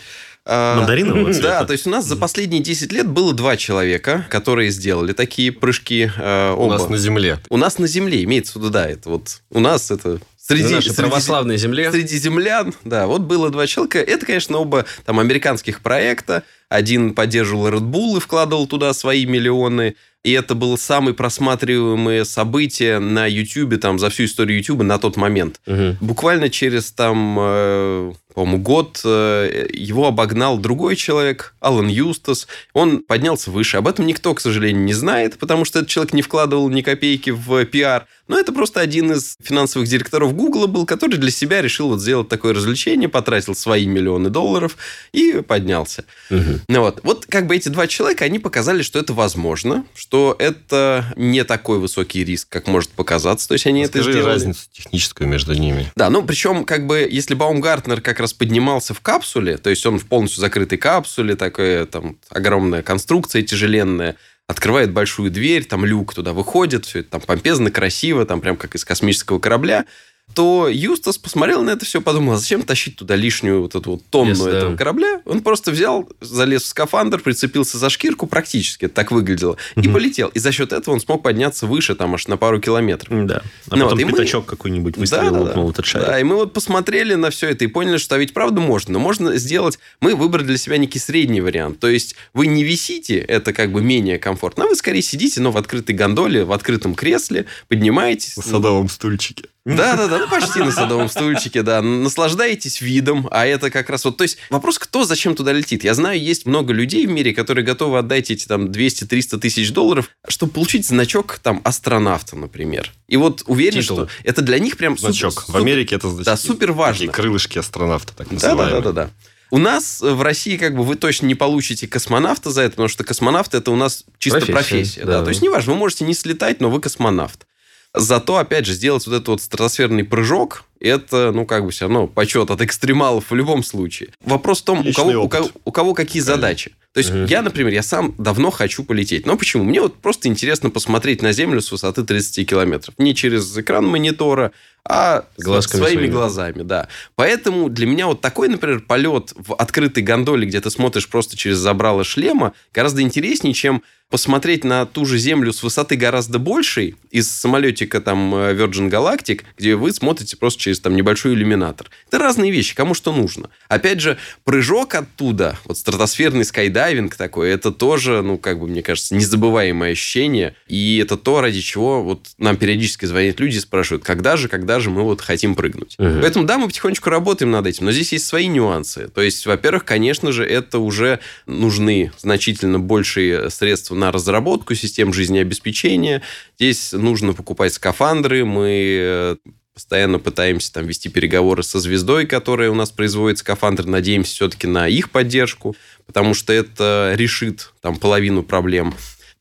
А, 0.47 0.77
Мандаринового 0.79 1.33
цвета? 1.33 1.49
Да, 1.61 1.65
то 1.65 1.73
есть 1.73 1.87
у 1.87 1.91
нас 1.91 2.05
за 2.05 2.17
последние 2.17 2.63
10 2.63 2.93
лет 2.93 3.07
было 3.09 3.33
два 3.33 3.57
человека, 3.57 4.27
которые 4.29 4.71
сделали 4.71 5.13
такие 5.13 5.53
прыжки 5.53 6.11
э, 6.17 6.55
У 6.57 6.67
нас 6.69 6.89
на 6.89 6.97
Земле. 6.99 7.39
У 7.49 7.57
нас 7.57 7.79
на 7.79 7.87
земле, 7.87 8.23
имеется 8.25 8.53
в 8.53 8.57
виду, 8.57 8.71
да, 8.71 8.87
это 8.87 9.09
вот 9.09 9.41
у 9.51 9.61
нас 9.61 9.91
это 9.91 10.21
среди, 10.37 10.65
На 10.65 10.71
нашей 10.73 10.89
среди- 10.91 10.97
православной 11.03 11.57
земле. 11.57 11.91
среди 11.91 12.19
землян, 12.19 12.75
да, 12.85 13.07
вот 13.07 13.23
было 13.23 13.49
два 13.51 13.67
человека. 13.67 13.99
Это, 14.01 14.27
конечно, 14.27 14.59
оба 14.59 14.85
там 15.07 15.19
американских 15.19 15.81
проекта. 15.81 16.43
один 16.69 17.15
поддерживал 17.15 17.69
Red 17.69 17.81
Bull 17.91 18.19
и 18.19 18.21
вкладывал 18.21 18.67
туда 18.67 18.93
свои 18.93 19.25
миллионы. 19.27 19.97
И 20.25 20.33
это 20.33 20.55
было 20.55 20.77
самое 20.77 21.15
просматриваемое 21.15 22.25
событие 22.25 22.99
на 22.99 23.27
YouTube, 23.27 23.79
там, 23.79 23.99
за 23.99 24.09
всю 24.09 24.25
историю 24.25 24.59
YouTube 24.59 24.83
на 24.83 24.99
тот 24.99 25.17
момент. 25.17 25.61
Мгм. 25.67 25.99
Буквально 26.01 26.49
через, 26.49 26.91
там, 26.93 27.37
э, 27.39 28.13
по-моему, 28.35 28.59
год 28.59 29.03
э, 29.05 29.69
его 29.71 30.09
обогнал 30.09 30.57
другой 30.57 30.97
человек, 30.97 31.55
Алан 31.61 31.89
Юстас. 31.89 32.49
Он 32.73 33.01
поднялся 33.01 33.51
выше. 33.51 33.77
Об 33.77 33.87
этом 33.87 34.07
никто, 34.07 34.33
к 34.33 34.41
сожалению, 34.41 34.83
не 34.83 34.95
знает, 34.95 35.39
потому 35.39 35.67
что 35.67 35.81
этот 35.81 35.91
человек 35.91 36.15
не 36.15 36.23
вкладывал 36.23 36.71
ни 36.71 36.81
копейки 36.81 37.29
в 37.29 37.65
пиар. 37.67 38.07
Но 38.29 38.39
это 38.39 38.53
просто 38.53 38.81
один 38.81 39.13
из 39.13 39.37
финансовых 39.43 39.89
директоров 39.89 40.35
Гугла 40.35 40.67
был, 40.67 40.87
который 40.87 41.19
для 41.19 41.31
себя 41.31 41.61
решил 41.61 41.89
вот 41.89 42.01
сделать 42.01 42.29
такое 42.29 42.55
развлечение, 42.55 43.09
потратил 43.09 43.55
свои 43.55 43.87
миллионы 43.87 44.31
долларов 44.31 44.77
и 45.13 45.43
поднялся. 45.43 46.05
Мгм. 46.31 46.63
Ну 46.69 46.81
вот. 46.81 47.01
вот 47.03 47.27
как 47.27 47.47
бы 47.47 47.57
эти 47.57 47.69
два 47.69 47.87
человека, 47.87 48.25
они 48.25 48.39
показали, 48.39 48.83
что 48.83 48.99
это 48.99 49.13
возможно, 49.13 49.85
что 49.95 50.35
это 50.39 51.13
не 51.17 51.45
такой 51.45 51.79
высокий 51.79 52.25
риск, 52.25 52.49
как 52.49 52.67
может 52.67 52.91
показаться. 52.91 53.49
То 53.49 53.55
есть 53.55 53.67
они 53.67 53.83
это 53.83 53.99
Скажи 53.99 54.13
сделали. 54.13 54.33
разницу 54.33 54.61
техническую 54.73 55.29
между 55.29 55.55
ними. 55.55 55.93
Да, 55.95 56.09
ну 56.11 56.23
причем, 56.23 56.65
как 56.65 56.87
бы, 56.87 57.07
если 57.11 57.35
Баумгартнер 57.35 58.01
как 58.01 58.21
раз 58.21 58.33
поднимался 58.33 58.95
в 58.95 59.01
капсуле, 59.01 59.59
то 59.59 59.71
есть 59.71 59.85
он 59.85 59.99
в 59.99 60.07
полностью 60.07 60.41
закрытой 60.41 60.79
капсуле, 60.79 61.37
такая 61.37 61.87
там 61.87 62.17
огромная 62.31 62.83
конструкция 62.83 63.43
тяжеленная, 63.43 64.17
открывает 64.47 64.93
большую 64.93 65.31
дверь, 65.31 65.65
там 65.65 65.85
люк 65.85 66.15
туда 66.15 66.33
выходит, 66.33 66.85
все 66.85 67.01
это 67.01 67.11
там 67.11 67.21
помпезно, 67.21 67.71
красиво, 67.71 68.27
там 68.27 68.41
прям 68.41 68.57
как 68.57 68.75
из 68.75 68.85
космического 68.85 69.39
корабля, 69.39 69.87
то 70.35 70.69
Юстас 70.69 71.17
посмотрел 71.17 71.63
на 71.63 71.71
это 71.71 71.85
все, 71.85 72.01
подумал, 72.01 72.35
а 72.35 72.37
зачем 72.39 72.63
тащить 72.63 72.97
туда 72.97 73.15
лишнюю 73.15 73.63
вот 73.63 73.75
эту 73.75 73.93
вот 73.93 74.03
тонну 74.11 74.45
да. 74.45 74.51
этого 74.59 74.77
корабля? 74.77 75.23
Он 75.27 75.41
просто 75.43 75.71
взял, 75.71 76.09
залез 76.21 76.63
в 76.63 76.67
скафандр, 76.67 77.21
прицепился 77.21 77.79
за 77.79 77.89
шкирку, 77.89 78.27
практически 78.27 78.89
так 78.89 79.13
выглядело, 79.13 79.57
и 79.77 79.89
полетел. 79.89 80.29
И 80.29 80.39
за 80.41 80.51
счет 80.51 80.73
этого 80.73 80.95
он 80.95 81.01
смог 81.01 81.23
подняться 81.23 81.67
выше, 81.67 81.95
там 81.95 82.15
аж 82.15 82.27
на 82.27 82.37
пару 82.37 82.61
километров. 82.61 83.27
Да. 83.27 83.43
А 83.71 83.77
Ну 83.77 83.85
потом 83.85 83.89
вот, 83.91 84.01
и 84.01 84.05
мы- 84.05 84.11
пятачок 84.13 84.47
какой-нибудь 84.47 84.97
выстрелил, 84.97 85.31
Да, 85.31 85.39
да, 85.39 85.45
лопнул 85.45 85.67
да. 85.67 85.73
этот 85.73 85.87
шарик. 85.87 86.07
Да, 86.09 86.21
и 86.21 86.25
мы 86.25 86.35
вот 86.37 86.53
посмотрели 86.53 87.15
на 87.15 87.31
все 87.31 87.51
это 87.51 87.65
и 87.65 87.69
поняли, 87.69 87.99
что 87.99 88.17
а 88.17 88.19
ведь 88.19 88.35
правда 88.35 88.61
можно. 88.61 88.95
Но 88.95 88.99
можно 88.99 89.37
сделать... 89.37 89.79
Мы 90.01 90.15
выбрали 90.15 90.47
для 90.47 90.59
себя 90.59 90.79
некий 90.79 90.99
средний 90.99 91.41
вариант. 91.41 91.79
То 91.79 91.89
есть 91.89 92.17
вы 92.33 92.47
не 92.47 92.65
висите, 92.65 93.19
это 93.19 93.53
как 93.53 93.73
бы 93.73 93.83
менее 93.83 94.19
комфортно, 94.19 94.65
а 94.65 94.69
вы 94.69 94.75
скорее 94.75 95.03
сидите, 95.03 95.41
но 95.41 95.51
в 95.53 95.57
открытой 95.57 95.95
гондоле, 95.95 96.45
в 96.45 96.53
открытом 96.53 96.95
кресле, 96.95 97.47
поднимаетесь. 97.69 98.37
На 98.37 98.43
садовом 98.43 98.89
стульчике. 98.89 99.45
Да, 99.65 99.97
да, 99.97 100.09
да, 100.09 100.19
ну 100.19 100.29
почти 100.29 100.59
на 100.59 100.71
садовом 100.71 101.09
стульчике, 101.09 101.63
да. 101.63 101.81
Наслаждаетесь 101.81 102.83
видом, 102.83 103.29
а 103.31 103.47
это 103.47 103.71
как 103.71 103.89
раз 103.89 104.05
вот... 104.05 104.19
То 104.19 104.23
есть 104.25 104.37
вопрос, 104.51 104.79
кто 104.79 105.05
зачем 105.05 105.35
туда 105.35 105.53
летит? 105.53 105.85
Я 105.85 105.95
знаю, 105.95 106.21
есть 106.21 106.45
много 106.45 106.75
людей 106.75 107.07
в 107.07 107.11
мире, 107.11 107.33
которые 107.33 107.65
готовы 107.65 107.99
отдать 107.99 108.31
эти 108.31 108.47
там 108.47 108.67
200-300 108.67 109.39
тысяч 109.39 109.73
долларов, 109.73 110.11
чтобы 110.29 110.53
получить 110.53 110.87
значок 110.87 111.39
там 111.43 111.63
астронавта, 111.65 112.37
например. 112.37 112.93
И 113.09 113.17
вот 113.17 113.43
уверен, 113.47 113.81
Титул. 113.81 113.97
что 113.97 114.09
это 114.23 114.43
для 114.43 114.59
них 114.59 114.77
прям 114.77 114.97
супер- 114.99 115.13
Значок. 115.13 115.43
В 115.43 115.47
супер- 115.47 115.61
Америке 115.61 115.95
это 115.97 116.09
значит. 116.11 116.27
Да, 116.27 116.37
супер 116.37 116.73
важно. 116.73 117.11
Крылышки 117.11 117.59
астронавта, 117.59 118.13
так 118.15 118.31
называемые. 118.31 118.83
да, 118.83 118.93
да, 118.93 118.93
да. 119.07 119.11
У 119.51 119.59
нас 119.59 120.03
э, 120.03 120.11
в 120.13 120.21
России 120.21 120.57
как 120.59 120.75
бы 120.77 120.83
вы 120.85 120.97
точно 120.97 121.27
не 121.27 121.35
получите 121.35 121.87
космонавта 121.87 122.51
за 122.51 122.63
это, 122.63 122.73
потому 122.73 122.89
что 122.89 123.05
космонавт 123.05 123.55
это 123.55 123.71
у 123.71 123.77
нас 123.77 124.05
чисто 124.19 124.41
Профессия, 124.41 124.53
профессия. 124.53 125.05
да. 125.05 125.19
да. 125.21 125.23
То 125.25 125.29
есть 125.31 125.41
неважно, 125.43 125.73
вы 125.73 125.79
можете 125.79 126.05
не 126.05 126.13
слетать, 126.15 126.61
но 126.61 126.71
вы 126.71 126.81
космонавт. 126.81 127.47
Зато, 127.95 128.37
опять 128.37 128.67
же, 128.67 128.75
сделать 128.75 129.07
вот 129.07 129.15
этот 129.15 129.29
вот 129.29 129.41
стратосферный 129.41 130.05
прыжок, 130.05 130.65
это, 130.81 131.33
ну, 131.33 131.47
как 131.47 131.65
бы 131.65 131.71
все 131.71 131.87
равно 131.87 132.07
почет 132.07 132.51
от 132.51 132.61
экстремалов 132.61 133.31
в 133.31 133.35
любом 133.35 133.63
случае. 133.63 134.11
Вопрос 134.25 134.61
в 134.61 134.65
том, 134.65 134.87
у 134.87 134.93
кого, 134.93 135.23
у, 135.23 135.29
кого, 135.29 135.51
у 135.65 135.73
кого 135.73 135.95
какие 135.95 136.23
задачи. 136.23 136.73
То 136.93 136.99
есть 136.99 137.11
я, 137.29 137.43
например, 137.43 137.73
я 137.73 137.83
сам 137.83 138.15
давно 138.19 138.53
хочу 138.53 138.85
полететь. 138.85 139.27
Но 139.27 139.37
почему? 139.37 139.65
Мне 139.65 139.81
вот 139.81 139.97
просто 139.97 140.29
интересно 140.29 140.71
посмотреть 140.71 141.23
на 141.23 141.33
Землю 141.33 141.61
с 141.61 141.73
высоты 141.73 142.05
30 142.05 142.49
километров. 142.49 142.95
Не 142.99 143.17
через 143.17 143.57
экран 143.59 143.85
монитора, 143.85 144.53
а 144.87 145.25
Глазками 145.39 145.81
своими 145.81 145.97
своими. 145.97 146.13
глазами, 146.13 146.63
да. 146.63 146.89
Поэтому 147.17 147.69
для 147.69 147.87
меня 147.87 148.07
вот 148.07 148.21
такой, 148.21 148.49
например, 148.49 148.81
полет 148.81 149.33
в 149.35 149.55
открытой 149.55 150.03
гондоле, 150.03 150.47
где 150.47 150.61
ты 150.61 150.71
смотришь 150.71 151.09
просто 151.09 151.37
через 151.37 151.57
забрало 151.57 152.05
шлема, 152.05 152.53
гораздо 152.73 153.01
интереснее, 153.01 153.55
чем 153.55 153.83
посмотреть 154.11 154.63
на 154.63 154.87
ту 154.87 155.07
же 155.07 155.19
Землю 155.19 155.53
с 155.53 155.63
высоты 155.63 155.97
гораздо 155.97 156.39
большей 156.39 156.95
из 157.11 157.31
самолетика 157.31 158.01
там 158.01 158.35
э, 158.35 158.55
Virgin 158.55 158.91
Galactic, 158.91 159.43
где 159.57 159.75
вы 159.75 159.93
смотрите 159.93 160.37
просто 160.37 160.61
через 160.65 160.81
там 160.81 160.97
небольшой 160.97 161.35
иллюминатор. 161.35 161.91
Это 162.09 162.19
разные 162.19 162.51
вещи, 162.51 162.75
кому 162.75 162.95
что 162.95 163.13
нужно. 163.13 163.51
Опять 163.69 164.01
же, 164.01 164.17
прыжок 164.45 164.95
оттуда, 164.95 165.59
вот 165.67 165.77
стратосферный 165.77 166.45
скайдайвинг 166.45 167.15
такой, 167.17 167.51
это 167.51 167.71
тоже, 167.71 168.23
ну, 168.23 168.39
как 168.39 168.59
бы, 168.59 168.67
мне 168.67 168.83
кажется, 168.83 169.15
незабываемое 169.15 169.93
ощущение. 169.93 170.55
И 170.67 170.99
это 170.99 171.19
то, 171.19 171.43
ради 171.43 171.61
чего 171.61 172.03
вот 172.03 172.29
нам 172.39 172.57
периодически 172.57 173.05
звонят 173.05 173.39
люди 173.41 173.57
и 173.57 173.61
спрашивают, 173.61 174.05
когда 174.05 174.39
же, 174.39 174.49
когда 174.49 174.81
же 174.81 174.89
мы 174.89 175.03
вот 175.03 175.21
хотим 175.21 175.55
прыгнуть. 175.55 175.97
Мгм. 175.99 176.21
Поэтому, 176.23 176.47
да, 176.47 176.57
мы 176.57 176.69
потихонечку 176.69 177.11
работаем 177.11 177.51
над 177.51 177.67
этим, 177.67 177.85
но 177.85 177.93
здесь 177.93 178.13
есть 178.13 178.27
свои 178.27 178.47
нюансы. 178.47 179.09
То 179.09 179.21
есть, 179.21 179.45
во-первых, 179.45 179.85
конечно 179.85 180.33
же, 180.33 180.47
это 180.47 180.79
уже 180.79 181.21
нужны 181.45 182.11
значительно 182.17 182.79
большие 182.81 183.51
средства 183.51 183.95
на 183.95 184.11
разработку 184.13 184.75
систем 184.75 185.13
жизнеобеспечения. 185.13 186.23
Здесь 186.59 186.93
нужно 186.93 187.35
покупать 187.35 187.75
скафандры, 187.75 188.47
мы 188.47 188.97
э, 188.99 189.37
постоянно 189.75 190.21
пытаемся 190.21 190.73
там 190.73 190.87
вести 190.87 191.09
переговоры 191.09 191.63
со 191.65 191.81
звездой, 191.81 192.27
которая 192.27 192.71
у 192.71 192.75
нас 192.75 192.91
производит 192.91 193.39
скафандр, 193.39 193.85
надеемся 193.85 194.33
все-таки 194.33 194.67
на 194.67 194.89
их 194.89 195.11
поддержку, 195.11 195.77
потому 196.07 196.33
что 196.35 196.53
это 196.53 197.13
решит 197.17 197.73
там 197.81 197.97
половину 197.97 198.45
проблем. 198.45 198.95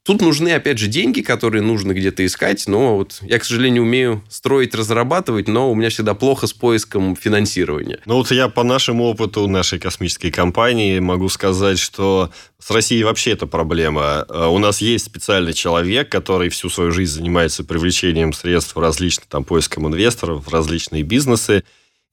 Тут 0.05 0.21
нужны, 0.21 0.49
опять 0.49 0.79
же, 0.79 0.87
деньги, 0.87 1.21
которые 1.21 1.61
нужно 1.61 1.93
где-то 1.93 2.25
искать, 2.25 2.67
но 2.67 2.97
вот 2.97 3.19
я, 3.21 3.39
к 3.39 3.45
сожалению, 3.45 3.83
умею 3.83 4.21
строить, 4.27 4.75
разрабатывать, 4.75 5.47
но 5.47 5.71
у 5.71 5.75
меня 5.75 5.89
всегда 5.89 6.13
плохо 6.13 6.45
с 6.45 6.51
поиском 6.51 7.15
финансирования. 7.15 7.99
Ну 8.05 8.15
вот 8.15 8.29
я 8.31 8.49
по 8.49 8.63
нашему 8.63 9.05
опыту 9.05 9.47
нашей 9.47 9.79
космической 9.79 10.29
компании 10.29 10.99
могу 10.99 11.29
сказать, 11.29 11.79
что 11.79 12.31
с 12.59 12.69
Россией 12.69 13.05
вообще 13.05 13.31
это 13.31 13.47
проблема. 13.47 14.25
Э, 14.27 14.47
У 14.47 14.57
нас 14.57 14.81
есть 14.81 15.05
специальный 15.05 15.53
человек, 15.53 16.09
который 16.09 16.49
всю 16.49 16.69
свою 16.69 16.91
жизнь 16.91 17.13
занимается 17.13 17.63
привлечением 17.63 18.33
средств 18.33 18.75
в 18.75 18.79
различных 18.79 19.27
там 19.27 19.45
поиском 19.45 19.87
инвесторов, 19.87 20.45
в 20.45 20.53
различные 20.53 21.03
бизнесы, 21.03 21.63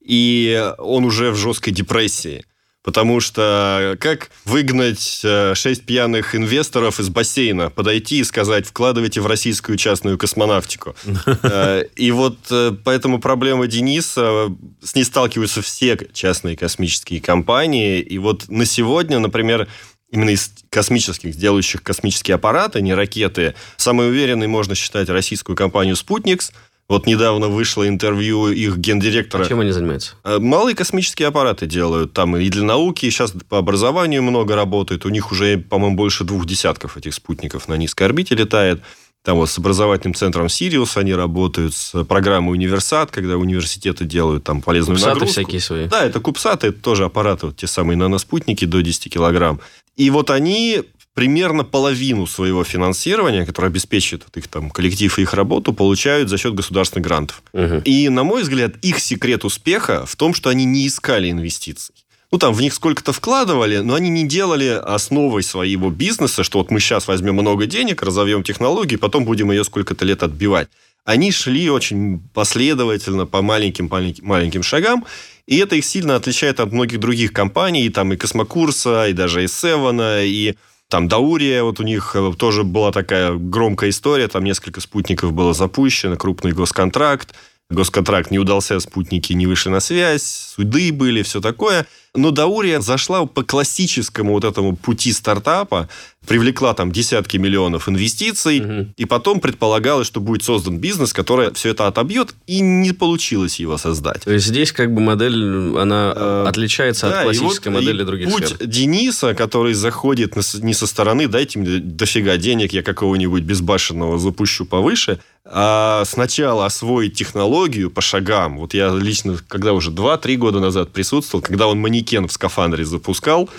и 0.00 0.72
он 0.78 1.04
уже 1.04 1.32
в 1.32 1.36
жесткой 1.36 1.72
депрессии. 1.72 2.44
Потому 2.82 3.20
что 3.20 3.96
как 4.00 4.30
выгнать 4.46 5.20
э, 5.22 5.54
шесть 5.54 5.84
пьяных 5.84 6.34
инвесторов 6.34 6.98
из 6.98 7.10
бассейна, 7.10 7.68
подойти 7.68 8.20
и 8.20 8.24
сказать, 8.24 8.66
вкладывайте 8.66 9.20
в 9.20 9.26
российскую 9.26 9.76
частную 9.76 10.16
космонавтику. 10.16 10.94
Э, 11.42 11.84
И 11.96 12.10
вот 12.10 12.38
э, 12.50 12.72
поэтому 12.84 13.20
проблема 13.20 13.66
Дениса, 13.66 14.48
с 14.82 14.94
ней 14.94 15.04
сталкиваются 15.04 15.62
все 15.62 15.98
частные 16.12 16.56
космические 16.56 17.20
компании. 17.20 18.00
И 18.00 18.18
вот 18.18 18.48
на 18.48 18.64
сегодня, 18.64 19.18
например, 19.18 19.68
именно 20.10 20.30
из 20.30 20.50
космических, 20.70 21.36
делающих 21.36 21.82
космические 21.82 22.36
аппараты, 22.36 22.80
не 22.80 22.94
ракеты, 22.94 23.54
самой 23.76 24.08
уверенной 24.08 24.46
можно 24.46 24.74
считать 24.74 25.08
российскую 25.08 25.56
компанию 25.56 25.96
«Спутникс». 25.96 26.52
Вот 26.90 27.06
недавно 27.06 27.46
вышло 27.46 27.86
интервью 27.86 28.48
их 28.48 28.76
гендиректора. 28.78 29.44
А 29.44 29.48
чем 29.48 29.60
они 29.60 29.70
занимаются? 29.70 30.14
Э, 30.24 30.40
Малые 30.40 30.74
космические 30.74 31.28
аппараты 31.28 31.66
делают 31.66 32.12
там 32.12 32.36
и 32.36 32.48
для 32.48 32.64
науки, 32.64 33.06
и 33.06 33.10
сейчас 33.10 33.32
по 33.48 33.58
образованию 33.58 34.24
много 34.24 34.56
работает. 34.56 35.06
У 35.06 35.08
них 35.08 35.30
уже, 35.30 35.56
по-моему, 35.56 35.94
больше 35.94 36.24
двух 36.24 36.46
десятков 36.46 36.96
этих 36.96 37.14
спутников 37.14 37.68
на 37.68 37.74
низкой 37.74 38.02
орбите 38.02 38.34
летает. 38.34 38.82
Там 39.22 39.36
вот 39.36 39.48
с 39.48 39.56
образовательным 39.58 40.14
центром 40.14 40.48
Сириус 40.48 40.96
они 40.96 41.14
работают, 41.14 41.74
с 41.74 42.04
программой 42.04 42.54
Универсат, 42.54 43.12
когда 43.12 43.36
университеты 43.36 44.04
делают 44.04 44.42
там 44.42 44.60
полезную 44.60 44.96
Кубсаты 44.96 45.14
нагрузку. 45.14 45.32
всякие 45.42 45.60
свои. 45.60 45.86
Да, 45.86 46.04
это 46.04 46.18
кубсаты, 46.18 46.68
это 46.68 46.80
тоже 46.80 47.04
аппараты, 47.04 47.46
вот 47.46 47.56
те 47.56 47.68
самые 47.68 47.98
наноспутники 47.98 48.64
до 48.64 48.80
10 48.80 49.12
килограмм. 49.12 49.60
И 49.96 50.10
вот 50.10 50.30
они 50.30 50.82
примерно 51.14 51.64
половину 51.64 52.26
своего 52.26 52.64
финансирования, 52.64 53.44
которое 53.44 53.68
обеспечивает 53.68 54.24
вот 54.24 54.36
их 54.36 54.48
там 54.48 54.70
коллектив 54.70 55.18
и 55.18 55.22
их 55.22 55.34
работу, 55.34 55.72
получают 55.72 56.28
за 56.28 56.38
счет 56.38 56.54
государственных 56.54 57.06
грантов. 57.06 57.42
Мгм. 57.52 57.80
И, 57.84 58.08
на 58.08 58.24
мой 58.24 58.42
взгляд, 58.42 58.76
их 58.82 59.00
секрет 59.00 59.44
успеха 59.44 60.06
в 60.06 60.16
том, 60.16 60.34
что 60.34 60.50
они 60.50 60.64
не 60.64 60.86
искали 60.86 61.30
инвестиций. 61.30 61.94
Ну, 62.32 62.38
там 62.38 62.54
в 62.54 62.60
них 62.60 62.74
сколько-то 62.74 63.12
вкладывали, 63.12 63.78
но 63.78 63.94
они 63.94 64.08
не 64.08 64.24
делали 64.24 64.68
основой 64.68 65.42
своего 65.42 65.90
бизнеса, 65.90 66.44
что 66.44 66.58
вот 66.58 66.70
мы 66.70 66.78
сейчас 66.78 67.08
возьмем 67.08 67.34
много 67.34 67.66
денег, 67.66 68.02
разовьем 68.02 68.44
технологии, 68.44 68.94
потом 68.94 69.24
будем 69.24 69.50
ее 69.50 69.64
сколько-то 69.64 70.04
лет 70.04 70.22
отбивать. 70.22 70.68
Они 71.04 71.32
шли 71.32 71.70
очень 71.70 72.20
последовательно 72.32 73.26
по 73.26 73.42
маленьким, 73.42 73.88
маленьким, 73.90 74.24
маленьким 74.24 74.62
шагам, 74.62 75.04
и 75.48 75.56
это 75.56 75.74
их 75.74 75.84
сильно 75.84 76.14
отличает 76.14 76.60
от 76.60 76.70
многих 76.70 77.00
других 77.00 77.32
компаний, 77.32 77.86
и 77.86 77.90
там 77.90 78.12
и 78.12 78.16
Космокурса, 78.16 79.08
и 79.08 79.12
даже 79.12 79.42
и 79.42 79.48
Севена, 79.48 80.24
и 80.24 80.54
там 80.90 81.06
Даурия, 81.08 81.62
вот 81.62 81.80
у 81.80 81.84
них 81.84 82.16
э, 82.16 82.32
тоже 82.36 82.64
была 82.64 82.90
такая 82.90 83.32
громкая 83.32 83.90
история, 83.90 84.26
там 84.26 84.44
несколько 84.44 84.80
спутников 84.80 85.32
было 85.32 85.54
запущено, 85.54 86.16
крупный 86.16 86.50
госконтракт, 86.50 87.32
госконтракт 87.70 88.32
не 88.32 88.40
удался, 88.40 88.80
спутники 88.80 89.32
не 89.32 89.46
вышли 89.46 89.70
на 89.70 89.78
связь, 89.78 90.24
суды 90.24 90.92
были, 90.92 91.22
все 91.22 91.40
такое. 91.40 91.86
Но 92.14 92.32
Даурия 92.32 92.80
зашла 92.80 93.24
по 93.24 93.44
классическому 93.44 94.32
вот 94.32 94.44
этому 94.44 94.76
пути 94.76 95.12
стартапа, 95.12 95.88
привлекла 96.30 96.74
там 96.74 96.92
десятки 96.92 97.38
миллионов 97.38 97.88
инвестиций, 97.88 98.60
угу. 98.60 98.92
и 98.96 99.04
потом 99.04 99.40
предполагалось, 99.40 100.06
что 100.06 100.20
будет 100.20 100.44
создан 100.44 100.78
бизнес, 100.78 101.12
который 101.12 101.52
все 101.54 101.70
это 101.70 101.88
отобьет, 101.88 102.36
и 102.46 102.60
не 102.60 102.92
получилось 102.92 103.58
его 103.58 103.76
создать. 103.78 104.22
То 104.22 104.30
есть 104.30 104.46
здесь 104.46 104.70
как 104.70 104.94
бы 104.94 105.00
модель, 105.00 105.76
она 105.76 106.12
э, 106.14 106.44
отличается 106.46 107.08
да, 107.08 107.18
от 107.18 107.24
классической 107.24 107.72
вот 107.72 107.80
модели 107.80 108.04
других 108.04 108.30
путь 108.30 108.46
сфер. 108.46 108.64
Дениса, 108.64 109.34
который 109.34 109.74
заходит 109.74 110.36
не 110.62 110.72
со 110.72 110.86
стороны, 110.86 111.26
дайте 111.26 111.58
мне 111.58 111.78
дофига 111.78 112.36
денег, 112.36 112.72
я 112.72 112.84
какого-нибудь 112.84 113.42
безбашенного 113.42 114.16
запущу 114.20 114.66
повыше, 114.66 115.18
а 115.44 116.04
сначала 116.04 116.64
освоить 116.64 117.14
технологию 117.14 117.90
по 117.90 118.02
шагам. 118.02 118.58
Вот 118.58 118.72
я 118.72 118.94
лично, 118.94 119.36
когда 119.48 119.72
уже 119.72 119.90
2-3 119.90 120.36
года 120.36 120.60
назад 120.60 120.92
присутствовал, 120.92 121.42
когда 121.42 121.66
он 121.66 121.80
манекен 121.80 122.28
в 122.28 122.32
скафандре 122.32 122.84
запускал, 122.84 123.50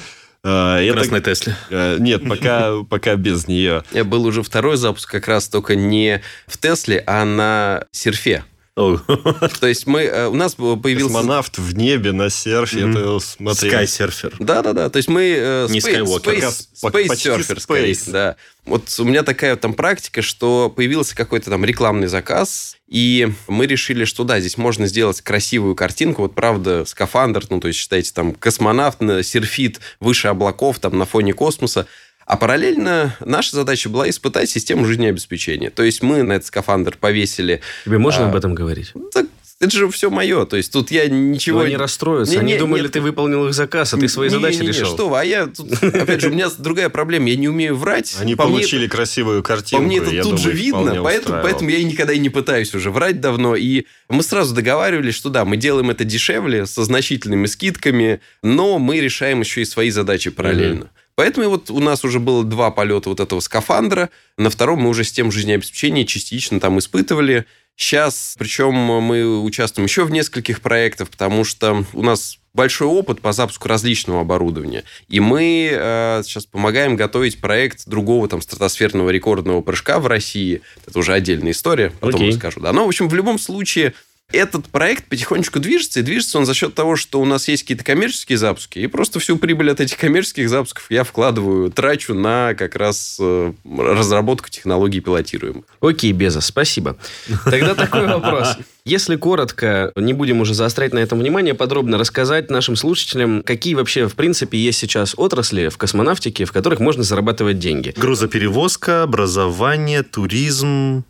э, 0.44 0.92
Красной. 0.92 1.22
Тесле. 1.22 1.56
Э, 1.70 1.98
нет, 2.00 2.28
пока, 2.28 2.84
пока 2.89 3.16
без 3.16 3.48
нее. 3.48 3.84
Я 3.92 4.04
был 4.04 4.26
уже 4.26 4.44
второй 4.44 4.78
запуск 4.78 5.10
как 5.10 5.28
раз 5.28 5.48
только 5.48 5.76
не 5.76 6.22
в 6.48 6.58
Тесле, 6.58 7.04
а 7.08 7.26
на 7.26 7.86
серфе. 7.92 8.44
То 9.59 9.67
есть 9.67 9.88
мы, 9.88 10.01
э, 10.01 10.27
у 10.27 10.36
нас 10.36 10.55
появился... 10.55 11.13
Космонавт 11.13 11.57
в 11.57 11.75
небе 11.75 12.11
на 12.11 12.29
серфе, 12.29 12.89
это 12.89 13.19
смотрел. 13.19 13.71
Скайсерфер. 13.71 14.34
Да-да-да, 14.39 14.89
то 14.89 14.97
есть 14.97 15.09
мы... 15.09 15.36
Э, 15.38 15.67
Не 15.69 15.82
Скайуокер. 15.82 16.34
Space 16.34 17.07
Surfer, 17.07 17.59
скорее, 17.59 17.95
да. 18.07 18.36
Вот 18.65 18.93
у 18.99 19.03
меня 19.03 19.23
такая 19.23 19.55
там 19.55 19.73
практика, 19.73 20.21
что 20.21 20.69
появился 20.69 21.15
какой-то 21.15 21.49
там 21.49 21.65
рекламный 21.65 22.07
заказ, 22.07 22.77
и 22.88 23.29
мы 23.47 23.65
решили, 23.65 24.05
что 24.05 24.23
да, 24.23 24.39
здесь 24.39 24.57
можно 24.57 24.86
сделать 24.86 25.21
красивую 25.21 25.75
картинку. 25.75 26.23
Вот 26.23 26.36
правда, 26.36 26.86
скафандр, 26.86 27.43
ну, 27.49 27.59
то 27.59 27.67
есть, 27.67 27.79
считайте, 27.79 28.11
там, 28.13 28.34
космонавт 28.34 28.99
серфит 29.23 29.79
выше 29.99 30.27
облаков, 30.27 30.79
там, 30.79 30.97
на 30.97 31.05
фоне 31.05 31.34
космоса. 31.34 31.88
А 32.26 32.38
параллельно 32.38 33.15
наша 33.19 33.55
задача 33.55 33.89
была 33.89 34.09
испытать 34.09 34.49
систему 34.49 34.86
жизнеобеспечения. 34.86 35.69
То 35.69 35.84
есть 35.84 36.01
мы 36.01 36.24
на 36.24 36.34
этот 36.34 36.47
скафандр 36.47 36.97
повесили... 36.99 37.61
Тебе 37.86 37.97
можно 37.97 38.26
а, 38.26 38.30
об 38.30 38.36
этом 38.36 38.55
говорить? 38.55 38.93
Так, 39.13 39.26
это 39.61 39.78
же 39.78 39.89
все 39.89 40.09
мое. 40.09 40.45
То 40.45 40.57
есть 40.57 40.74
тут 40.74 40.89
я 40.89 41.07
ничего... 41.07 41.59
Но 41.59 41.65
они 41.65 41.78
расстроятся. 41.78 42.34
Не, 42.34 42.39
они 42.39 42.53
не, 42.53 42.59
думали, 42.59 42.82
нет, 42.82 42.93
ты 42.93 42.99
выполнил 42.99 43.47
их 43.47 43.53
заказ, 43.53 43.93
а 43.93 43.97
ты 43.97 44.07
свои 44.07 44.30
не, 44.30 44.36
задачи 44.36 44.55
не, 44.55 44.61
не, 44.61 44.67
решил. 44.69 44.88
что 44.88 45.07
вы, 45.07 45.19
а 45.19 45.24
я... 45.24 45.45
Тут, 45.45 45.72
опять 45.84 46.22
же, 46.22 46.30
у 46.30 46.32
меня 46.32 46.49
другая 46.57 46.89
проблема. 46.89 47.30
Я 47.30 47.36
не 47.36 47.47
умею 47.47 47.76
врать. 47.76 48.15
Они 48.19 48.36
по 48.36 48.45
получили 48.45 48.82
мне, 48.82 48.89
красивую 48.89 49.43
картинку. 49.43 49.84
По 49.84 49.88
мне 49.88 49.97
это 49.97 50.09
тут 50.09 50.24
думаю, 50.24 50.38
же 50.39 50.51
видно, 50.51 51.03
поэтому, 51.03 51.41
поэтому 51.43 51.69
я 51.69 51.78
и 51.78 51.84
никогда 51.84 52.11
и 52.11 52.19
не 52.19 52.30
пытаюсь 52.30 52.74
уже 52.74 52.89
врать 52.89 53.22
давно. 53.22 53.55
И 53.55 53.86
мы 54.09 54.24
сразу 54.24 54.55
договаривались, 54.55 55.13
что 55.13 55.30
да, 55.30 55.45
мы 55.45 55.57
делаем 55.57 55.91
это 55.91 56.05
дешевле, 56.05 56.65
со 56.65 56.84
значительными 56.84 57.45
скидками, 57.45 58.19
но 58.41 58.80
мы 58.80 58.99
решаем 58.99 59.41
еще 59.41 59.61
и 59.61 59.65
свои 59.65 59.91
задачи 59.91 60.32
параллельно. 60.32 60.86
Mm-hmm. 60.86 61.01
Поэтому 61.16 61.49
вот 61.49 61.70
у 61.70 61.80
нас 61.80 62.03
уже 62.03 62.20
было 62.20 62.43
два 62.43 62.72
полета 62.72 63.09
вот 63.09 63.20
этого 63.20 63.39
скафандра. 63.39 64.09
На 64.38 64.49
втором 64.49 64.82
мы 64.82 64.89
уже 64.89 65.03
систему 65.03 65.32
жизнеобеспечения 65.32 66.05
частично 66.05 66.59
там 66.59 66.80
испытывали. 66.80 67.45
Сейчас, 67.76 68.36
причем 68.38 68.74
мы 68.74 69.41
участвуем 69.41 69.88
еще 69.88 70.03
в 70.03 70.12
нескольких 70.12 70.62
проектах, 70.62 71.09
потому 71.09 71.43
что 71.43 71.86
у 71.93 72.03
нас 72.03 72.38
большой 72.53 72.88
опыт 72.88 73.22
по 73.22 73.32
запуску 73.32 73.68
различного 73.68 74.22
оборудования. 74.22 74.84
И 75.07 75.20
мы 75.20 75.70
э, 75.72 76.22
сейчас 76.26 76.45
помогаем 76.45 76.95
готовить 76.95 77.39
проект 77.39 77.88
другого 77.88 78.28
там 78.28 78.41
стратосферного 78.41 79.09
рекордного 79.09 79.62
прыжка 79.62 79.99
в 79.99 80.07
России. 80.07 80.62
Это 80.86 80.99
уже 80.99 81.14
отдельная 81.14 81.53
история, 81.53 81.91
потом 81.99 82.22
okay. 82.22 82.30
расскажу. 82.30 82.59
Да. 82.59 82.74
Но, 82.74 82.86
в 82.86 82.89
общем, 82.89 83.07
в 83.07 83.14
любом 83.14 83.39
случае 83.39 83.93
этот 84.34 84.67
проект 84.67 85.05
потихонечку 85.05 85.59
движется, 85.59 85.99
и 85.99 86.03
движется 86.03 86.38
он 86.38 86.45
за 86.45 86.53
счет 86.53 86.73
того, 86.73 86.95
что 86.95 87.21
у 87.21 87.25
нас 87.25 87.47
есть 87.47 87.63
какие-то 87.63 87.84
коммерческие 87.84 88.38
запуски, 88.38 88.79
и 88.79 88.88
просто 88.88 89.19
всю 89.19 89.38
прибыль 89.38 89.71
от 89.71 89.79
этих 89.79 89.97
коммерческих 89.97 90.49
запусков 90.49 90.86
я 90.89 91.03
вкладываю, 91.03 91.71
трачу 91.71 92.13
на 92.13 92.53
как 92.53 92.75
раз 92.75 93.17
э, 93.19 93.53
разработку 93.65 94.49
технологий 94.49 94.99
пилотируемых. 94.99 95.65
Окей, 95.82 96.11
Беза, 96.11 96.41
спасибо. 96.41 96.97
Тогда 97.45 97.75
такой 97.75 98.07
вопрос. 98.07 98.57
Если 98.84 99.15
коротко, 99.15 99.91
не 99.95 100.13
будем 100.13 100.41
уже 100.41 100.55
заострять 100.55 100.91
на 100.91 100.99
этом 100.99 101.19
внимание, 101.19 101.53
подробно 101.53 101.99
рассказать 101.99 102.49
нашим 102.49 102.75
слушателям, 102.75 103.43
какие 103.43 103.75
вообще, 103.75 104.07
в 104.07 104.15
принципе, 104.15 104.57
есть 104.57 104.79
сейчас 104.79 105.13
отрасли 105.17 105.69
в 105.69 105.77
космонавтике, 105.77 106.45
в 106.45 106.51
которых 106.51 106.79
можно 106.79 107.03
зарабатывать 107.03 107.59
деньги. 107.59 107.93
Грузоперевозка, 107.95 109.03
образование, 109.03 110.01
туризм. 110.01 111.03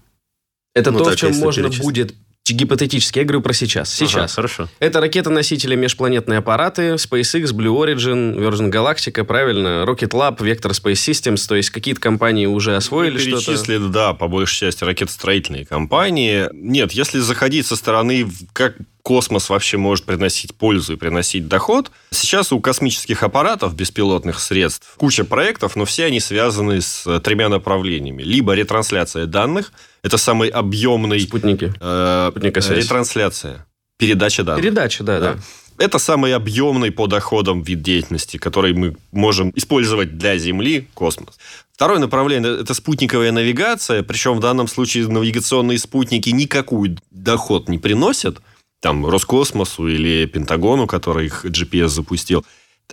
Это 0.73 0.91
ну, 0.91 0.99
то, 0.99 1.11
в 1.11 1.15
чем 1.15 1.35
можно 1.35 1.69
будет 1.69 2.13
Гипотетически, 2.49 3.19
я 3.19 3.25
говорю 3.25 3.41
про 3.41 3.53
сейчас. 3.53 3.93
Сейчас. 3.93 4.15
Ага, 4.15 4.27
хорошо. 4.27 4.69
Это 4.79 4.99
ракета-носители 4.99 5.75
межпланетные 5.75 6.39
аппараты, 6.39 6.95
SpaceX, 6.95 7.53
Blue 7.53 7.77
Origin, 7.77 8.35
Virgin 8.35 8.71
Galactica, 8.71 9.23
правильно, 9.23 9.85
Rocket 9.87 10.09
Lab, 10.09 10.37
Vector 10.39 10.71
Space 10.71 10.93
Systems, 10.93 11.47
то 11.47 11.55
есть 11.55 11.69
какие-то 11.69 12.01
компании 12.01 12.47
уже 12.47 12.75
освоили 12.75 13.19
что-то? 13.19 13.45
Перечислили, 13.45 13.91
да, 13.91 14.13
по 14.13 14.27
большей 14.27 14.59
части 14.59 14.83
ракетостроительные 14.83 15.65
компании. 15.65 16.49
Нет, 16.51 16.91
если 16.93 17.19
заходить 17.19 17.67
со 17.67 17.75
стороны, 17.75 18.27
как 18.53 18.75
космос 19.03 19.49
вообще 19.49 19.77
может 19.77 20.05
приносить 20.05 20.55
пользу 20.55 20.93
и 20.93 20.95
приносить 20.95 21.47
доход. 21.47 21.91
Сейчас 22.11 22.51
у 22.51 22.59
космических 22.59 23.23
аппаратов, 23.23 23.75
беспилотных 23.75 24.39
средств, 24.39 24.95
куча 24.97 25.23
проектов, 25.23 25.75
но 25.75 25.85
все 25.85 26.05
они 26.05 26.19
связаны 26.19 26.81
с 26.81 27.05
э, 27.07 27.19
тремя 27.19 27.49
направлениями. 27.49 28.23
Либо 28.23 28.53
ретрансляция 28.53 29.25
данных, 29.25 29.71
это 30.03 30.17
самый 30.17 30.49
объемный... 30.49 31.19
Спутники. 31.19 31.73
Э, 31.79 32.31
ретрансляция. 32.35 33.65
Передача 33.97 34.43
данных. 34.43 34.63
Передача, 34.63 35.03
да, 35.03 35.19
да. 35.19 35.33
да. 35.33 35.39
Это 35.77 35.97
самый 35.97 36.35
объемный 36.35 36.91
по 36.91 37.07
доходам 37.07 37.63
вид 37.63 37.81
деятельности, 37.81 38.37
который 38.37 38.73
мы 38.73 38.95
можем 39.11 39.51
использовать 39.55 40.17
для 40.17 40.37
Земли, 40.37 40.87
космос. 40.93 41.39
Второе 41.73 41.97
направление– 41.97 42.59
это 42.61 42.75
спутниковая 42.75 43.31
навигация, 43.31 44.03
причем 44.03 44.37
в 44.37 44.39
данном 44.39 44.67
случае 44.67 45.07
навигационные 45.07 45.79
спутники 45.79 46.29
никакую 46.29 46.97
доход 47.09 47.67
не 47.67 47.79
приносят, 47.79 48.41
там, 48.81 49.05
Роскосмосу 49.05 49.87
или 49.87 50.25
Пентагону, 50.25 50.87
который 50.87 51.27
их 51.27 51.45
GPS 51.45 51.87
запустил. 51.87 52.45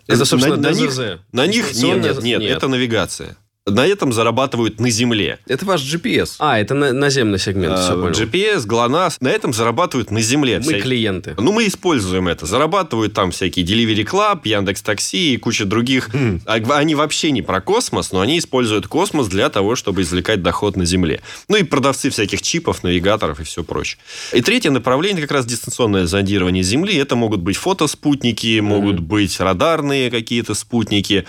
Это, 0.06 0.24
собственно, 0.24 0.56
на, 0.56 0.70
на 0.70 0.72
них, 0.72 0.96
на 1.32 1.46
них 1.46 1.74
нет, 1.74 2.02
нет, 2.02 2.22
нет, 2.22 2.40
нет, 2.40 2.56
это 2.56 2.68
навигация 2.68 3.36
на 3.70 3.86
этом 3.86 4.12
зарабатывают 4.12 4.80
на 4.80 4.90
Земле. 4.90 5.38
Это 5.46 5.64
ваш 5.64 5.82
GPS. 5.82 6.36
А, 6.38 6.58
это 6.58 6.74
на, 6.74 6.92
наземный 6.92 7.38
сегмент, 7.38 7.74
а, 7.78 7.82
все 7.82 7.94
понял. 7.94 8.12
GPS, 8.12 8.66
GLONASS, 8.66 9.16
на 9.20 9.28
этом 9.28 9.52
зарабатывают 9.52 10.10
на 10.10 10.20
Земле. 10.20 10.58
Мы 10.58 10.72
Вся... 10.74 10.80
клиенты. 10.80 11.34
Ну, 11.38 11.52
мы 11.52 11.66
используем 11.66 12.28
это. 12.28 12.46
Зарабатывают 12.46 13.14
там 13.14 13.30
всякие 13.30 13.64
Delivery 13.64 14.04
Club, 14.04 14.40
Яндекс 14.44 14.82
Такси 14.82 15.34
и 15.34 15.36
куча 15.36 15.64
других. 15.64 16.10
Mm. 16.10 16.70
Они 16.72 16.94
вообще 16.94 17.30
не 17.30 17.42
про 17.42 17.60
космос, 17.60 18.12
но 18.12 18.20
они 18.20 18.38
используют 18.38 18.86
космос 18.86 19.28
для 19.28 19.48
того, 19.48 19.76
чтобы 19.76 20.02
извлекать 20.02 20.42
доход 20.42 20.76
на 20.76 20.84
Земле. 20.84 21.20
Ну, 21.48 21.56
и 21.56 21.62
продавцы 21.62 22.10
всяких 22.10 22.42
чипов, 22.42 22.82
навигаторов 22.82 23.40
и 23.40 23.44
все 23.44 23.64
прочее. 23.64 23.98
И 24.32 24.40
третье 24.42 24.70
направление 24.70 25.22
как 25.22 25.32
раз 25.32 25.46
дистанционное 25.46 26.06
зондирование 26.06 26.62
Земли. 26.62 26.96
Это 26.96 27.16
могут 27.16 27.40
быть 27.40 27.56
фотоспутники, 27.56 28.60
могут 28.60 29.00
быть 29.00 29.38
радарные 29.40 30.10
какие-то 30.10 30.54
спутники. 30.54 31.24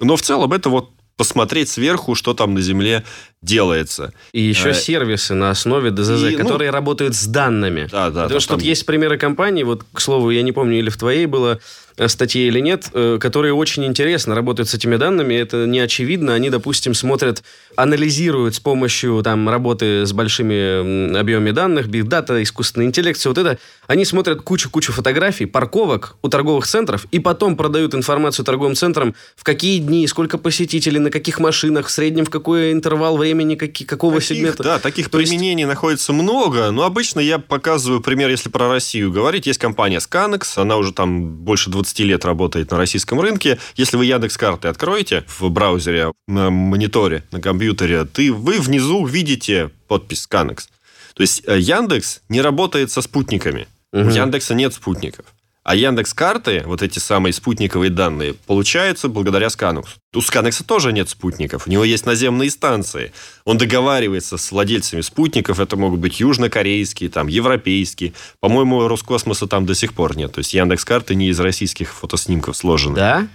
Но 0.00 0.16
в 0.16 0.22
целом 0.22 0.52
это 0.52 0.68
вот 0.68 0.90
посмотреть 1.16 1.68
сверху, 1.68 2.14
что 2.14 2.34
там 2.34 2.54
на 2.54 2.60
Земле 2.60 3.04
делается. 3.42 4.12
И 4.32 4.40
еще 4.40 4.70
а, 4.70 4.74
сервисы 4.74 5.34
на 5.34 5.50
основе 5.50 5.90
ДЗЗ, 5.90 6.22
и, 6.22 6.36
ну, 6.36 6.38
которые 6.38 6.70
ну, 6.70 6.76
работают 6.76 7.14
с 7.14 7.26
данными. 7.26 7.88
Да, 7.90 8.10
да. 8.10 8.22
Потому 8.24 8.40
что 8.40 8.50
там... 8.50 8.58
тут 8.58 8.66
есть 8.66 8.86
примеры 8.86 9.18
компаний, 9.18 9.64
вот, 9.64 9.84
к 9.92 10.00
слову, 10.00 10.30
я 10.30 10.42
не 10.42 10.52
помню, 10.52 10.78
или 10.78 10.90
в 10.90 10.96
твоей 10.96 11.26
было 11.26 11.60
Э, 11.96 12.08
статье 12.08 12.46
или 12.46 12.60
нет, 12.60 12.86
э, 12.94 13.18
которые 13.20 13.52
очень 13.52 13.84
интересно 13.84 14.34
работают 14.34 14.68
с 14.68 14.74
этими 14.74 14.96
данными. 14.96 15.34
Это 15.34 15.66
не 15.66 15.80
очевидно. 15.80 16.34
Они, 16.34 16.50
допустим, 16.50 16.94
смотрят, 16.94 17.42
анализируют 17.76 18.54
с 18.54 18.60
помощью 18.60 19.22
там, 19.22 19.48
работы 19.48 20.06
с 20.06 20.12
большими 20.12 21.16
объемами 21.18 21.50
данных, 21.50 21.88
бигдата, 21.88 22.42
искусственный 22.42 22.86
интеллект, 22.86 23.18
все 23.18 23.30
вот 23.30 23.38
это. 23.38 23.58
Они 23.86 24.04
смотрят 24.04 24.42
кучу-кучу 24.42 24.92
фотографий, 24.92 25.46
парковок 25.46 26.16
у 26.22 26.28
торговых 26.28 26.66
центров 26.66 27.06
и 27.10 27.18
потом 27.18 27.56
продают 27.56 27.94
информацию 27.94 28.44
торговым 28.44 28.74
центрам, 28.74 29.14
в 29.36 29.44
какие 29.44 29.78
дни, 29.78 30.06
сколько 30.06 30.38
посетителей, 30.38 30.98
на 30.98 31.10
каких 31.10 31.40
машинах, 31.40 31.86
в 31.86 31.90
среднем 31.90 32.24
в 32.24 32.30
какой 32.30 32.72
интервал 32.72 33.16
времени, 33.16 33.31
какие, 33.56 33.86
какого 33.86 34.14
таких, 34.14 34.28
сегмента. 34.28 34.62
Да, 34.62 34.78
таких 34.78 35.10
То 35.10 35.18
применений 35.18 35.62
есть... 35.62 35.68
находится 35.68 36.12
много, 36.12 36.70
но 36.70 36.84
обычно 36.84 37.20
я 37.20 37.38
показываю 37.38 38.00
пример, 38.00 38.30
если 38.30 38.48
про 38.48 38.68
Россию 38.68 39.12
говорить. 39.12 39.46
Есть 39.46 39.60
компания 39.60 39.98
Scanex, 39.98 40.60
она 40.60 40.76
уже 40.76 40.92
там 40.92 41.28
больше 41.36 41.70
20 41.70 41.92
20 41.92 42.00
лет 42.00 42.24
работает 42.24 42.70
на 42.70 42.78
российском 42.78 43.20
рынке. 43.20 43.58
Если 43.76 43.96
вы 43.96 44.06
Яндекс 44.06 44.36
карты 44.36 44.68
откроете 44.68 45.24
в 45.26 45.48
браузере, 45.50 46.12
на 46.26 46.50
мониторе, 46.50 47.24
на 47.30 47.40
компьютере, 47.40 48.04
ты, 48.04 48.32
вы 48.32 48.60
внизу 48.60 49.04
видите 49.04 49.70
подпись 49.88 50.26
Scanex. 50.30 50.68
То 51.14 51.22
есть 51.22 51.42
э, 51.46 51.58
Яндекс 51.58 52.22
не 52.28 52.40
работает 52.40 52.90
со 52.90 53.02
спутниками. 53.02 53.68
Угу. 53.92 54.08
У 54.08 54.10
Яндекса 54.10 54.54
нет 54.54 54.72
спутников. 54.72 55.26
А 55.64 55.76
Яндекс 55.76 56.12
карты, 56.12 56.64
вот 56.66 56.82
эти 56.82 56.98
самые 56.98 57.32
спутниковые 57.32 57.90
данные, 57.90 58.34
получаются 58.34 59.08
благодаря 59.08 59.48
Сканексу. 59.48 59.92
У 60.12 60.20
Сканекса 60.20 60.64
тоже 60.64 60.92
нет 60.92 61.08
спутников. 61.08 61.68
У 61.68 61.70
него 61.70 61.84
есть 61.84 62.04
наземные 62.04 62.50
станции. 62.50 63.12
Он 63.44 63.58
договаривается 63.58 64.38
с 64.38 64.50
владельцами 64.50 65.02
спутников. 65.02 65.60
Это 65.60 65.76
могут 65.76 66.00
быть 66.00 66.18
южнокорейские, 66.18 67.10
там, 67.10 67.28
европейские. 67.28 68.12
По-моему, 68.40 68.88
Роскосмоса 68.88 69.46
там 69.46 69.64
до 69.64 69.76
сих 69.76 69.94
пор 69.94 70.16
нет. 70.16 70.32
То 70.32 70.40
есть 70.40 70.52
Яндекс 70.52 70.84
карты 70.84 71.14
не 71.14 71.28
из 71.28 71.38
российских 71.38 71.94
фотоснимков 71.94 72.56
сложены. 72.56 72.96
Да? 72.96 73.28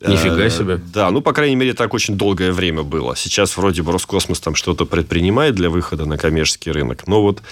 Нифига 0.00 0.44
Э, 0.44 0.50
себе. 0.50 0.76
Да, 0.76 1.10
ну, 1.10 1.20
по 1.20 1.32
крайней 1.32 1.56
мере, 1.56 1.74
так 1.74 1.92
очень 1.92 2.16
долгое 2.16 2.52
время 2.52 2.82
было. 2.82 3.16
Сейчас 3.16 3.56
вроде 3.56 3.82
бы 3.82 3.92
Роскосмос 3.92 4.40
там 4.40 4.54
что-то 4.54 4.86
предпринимает 4.86 5.54
для 5.54 5.70
выхода 5.70 6.06
на 6.06 6.16
коммерческий 6.16 6.70
рынок. 6.70 7.06
Но 7.06 7.20
вот 7.20 7.42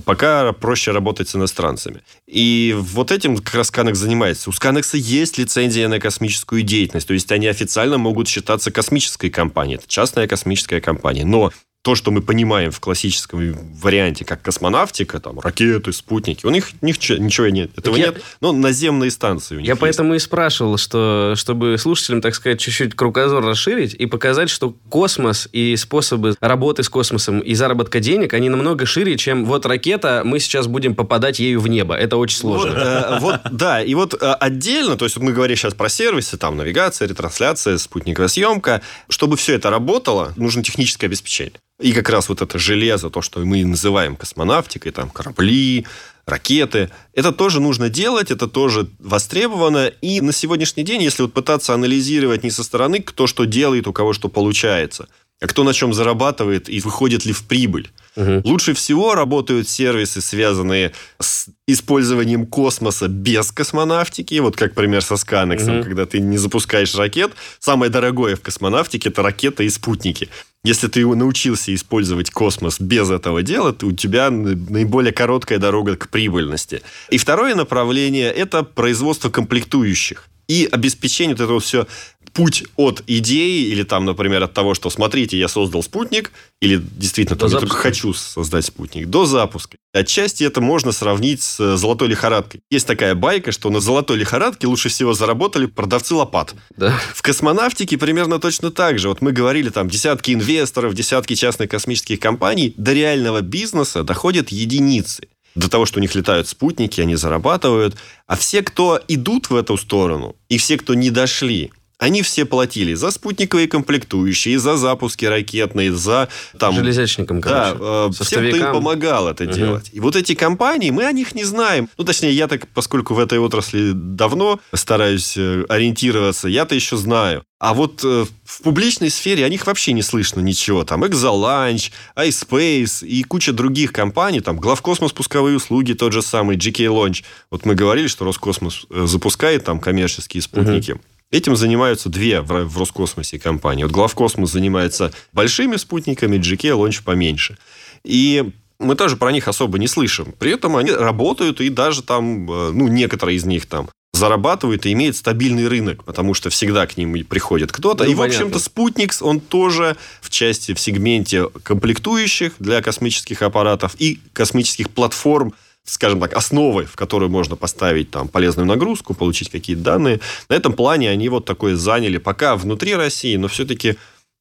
пока 0.00 0.52
проще 0.52 0.92
работать 0.92 1.28
с 1.28 1.36
иностранцами. 1.36 2.02
И 2.26 2.74
вот 2.78 3.10
этим 3.12 3.36
как 3.36 3.54
раз 3.54 3.68
Сканекс 3.68 3.98
занимается. 3.98 4.50
У 4.50 4.52
Сканекса 4.52 4.96
есть 4.96 5.38
лицензия 5.38 5.88
на 5.88 6.00
космическую 6.00 6.62
деятельность. 6.62 7.08
То 7.08 7.14
есть 7.14 7.30
они 7.32 7.46
официально 7.46 7.98
могут 7.98 8.28
считаться 8.28 8.70
космической 8.70 9.30
компанией. 9.30 9.76
Это 9.76 9.88
частная 9.88 10.26
космическая 10.26 10.80
компания. 10.80 11.24
Но 11.24 11.52
то, 11.82 11.96
что 11.96 12.12
мы 12.12 12.22
понимаем 12.22 12.70
в 12.70 12.78
классическом 12.78 13.54
варианте, 13.80 14.24
как 14.24 14.40
космонавтика, 14.40 15.18
там, 15.18 15.40
ракеты, 15.40 15.92
спутники, 15.92 16.46
у 16.46 16.50
них 16.50 16.70
ничего, 16.80 17.18
ничего 17.18 17.48
нет. 17.48 17.72
Этого 17.76 17.96
Я- 17.96 18.06
нет. 18.06 18.22
Но 18.40 18.52
наземные 18.52 19.10
станции 19.10 19.56
у 19.56 19.58
них 19.58 19.66
Я 19.66 19.72
есть. 19.72 19.80
поэтому 19.80 20.14
и 20.14 20.20
спрашивал, 20.20 20.76
что 20.78 21.34
чтобы 21.36 21.76
слушателям, 21.78 22.20
так 22.20 22.36
сказать, 22.36 22.60
чуть-чуть 22.60 22.94
кругозор 22.94 23.44
расширить 23.44 23.94
и 23.94 24.06
показать, 24.06 24.48
что 24.48 24.76
космос 24.90 25.48
и 25.50 25.74
способы 25.76 26.36
работы 26.40 26.84
с 26.84 26.88
космосом 26.88 27.40
и 27.40 27.52
заработка 27.54 27.98
денег, 27.98 28.32
они 28.34 28.48
намного 28.48 28.86
шире, 28.86 29.16
чем 29.16 29.44
вот 29.44 29.66
ракета, 29.66 30.22
мы 30.24 30.38
сейчас 30.38 30.68
будем 30.68 30.94
попадать 30.94 31.40
ею 31.40 31.60
в 31.60 31.66
небо. 31.66 31.96
Это 31.96 32.16
очень 32.16 32.42
Вот, 32.42 32.62
сложно. 32.62 32.78
э, 32.78 33.18
вот, 33.18 33.40
да, 33.50 33.82
и 33.82 33.94
вот 33.94 34.14
э, 34.14 34.18
отдельно, 34.34 34.96
то 34.96 35.04
есть 35.04 35.16
мы 35.18 35.32
говорим 35.32 35.56
сейчас 35.56 35.74
про 35.74 35.88
сервисы, 35.88 36.36
там 36.36 36.56
навигация, 36.56 37.08
ретрансляция, 37.08 37.76
спутниковая 37.78 38.28
съемка. 38.28 38.82
Чтобы 39.08 39.36
все 39.36 39.54
это 39.54 39.68
работало, 39.68 40.32
нужно 40.36 40.62
техническое 40.62 41.06
обеспечение. 41.06 41.54
И 41.82 41.92
как 41.92 42.08
раз 42.08 42.28
вот 42.28 42.40
это 42.40 42.58
железо, 42.58 43.10
то, 43.10 43.22
что 43.22 43.40
мы 43.40 43.64
называем 43.64 44.16
космонавтикой, 44.16 44.92
там 44.92 45.10
корабли, 45.10 45.84
ракеты, 46.26 46.90
это 47.12 47.32
тоже 47.32 47.60
нужно 47.60 47.88
делать, 47.88 48.30
это 48.30 48.46
тоже 48.46 48.88
востребовано. 49.00 49.88
И 50.00 50.20
на 50.20 50.32
сегодняшний 50.32 50.84
день, 50.84 51.02
если 51.02 51.22
вот 51.22 51.32
пытаться 51.32 51.74
анализировать 51.74 52.44
не 52.44 52.50
со 52.50 52.62
стороны, 52.62 53.02
кто 53.02 53.26
что 53.26 53.44
делает, 53.44 53.88
у 53.88 53.92
кого 53.92 54.12
что 54.12 54.28
получается, 54.28 55.08
а 55.40 55.46
кто 55.48 55.64
на 55.64 55.74
чем 55.74 55.92
зарабатывает 55.92 56.68
и 56.68 56.80
выходит 56.80 57.24
ли 57.24 57.32
в 57.32 57.42
прибыль. 57.42 57.90
Мгм. 58.16 58.42
Лучше 58.44 58.74
всего 58.74 59.14
работают 59.14 59.68
сервисы, 59.68 60.20
связанные 60.20 60.92
с 61.18 61.46
использованием 61.66 62.46
космоса 62.46 63.08
без 63.08 63.50
космонавтики. 63.52 64.38
Вот 64.40 64.56
как 64.56 64.74
пример 64.74 65.02
со 65.02 65.16
Сканексом, 65.16 65.76
Мгм. 65.76 65.84
когда 65.84 66.06
ты 66.06 66.20
не 66.20 66.38
запускаешь 66.38 66.94
ракет. 66.94 67.32
Самое 67.58 67.90
дорогое 67.90 68.36
в 68.36 68.40
космонавтике– 68.40 69.08
это 69.10 69.22
ракета 69.22 69.62
и 69.62 69.70
спутники. 69.70 70.28
Если 70.64 70.86
ты 70.88 71.00
его 71.00 71.14
научился 71.14 71.74
использовать 71.74 72.30
космос 72.30 72.78
без 72.80 73.10
этого 73.10 73.42
дела, 73.42 73.72
то 73.72 73.86
у 73.86 73.92
тебя 73.92 74.30
наиболее 74.30 75.12
короткая 75.12 75.58
дорога 75.58 75.96
к 75.96 76.08
прибыльности. 76.08 76.82
И 77.10 77.18
второе 77.18 77.54
направление– 77.54 78.30
это 78.32 78.62
производство 78.62 79.30
комплектующих 79.30 80.28
и 80.52 80.68
обеспечение 80.70 81.34
вот 81.34 81.42
этого 81.42 81.60
все 81.60 81.86
путь 82.34 82.64
от 82.76 83.02
идеи 83.06 83.68
или 83.68 83.82
там, 83.84 84.04
например, 84.04 84.42
от 84.42 84.52
того, 84.52 84.74
что 84.74 84.90
смотрите, 84.90 85.38
я 85.38 85.48
создал 85.48 85.82
спутник, 85.82 86.30
или 86.60 86.76
действительно 86.76 87.38
там, 87.38 87.50
я 87.50 87.58
только 87.58 87.76
хочу 87.76 88.12
создать 88.12 88.64
спутник, 88.64 89.08
до 89.08 89.24
запуска. 89.24 89.76
Отчасти 89.94 90.44
это 90.44 90.60
можно 90.60 90.92
сравнить 90.92 91.42
с 91.42 91.60
э, 91.60 91.76
золотой 91.76 92.08
лихорадкой. 92.08 92.60
Есть 92.70 92.86
такая 92.86 93.14
байка, 93.14 93.52
что 93.52 93.70
на 93.70 93.80
золотой 93.80 94.16
лихорадке 94.16 94.66
лучше 94.66 94.88
всего 94.88 95.12
заработали 95.12 95.66
продавцы 95.66 96.14
лопат. 96.14 96.54
Да. 96.76 96.98
В 97.14 97.22
космонавтике 97.22 97.98
примерно 97.98 98.38
точно 98.38 98.70
так 98.70 98.98
же. 98.98 99.08
Вот 99.08 99.20
мы 99.20 99.32
говорили, 99.32 99.68
там 99.68 99.88
десятки 99.88 100.32
инвесторов, 100.32 100.94
десятки 100.94 101.34
частных 101.34 101.68
космических 101.70 102.20
компаний. 102.20 102.74
До 102.76 102.92
реального 102.92 103.42
бизнеса 103.42 104.02
доходят 104.02 104.48
единицы. 104.50 105.28
До 105.54 105.68
того, 105.68 105.86
что 105.86 105.98
у 105.98 106.02
них 106.02 106.14
летают 106.14 106.48
спутники, 106.48 107.00
они 107.00 107.16
зарабатывают. 107.16 107.96
А 108.26 108.36
все, 108.36 108.62
кто 108.62 109.00
идут 109.08 109.50
в 109.50 109.56
эту 109.56 109.76
сторону, 109.76 110.36
и 110.48 110.58
все, 110.58 110.78
кто 110.78 110.94
не 110.94 111.10
дошли, 111.10 111.72
они 112.02 112.22
все 112.22 112.44
платили 112.44 112.94
за 112.94 113.10
спутниковые 113.12 113.68
комплектующие, 113.68 114.58
за 114.58 114.76
запуски 114.76 115.24
ракетные, 115.24 115.92
за 115.92 116.28
там, 116.58 116.74
Железячником, 116.74 117.40
да, 117.40 117.72
короче. 117.78 118.10
э, 118.20 118.24
всем, 118.24 118.48
кто 118.48 118.56
им 118.56 118.72
помогал 118.72 119.28
это 119.28 119.44
Мгм. 119.44 119.52
делать. 119.54 119.90
И 119.92 120.00
вот 120.00 120.16
эти 120.16 120.34
компании, 120.34 120.90
мы 120.90 121.04
о 121.04 121.12
них 121.12 121.34
не 121.34 121.44
знаем. 121.44 121.88
Ну, 121.96 122.04
точнее, 122.04 122.32
я 122.32 122.48
так, 122.48 122.66
поскольку 122.74 123.14
в 123.14 123.20
этой 123.20 123.38
отрасли 123.38 123.92
давно 123.94 124.58
стараюсь 124.74 125.34
э, 125.36 125.64
ориентироваться, 125.68 126.48
я-то 126.48 126.74
еще 126.74 126.96
знаю. 126.96 127.44
А 127.60 127.74
вот 127.74 128.00
э, 128.02 128.26
в 128.44 128.62
публичной 128.62 129.08
сфере 129.08 129.44
о 129.44 129.48
них 129.48 129.66
вообще 129.68 129.92
не 129.92 130.02
слышно 130.02 130.40
ничего. 130.40 130.82
Там 130.84 131.04
Exolange, 131.04 131.92
iSpace 132.16 133.06
и 133.06 133.22
куча 133.22 133.52
других 133.52 133.92
компаний. 133.92 134.40
Там 134.40 134.56
Главкосмос 134.56 135.12
пусковые 135.12 135.56
услуги, 135.56 135.92
тот 135.92 136.12
же 136.12 136.22
самый 136.22 136.56
GK 136.56 136.86
Launch. 136.88 137.22
Вот 137.52 137.64
мы 137.64 137.76
говорили, 137.76 138.08
что 138.08 138.24
Роскосмос 138.24 138.86
э, 138.90 139.06
запускает 139.06 139.64
там 139.64 139.78
коммерческие 139.78 140.42
спутники. 140.42 140.96
Этим 141.32 141.56
занимаются 141.56 142.10
две 142.10 142.42
в, 142.42 142.78
Роскосмосе 142.78 143.38
компании. 143.38 143.84
Вот 143.84 143.92
Главкосмос 143.92 144.52
занимается 144.52 145.12
большими 145.32 145.76
спутниками, 145.76 146.36
GK 146.36 146.76
Launch 146.76 147.02
поменьше. 147.02 147.56
И 148.04 148.50
мы 148.78 148.96
тоже 148.96 149.16
про 149.16 149.32
них 149.32 149.48
особо 149.48 149.78
не 149.78 149.88
слышим. 149.88 150.34
При 150.38 150.52
этом 150.52 150.76
они 150.76 150.90
работают, 150.90 151.62
и 151.62 151.70
даже 151.70 152.02
там, 152.02 152.50
э, 152.50 152.70
ну, 152.72 152.86
некоторые 152.88 153.36
из 153.36 153.46
них 153.46 153.64
там 153.64 153.88
зарабатывают 154.12 154.84
и 154.84 154.92
имеют 154.92 155.16
стабильный 155.16 155.68
рынок, 155.68 156.04
потому 156.04 156.34
что 156.34 156.50
всегда 156.50 156.86
к 156.86 156.98
ним 156.98 157.24
приходит 157.24 157.72
кто-то. 157.72 158.04
Ну, 158.04 158.10
и, 158.10 158.14
в 158.14 158.20
общем-то, 158.20 158.58
Спутникс, 158.58 159.22
он 159.22 159.40
тоже 159.40 159.96
в 160.20 160.28
части, 160.28 160.74
в 160.74 160.80
сегменте 160.80 161.48
комплектующих 161.62 162.52
для 162.58 162.82
космических 162.82 163.40
аппаратов 163.40 163.94
и 163.98 164.20
космических 164.34 164.90
платформ, 164.90 165.54
скажем 165.84 166.20
так, 166.20 166.32
основы, 166.34 166.84
в 166.84 166.94
которую 166.96 167.30
можно 167.30 167.56
поставить 167.56 168.10
там 168.10 168.28
полезную 168.28 168.66
нагрузку, 168.66 169.14
получить 169.14 169.50
какие-то 169.50 169.82
данные. 169.82 170.20
На 170.48 170.54
этом 170.54 170.72
плане 170.72 171.10
они 171.10 171.28
вот 171.28 171.44
такое 171.44 171.76
заняли 171.76 172.18
пока 172.18 172.56
внутри 172.56 172.94
России, 172.94 173.36
но 173.36 173.48
все-таки 173.48 173.96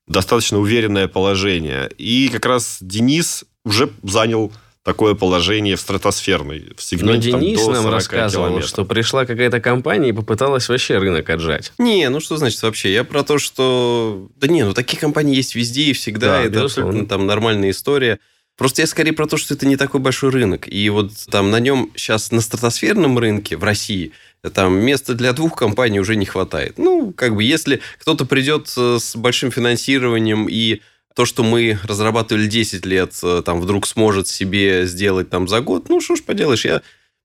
достаточно 0.08 0.60
уверенное 0.60 1.08
положение. 1.08 1.90
И 1.98 2.30
как 2.30 2.46
раз 2.46 2.78
Денис 2.82 3.44
уже 3.64 3.90
занял 4.04 4.52
такое 4.84 5.14
положение 5.14 5.76
в 5.76 5.80
стратосферной, 5.80 6.60
в 6.60 6.66
Но 6.70 6.74
сегменте 6.78 7.32
там, 7.32 7.40
Денис 7.40 7.60
до 7.60 7.72
нам 7.72 7.84
40 7.84 7.94
рассказывал, 7.94 8.46
километров. 8.46 8.70
что 8.70 8.86
пришла 8.86 9.26
какая-то 9.26 9.60
компания 9.60 10.10
и 10.10 10.12
попыталась 10.12 10.68
вообще 10.70 10.98
рынок 10.98 11.30
отжать. 11.30 11.72
Не, 11.78 12.10
ну 12.10 12.20
что 12.20 12.38
значит 12.38 12.62
вообще? 12.64 12.92
Я 12.92 13.04
про 13.04 13.24
то, 13.24 13.38
что... 13.38 14.28
Да 14.38 14.48
не, 14.48 14.66
ну 14.66 14.74
такие 14.74 14.98
компании 14.98 15.36
есть 15.36 15.54
везде 15.54 15.84
и 15.84 15.94
всегда. 15.94 16.40
Да, 16.40 16.44
это 16.44 16.64
абсолютно 16.64 17.06
там 17.06 17.28
нормальная 17.28 17.70
история. 17.70 18.20
Просто 18.58 18.82
я 18.82 18.88
скорее 18.88 19.14
про 19.14 19.28
то, 19.28 19.38
что 19.38 19.54
это 19.54 19.66
не 19.66 19.76
такой 19.76 20.00
большой 20.00 20.30
рынок. 20.30 20.68
И 20.68 20.90
вот 20.90 21.12
там 21.32 21.52
на 21.52 21.60
нем 21.60 21.92
сейчас 21.96 22.32
на 22.32 22.42
стратосферном 22.42 23.18
рынке 23.18 23.58
в 23.58 23.64
России 23.64 24.12
там 24.54 24.80
места 24.80 25.14
для 25.14 25.34
двух 25.34 25.56
компаний 25.56 26.00
уже 26.00 26.16
не 26.16 26.26
хватает. 26.26 26.78
Ну, 26.78 27.14
как 27.14 27.36
бы, 27.36 27.44
если 27.44 27.82
кто-то 28.00 28.26
придет 28.26 28.74
э, 28.76 28.98
с 29.00 29.16
большим 29.16 29.52
финансированием 29.52 30.48
и 30.50 30.82
то, 31.16 31.26
что 31.26 31.44
мы 31.44 31.78
разрабатывали 31.84 32.48
10 32.48 32.86
лет, 32.86 33.14
э, 33.24 33.44
там 33.46 33.62
вдруг 33.62 33.86
сможет 33.86 34.28
себе 34.28 34.88
сделать 34.88 35.30
там 35.30 35.48
за 35.48 35.62
год, 35.62 35.90
ну, 35.90 36.02
что 36.02 36.16
ж 36.16 36.24
поделаешь, 36.24 36.66
я 36.66 36.82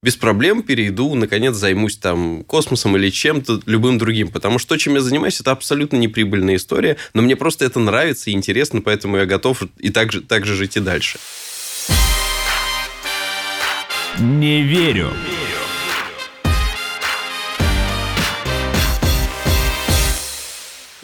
без 0.07 0.15
проблем 0.15 0.63
перейду, 0.63 1.13
наконец, 1.17 1.57
займусь 1.57 1.97
там 1.97 2.45
космосом 2.45 2.97
или 2.97 3.11
чем-то, 3.11 3.63
любым 3.67 3.99
другим. 3.99 4.29
Потому 4.29 4.61
что 4.61 4.69
то, 4.69 4.77
чем 4.77 4.95
я 4.95 5.01
занимаюсь, 5.01 5.41
это 5.41 5.51
абсолютно 5.51 5.97
неприбыльная 5.97 6.55
история, 6.55 6.97
но 7.13 7.23
мне 7.23 7.35
просто 7.35 7.65
это 7.65 7.81
нравится 7.81 8.31
и 8.31 8.33
интересно, 8.33 8.81
поэтому 8.81 9.17
я 9.17 9.27
готов 9.27 9.65
и 9.79 9.91
так 9.91 10.13
же, 10.13 10.21
так 10.21 10.47
же 10.47 10.55
жить 10.55 10.77
и 10.77 10.81
дальше. 10.81 11.19
Не 14.21 14.63
верю. 14.63 15.11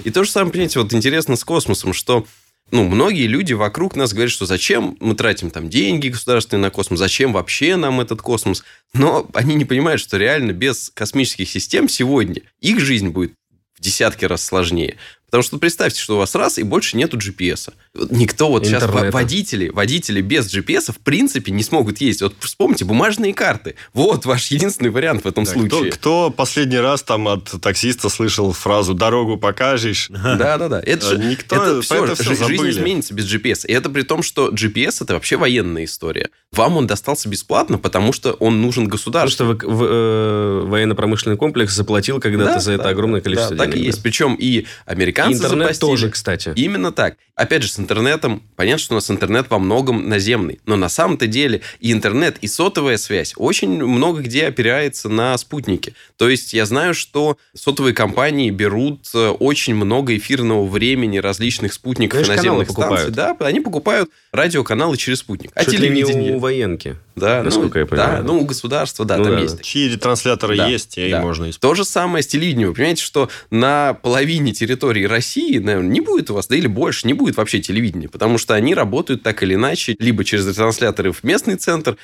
И 0.05 0.11
то 0.11 0.23
же 0.23 0.31
самое, 0.31 0.53
понимаете, 0.53 0.79
вот 0.79 0.93
интересно 0.93 1.35
с 1.35 1.43
космосом, 1.43 1.93
что 1.93 2.25
ну, 2.73 2.89
многие 2.89 3.27
люди 3.27 3.53
вокруг 3.53 3.97
нас 3.97 4.15
говорят, 4.15 4.33
что 4.33 4.47
зачем 4.47 4.97
мы 4.99 5.15
тратим 5.15 5.51
там 5.51 5.69
деньги 5.69 6.09
государственные 6.09 6.63
на 6.63 6.71
космос, 6.71 7.01
зачем 7.01 7.35
вообще 7.35 7.77
нам 7.77 8.01
этот 8.01 8.23
космос. 8.23 8.65
Но 8.95 9.29
они 9.35 9.55
не 9.57 9.67
понимают, 9.67 10.01
что 10.01 10.17
реально 10.17 10.53
без 10.53 10.91
космических 10.95 11.51
систем 11.51 11.87
сегодня 11.87 12.41
их 12.61 12.81
жизнь 12.81 13.11
будет 13.11 13.35
в 13.79 13.83
десятки 13.83 14.25
раз 14.25 14.43
сложнее. 14.43 14.97
Потому 15.33 15.45
что 15.45 15.57
представьте, 15.57 15.99
что 15.99 16.17
у 16.17 16.19
вас 16.19 16.35
раз, 16.35 16.59
и 16.59 16.63
больше 16.63 16.95
нету 16.95 17.17
GPS. 17.17 17.71
Никто 18.11 18.51
вот 18.51 18.67
сейчас 18.67 18.83
Интернета. 18.83 19.07
во- 19.07 19.11
водители, 19.13 19.71
водители 19.71 20.21
без 20.21 20.55
GPS 20.55 20.93
в 20.93 20.99
принципе 20.99 21.51
не 21.53 21.63
смогут 21.63 22.03
ездить. 22.03 22.21
Вот 22.21 22.35
вспомните, 22.41 22.85
бумажные 22.85 23.33
карты. 23.33 23.77
Вот 23.95 24.27
ваш 24.27 24.49
единственный 24.49 24.91
вариант 24.91 25.25
в 25.25 25.27
этом 25.27 25.45
Да, 25.45 25.51
Кто, 25.53 25.61
случае. 25.61 25.91
кто 25.93 26.31
последний 26.31 26.77
раз 26.77 27.03
там 27.03 27.29
от 27.29 27.45
таксиста 27.63 28.11
слышал 28.11 28.53
фразу 28.53 28.93
«дорогу 28.93 29.39
покажешь»? 29.39 30.09
Да, 30.11 30.59
да, 30.59 30.69
да. 30.69 30.83
Это, 30.85 31.07
же- 31.07 31.19
Никто 31.19 31.57
это 31.57 31.81
всё, 31.81 32.05
это 32.05 32.23
жи- 32.23 32.35
жизнь 32.37 32.69
изменится 32.69 33.15
без 33.15 33.25
GPS. 33.25 33.65
И 33.67 33.73
это 33.73 33.89
при 33.89 34.03
том, 34.03 34.23
что 34.23 34.51
GPS 34.51 35.03
это 35.03 35.15
вообще 35.15 35.39
военная 35.39 35.85
история. 35.85 36.29
Вам 36.53 36.77
он 36.77 36.87
достался 36.87 37.31
бесплатно, 37.31 37.79
потому 37.79 38.13
что 38.13 38.33
он 38.35 38.61
нужен 38.61 38.85
Потому 38.85 38.91
государству. 38.99 39.55
что 39.57 39.67
в- 39.67 39.77
в, 39.79 39.83
э, 39.83 40.61
военно-промышленный 40.67 41.39
комплекс 41.39 41.73
заплатил 41.75 42.21
когда-то 42.21 42.53
Да, 42.55 42.61
за 42.61 42.73
это 42.73 42.83
да, 42.85 42.89
огромное 42.91 43.23
количество 43.23 43.57
да, 43.57 43.65
денег. 43.65 43.77
Так 43.77 43.83
и 43.83 43.87
есть. 43.87 44.03
Причем 44.03 44.35
и 44.39 44.67
американцы 44.85 45.22
Интернет 45.29 45.69
запастили. 45.69 45.81
тоже, 45.91 46.11
кстати. 46.11 46.53
Именно 46.57 46.93
так. 46.93 47.17
Опять 47.35 47.63
же, 47.63 47.71
с 47.71 47.79
интернетом, 47.79 48.43
понятно, 48.57 48.79
что 48.83 48.95
у 48.95 48.97
нас 48.97 49.11
интернет 49.11 49.47
во 49.49 49.59
многом 49.59 50.09
наземный, 50.09 50.61
но 50.67 50.77
на 50.77 50.89
самом-то 50.89 51.27
деле 51.27 51.63
и 51.81 51.91
интернет, 51.93 52.37
и 52.41 52.47
сотовая 52.47 52.99
связь 52.99 53.33
очень 53.37 53.83
много 53.83 54.21
где 54.21 54.47
опирается 54.47 55.09
на 55.09 55.37
спутники. 55.39 55.95
То 56.19 56.29
есть 56.29 56.53
я 56.53 56.67
знаю, 56.67 56.95
что 56.95 57.39
сотовые 57.55 57.95
компании 57.95 58.51
берут 58.51 59.09
э, 59.15 59.29
очень 59.29 59.75
много 59.75 60.17
эфирного 60.17 60.67
времени 60.67 61.19
различных 61.19 61.73
спутников 61.73 62.21
и 62.21 62.29
наземных 62.29 62.43
каналы 62.43 62.65
покупают. 62.67 63.15
станций. 63.15 63.37
Да, 63.39 63.47
они 63.47 63.61
покупают 63.61 64.11
радиоканалы 64.33 64.97
через 64.97 65.19
спутник. 65.21 65.51
А 65.55 65.65
не 65.65 65.71
телевидение? 65.71 66.37
у 66.37 66.39
военки. 66.39 66.97
Да, 67.17 67.43
насколько 67.43 67.79
ну, 67.79 67.85
я 67.85 67.87
понимаю. 67.87 68.17
Да, 68.19 68.23
ну, 68.23 68.41
у 68.41 68.45
государства, 68.45 69.05
да, 69.05 69.17
Ну 69.19 69.25
там 69.25 69.35
да. 69.35 69.41
есть. 69.41 69.63
Чьи 69.63 69.89
ретрансляторы 69.89 70.57
Да, 70.57 70.67
есть, 70.69 70.97
и 70.97 71.11
да. 71.11 71.21
можно 71.21 71.51
использовать. 71.51 71.61
То 71.61 71.75
же 71.75 71.85
самое 71.85 72.23
с 72.23 72.27
телевидением. 72.27 72.69
Вы 72.69 72.75
понимаете, 72.75 73.03
что 73.03 73.29
на 73.51 73.95
половине 73.95 74.53
территории 74.53 75.05
России, 75.13 75.59
наверное, 75.59 75.91
не 75.91 76.01
будет 76.01 76.31
у 76.31 76.35
вас, 76.35 76.49
да 76.49 76.57
или 76.57 76.67
больше, 76.67 77.07
не 77.07 77.13
будет 77.13 77.37
вообще 77.37 77.61
телевидения, 77.61 78.09
потому 78.09 78.39
что 78.39 78.55
они 78.55 78.75
работают 78.75 79.23
так 79.23 79.43
или 79.43 79.55
иначе, 79.55 79.95
либо 79.99 80.25
через 80.25 80.49
ретрансляторы 80.49 81.13
в 81.13 81.23
местный 81.23 81.55
центр, 81.55 81.97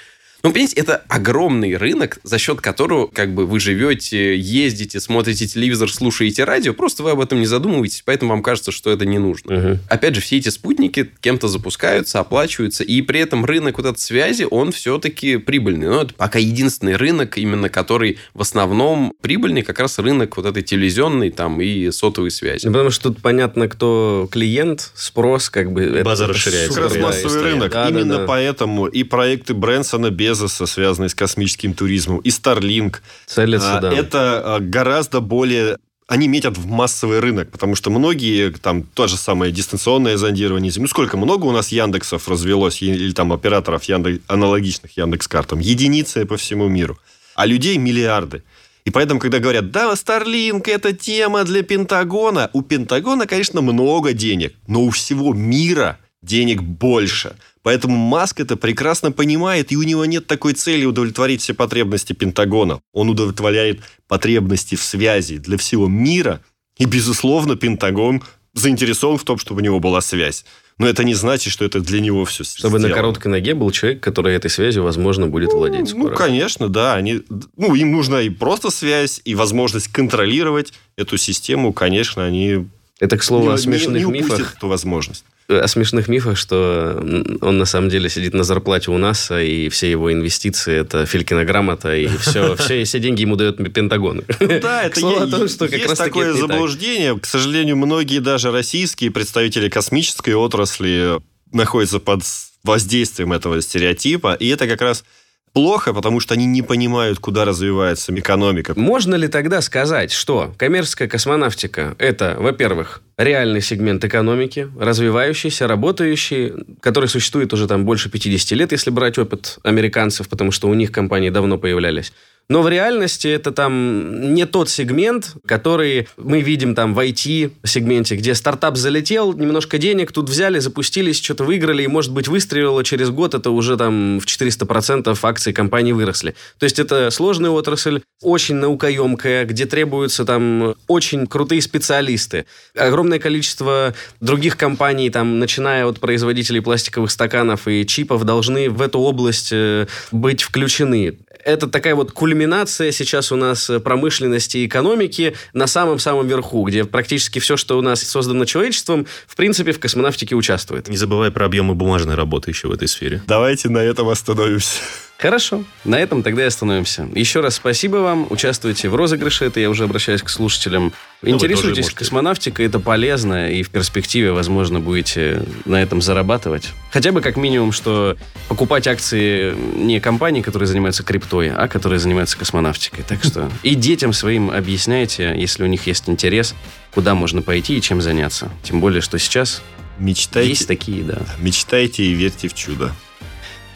ну, 0.43 0.53
понимаете, 0.53 0.81
это 0.81 1.03
огромный 1.09 1.77
рынок, 1.77 2.19
за 2.23 2.39
счет 2.39 2.61
которого 2.61 3.07
как 3.07 3.35
бы 3.35 3.47
вы 3.47 3.59
живете, 3.59 4.39
ездите, 4.39 5.01
смотрите 5.01 5.47
телевизор, 5.47 5.93
слушаете 5.93 6.45
радио, 6.45 6.73
просто 6.75 7.03
вы 7.03 7.11
об 7.11 7.21
этом 7.21 7.41
не 7.41 7.47
задумываетесь, 7.47 8.03
поэтому 8.05 8.31
вам 8.33 8.43
кажется, 8.43 8.71
что 8.71 8.91
это 8.91 9.05
не 9.05 9.19
нужно. 9.19 9.55
Мгм. 9.55 9.79
Опять 9.89 10.15
же, 10.15 10.21
все 10.21 10.37
эти 10.37 10.49
спутники 10.49 11.11
кем-то 11.21 11.49
запускаются, 11.49 12.21
оплачиваются, 12.21 12.85
и 12.85 13.03
при 13.03 13.21
этом 13.21 13.45
рынок 13.45 13.79
вот 13.79 13.87
этой 13.87 13.99
связи, 13.99 14.47
он 14.49 14.73
все-таки 14.73 15.39
прибыльный. 15.39 15.89
Но 15.89 16.03
это 16.03 16.15
пока 16.15 16.39
единственный 16.39 16.97
рынок, 16.97 17.39
именно 17.39 17.69
который 17.69 18.19
в 18.35 18.41
основном 18.41 19.13
прибыльный, 19.21 19.63
как 19.63 19.81
раз 19.81 19.99
рынок 19.99 20.37
вот 20.37 20.47
этой 20.47 20.63
телевизионной 20.63 21.31
там 21.31 21.61
и 21.61 21.91
сотовой 21.91 22.31
связи. 22.31 22.67
Ну, 22.67 22.73
потому 22.73 22.91
что 22.91 23.11
тут 23.11 23.23
понятно, 23.23 23.69
кто 23.69 24.29
клиент, 24.31 24.93
спрос, 24.95 25.51
как 25.51 25.73
бы... 25.73 26.03
База 26.05 26.25
это 26.25 26.33
расширяется. 26.33 26.75
супер 26.75 26.89
Как 26.89 26.95
раз 26.95 27.03
массовый 27.03 27.43
рынок. 27.43 27.73
Да, 27.73 27.85
да, 27.85 27.91
Именно 27.91 28.19
да. 28.19 28.25
поэтому 28.27 28.87
и 28.87 29.03
проекты 29.03 29.55
Брэнсона 29.55 30.11
Безоса, 30.29 30.67
связанные 30.67 31.09
с 31.09 31.15
космическим 31.15 31.73
туризмом, 31.75 32.19
и 32.19 32.29
Starlink, 32.29 32.97
Целятся, 33.27 33.79
а, 33.79 33.81
да. 33.81 33.93
это 33.93 34.57
а, 34.57 34.61
гораздо 34.61 35.21
более... 35.21 35.79
Они 36.07 36.27
метят 36.27 36.57
в 36.57 36.67
массовый 36.67 37.21
рынок, 37.21 37.51
потому 37.51 37.75
что 37.75 37.91
многие, 37.91 38.51
там, 38.51 38.83
то 38.83 39.07
же 39.07 39.17
самое 39.17 39.53
дистанционное 39.53 40.17
зондирование 40.17 40.71
Земли. 40.71 40.85
Ну, 40.85 40.89
сколько 40.89 41.17
много 41.17 41.45
у 41.47 41.53
нас 41.53 41.69
Яндексов 41.69 42.29
развелось, 42.29 42.83
или 42.83 43.13
там 43.13 43.33
операторов 43.33 43.85
Яндекс, 43.85 44.21
аналогичных 44.27 44.97
Яндекс-картам? 44.97 45.59
Единицы 45.59 46.25
по 46.25 46.37
всему 46.37 46.69
миру. 46.69 46.99
А 47.35 47.47
людей 47.47 47.77
миллиарды. 47.77 48.43
И 48.87 48.91
поэтому, 48.91 49.21
когда 49.21 49.39
говорят, 49.39 49.71
да, 49.71 49.93
Starlink 49.93 50.67
это 50.71 50.95
тема 50.95 51.45
для 51.45 51.63
Пентагона, 51.63 52.49
у 52.55 52.63
Пентагона, 52.63 53.27
конечно, 53.27 53.61
много 53.61 54.15
денег, 54.15 54.55
но 54.67 54.83
у 54.83 54.91
всего 54.91 55.35
мира 55.35 55.99
денег 56.23 56.63
больше. 56.63 57.37
Поэтому 57.69 57.99
Маск 57.99 58.41
это 58.41 58.57
прекрасно 58.57 59.13
понимает, 59.13 59.73
и 59.73 59.77
у 59.77 59.83
него 59.83 60.07
нет 60.07 60.27
такой 60.27 60.55
цели 60.55 60.87
удовлетворить 60.87 61.43
все 61.43 61.53
потребности 61.53 62.15
Пентагона. 62.15 62.81
Он 62.95 63.11
удовлетворяет 63.11 63.81
потребности 64.07 64.75
в 64.75 64.83
связи 64.83 65.37
для 65.37 65.59
всего 65.59 65.87
мира, 65.87 66.41
и, 66.79 66.87
безусловно, 66.87 67.57
Пентагон 67.57 68.23
заинтересован 68.55 69.19
в 69.19 69.25
том, 69.25 69.37
чтобы 69.37 69.61
у 69.61 69.63
него 69.63 69.81
была 69.81 70.01
связь. 70.01 70.47
Но 70.79 70.89
это 70.89 71.05
не 71.05 71.13
значит, 71.13 71.53
что 71.53 71.67
это 71.67 71.81
для 71.81 72.01
него 72.01 72.25
все 72.25 72.43
Чтобы 72.43 72.79
на 72.79 72.89
короткой 72.89 73.33
ноге 73.33 73.53
был 73.53 73.71
человек, 73.71 74.03
который 74.03 74.35
этой 74.35 74.49
связью, 74.49 74.83
возможно, 74.83 75.27
будет 75.27 75.53
владеть 75.53 75.93
ну, 75.93 76.05
скоро. 76.05 76.17
конечно, 76.17 76.71
да. 76.71 76.95
Они, 76.95 77.21
ну, 77.59 77.75
им 77.75 77.93
нужна 77.93 78.23
и 78.23 78.31
просто 78.31 78.71
связь, 78.71 79.21
и 79.27 79.35
возможность 79.35 79.89
контролировать 79.89 80.73
эту 80.97 81.19
систему. 81.19 81.75
Конечно, 81.75 82.25
они 82.25 82.67
Это, 83.01 83.17
к 83.17 83.23
слову, 83.23 83.45
не- 83.47 83.51
о 83.51 83.53
не- 83.57 83.59
смешных 83.63 83.99
не 83.99 84.05
упустят 84.07 84.39
мифах. 84.39 84.55
эту 84.57 84.69
возможность. 84.69 85.25
О 85.49 85.67
смешных 85.69 86.09
мифах, 86.09 86.37
что 86.37 86.99
он 87.41 87.57
на 87.59 87.65
самом 87.65 87.89
деле 87.89 88.11
сидит 88.11 88.35
на 88.35 88.43
зарплате 88.45 88.91
у 88.91 88.99
НАСА, 88.99 89.41
и 89.43 89.69
все 89.71 89.91
его 89.91 90.13
инвестиции– 90.13 90.75
это 90.81 91.07
Филькина 91.07 91.45
грамота, 91.45 91.95
и 91.97 92.07
все, 92.19 92.55
все, 92.57 92.85
все 92.85 92.99
деньги 92.99 93.23
ему 93.23 93.37
дает 93.37 93.57
Пентагон. 93.73 94.25
Да, 94.41 94.83
К 94.83 94.87
это 94.87 95.01
слову 95.01 95.25
е- 95.25 95.31
том, 95.31 95.49
что 95.49 95.67
как 95.69 95.75
есть 95.79 95.89
раз-таки 95.89 96.11
такое 96.11 96.33
не 96.35 96.41
так. 96.41 96.51
заблуждение. 96.51 97.19
К 97.19 97.25
сожалению, 97.25 97.77
многие 97.77 98.19
даже 98.21 98.51
российские 98.51 99.11
представители 99.11 99.69
космической 99.69 100.35
отрасли 100.35 101.21
находятся 101.53 102.01
под 102.01 102.23
воздействием 102.65 103.33
этого 103.33 103.63
стереотипа, 103.63 104.35
и 104.35 104.49
это 104.49 104.67
как 104.67 104.83
раз 104.83 105.05
плохо, 105.53 105.93
потому 105.93 106.21
что 106.21 106.35
они 106.35 106.47
не 106.47 106.63
понимают, 106.63 107.19
куда 107.19 107.45
развивается 107.45 108.15
экономика. 108.15 108.73
Можно 108.77 109.15
ли 109.15 109.29
тогда 109.29 109.61
сказать, 109.61 110.13
что 110.13 110.53
коммерческая 110.57 111.09
космонавтика– 111.09 111.95
это, 111.99 112.37
во-первых, 112.39 113.03
реальный 113.17 113.61
сегмент 113.61 114.05
экономики, 114.05 114.71
развивающийся, 114.79 115.67
работающий, 115.67 116.53
который 116.81 117.09
существует 117.09 117.53
уже 117.53 117.67
там 117.67 117.85
больше 117.85 118.11
50 118.11 118.51
лет, 118.53 118.73
если 118.73 118.91
брать 118.91 119.19
опыт 119.19 119.59
американцев, 119.63 120.29
потому 120.29 120.53
что 120.53 120.69
у 120.69 120.75
них 120.75 120.93
компании 120.93 121.31
давно 121.31 121.59
появлялись. 121.59 122.13
Но 122.51 122.63
в 122.63 122.69
реальности 122.69 123.29
это 123.29 123.53
там 123.53 124.33
не 124.33 124.47
тот 124.47 124.71
сегмент, 124.71 125.35
который 125.47 126.09
мы 126.17 126.41
видим 126.41 126.75
там 126.75 126.95
в 126.95 126.99
IT-сегменте, 126.99 128.17
где 128.17 128.35
стартап 128.35 128.79
залетел, 128.79 129.35
немножко 129.35 129.77
денег 129.77 130.13
тут 130.13 130.31
взяли, 130.31 130.59
запустились, 130.59 131.23
что-то 131.23 131.45
выиграли, 131.45 131.83
и, 131.83 131.87
может 131.89 132.11
быть, 132.11 132.27
выстрелило 132.27 132.83
через 132.85 133.11
год, 133.11 133.35
это 133.35 133.51
уже 133.51 133.77
там 133.77 134.19
в 134.19 134.25
400% 134.25 135.19
акции 135.23 135.53
компании 135.53 135.93
выросли. 135.93 136.35
То 136.59 136.65
есть 136.65 136.79
это 136.79 137.11
сложная 137.11 137.51
отрасль, 137.51 138.01
очень 138.23 138.55
наукоемкая, 138.55 139.45
где 139.45 139.67
требуются 139.67 140.25
там 140.25 140.75
очень 140.87 141.27
крутые 141.27 141.61
специалисты. 141.61 142.47
Огромное 142.75 143.19
количество 143.19 143.95
других 144.21 144.57
компаний, 144.57 145.11
там, 145.11 145.39
начиная 145.39 145.85
от 145.85 146.01
производителей 146.01 146.61
пластиковых 146.61 147.11
стаканов 147.11 147.69
и 147.69 147.87
чипов, 147.87 148.25
должны 148.25 148.71
в 148.71 148.81
эту 148.81 149.01
область 149.01 149.51
э, 149.53 149.87
быть 150.13 150.43
включены. 150.43 151.19
Это 151.49 151.67
такая 151.67 151.95
вот 151.95 152.13
кульминация 152.13 152.93
сейчас 152.93 153.33
у 153.33 153.37
нас 153.37 153.71
э, 153.71 153.81
промышленности 153.81 154.59
и 154.59 154.67
экономики 154.67 155.35
на 155.55 155.67
самом-самом 155.67 156.27
верху, 156.27 156.63
где 156.65 156.85
практически 156.85 157.39
все, 157.39 157.57
что 157.57 157.79
у 157.79 157.81
нас 157.81 158.03
создано 158.03 158.45
человечеством, 158.45 159.07
в 159.27 159.35
принципе, 159.35 159.73
в 159.73 159.81
космонавтике 159.81 160.35
участвует. 160.35 160.89
Не 160.89 160.99
забывай 160.99 161.31
про 161.31 161.47
объемы 161.47 161.75
бумажной 161.75 162.17
работы 162.17 162.51
еще 162.51 162.69
в 162.69 162.73
этой 162.73 162.87
сфере. 162.87 163.23
Давайте 163.27 163.71
на 163.71 163.79
этом 163.79 164.11
остановимся. 164.11 164.83
Хорошо, 165.19 165.65
на 165.85 165.99
этом 165.99 166.23
тогда 166.23 166.45
и 166.45 166.47
остановимся. 166.47 167.09
Еще 167.13 167.41
раз 167.41 167.57
спасибо 167.57 167.97
вам, 167.97 168.29
участвуйте 168.31 168.89
в 168.89 168.95
розыгрыше, 168.95 169.47
это 169.47 169.59
я 169.59 169.69
уже 169.69 169.83
обращаюсь 169.83 170.23
к 170.23 170.29
слушателям. 170.29 170.93
Интересуйтесь 171.23 171.91
космонавтикой, 171.91 172.67
это 172.67 172.79
полезно, 172.79 173.51
и 173.51 173.65
в 173.65 173.71
перспективе, 173.71 174.31
возможно, 174.31 174.79
будете 174.79 175.43
на 175.65 175.83
этом 175.83 176.01
зарабатывать. 176.01 176.71
Хотя 176.93 177.11
бы 177.11 177.21
как 177.21 177.37
минимум, 177.37 177.73
что 177.73 178.17
покупать 178.49 178.87
акции 178.87 179.57
не 179.75 179.99
компаний, 179.99 180.41
которые 180.41 180.69
занимаются 180.69 181.03
криптой, 181.03 181.51
а 181.51 181.67
которые 181.67 181.99
занимаются 181.99 182.39
космонавтикой. 182.39 183.03
Так 183.03 183.25
что 183.25 183.51
и 183.65 183.75
детям 183.75 184.13
своим 184.13 184.53
объясняйте, 184.53 185.35
если 185.37 185.65
у 185.65 185.67
них 185.67 185.89
есть 185.89 186.09
интерес, 186.09 186.55
куда 186.95 187.17
можно 187.17 187.43
пойти 187.43 187.77
и 187.77 187.81
чем 187.83 188.01
заняться. 188.01 188.53
Тем 188.63 188.81
более, 188.81 189.01
что 189.01 189.19
сейчас 189.19 189.63
Мечтайте, 189.99 190.51
есть 190.51 190.69
такие, 190.69 191.03
да. 191.03 191.23
мечтайте 191.41 192.05
и 192.05 192.13
верьте 192.13 192.47
в 192.47 192.55
чудо. 192.55 192.95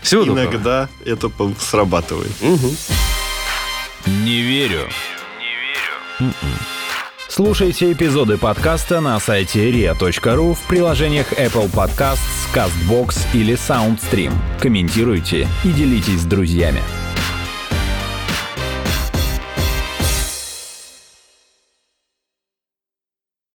Всего 0.03 0.24
доброго. 0.24 0.50
Иногда 0.50 0.88
это 1.05 1.30
срабатывает. 1.59 2.32
Мгм. 2.40 2.76
Не 4.24 4.42
верю. 4.42 4.88
Слушайте 7.28 7.92
эпизоды 7.92 8.36
подкаста 8.36 9.00
на 9.00 9.18
сайте 9.18 9.70
ria.ru 9.70 10.55
в 10.55 10.61
приложениях 10.68 11.32
Apple 11.32 11.70
Podcasts, 11.72 12.18
CastBox 12.55 13.26
или 13.32 13.55
SoundStream. 13.55 14.34
Комментируйте 14.61 15.48
и 15.64 15.68
делитесь 15.68 16.20
с 16.20 16.24
друзьями. 16.24 16.82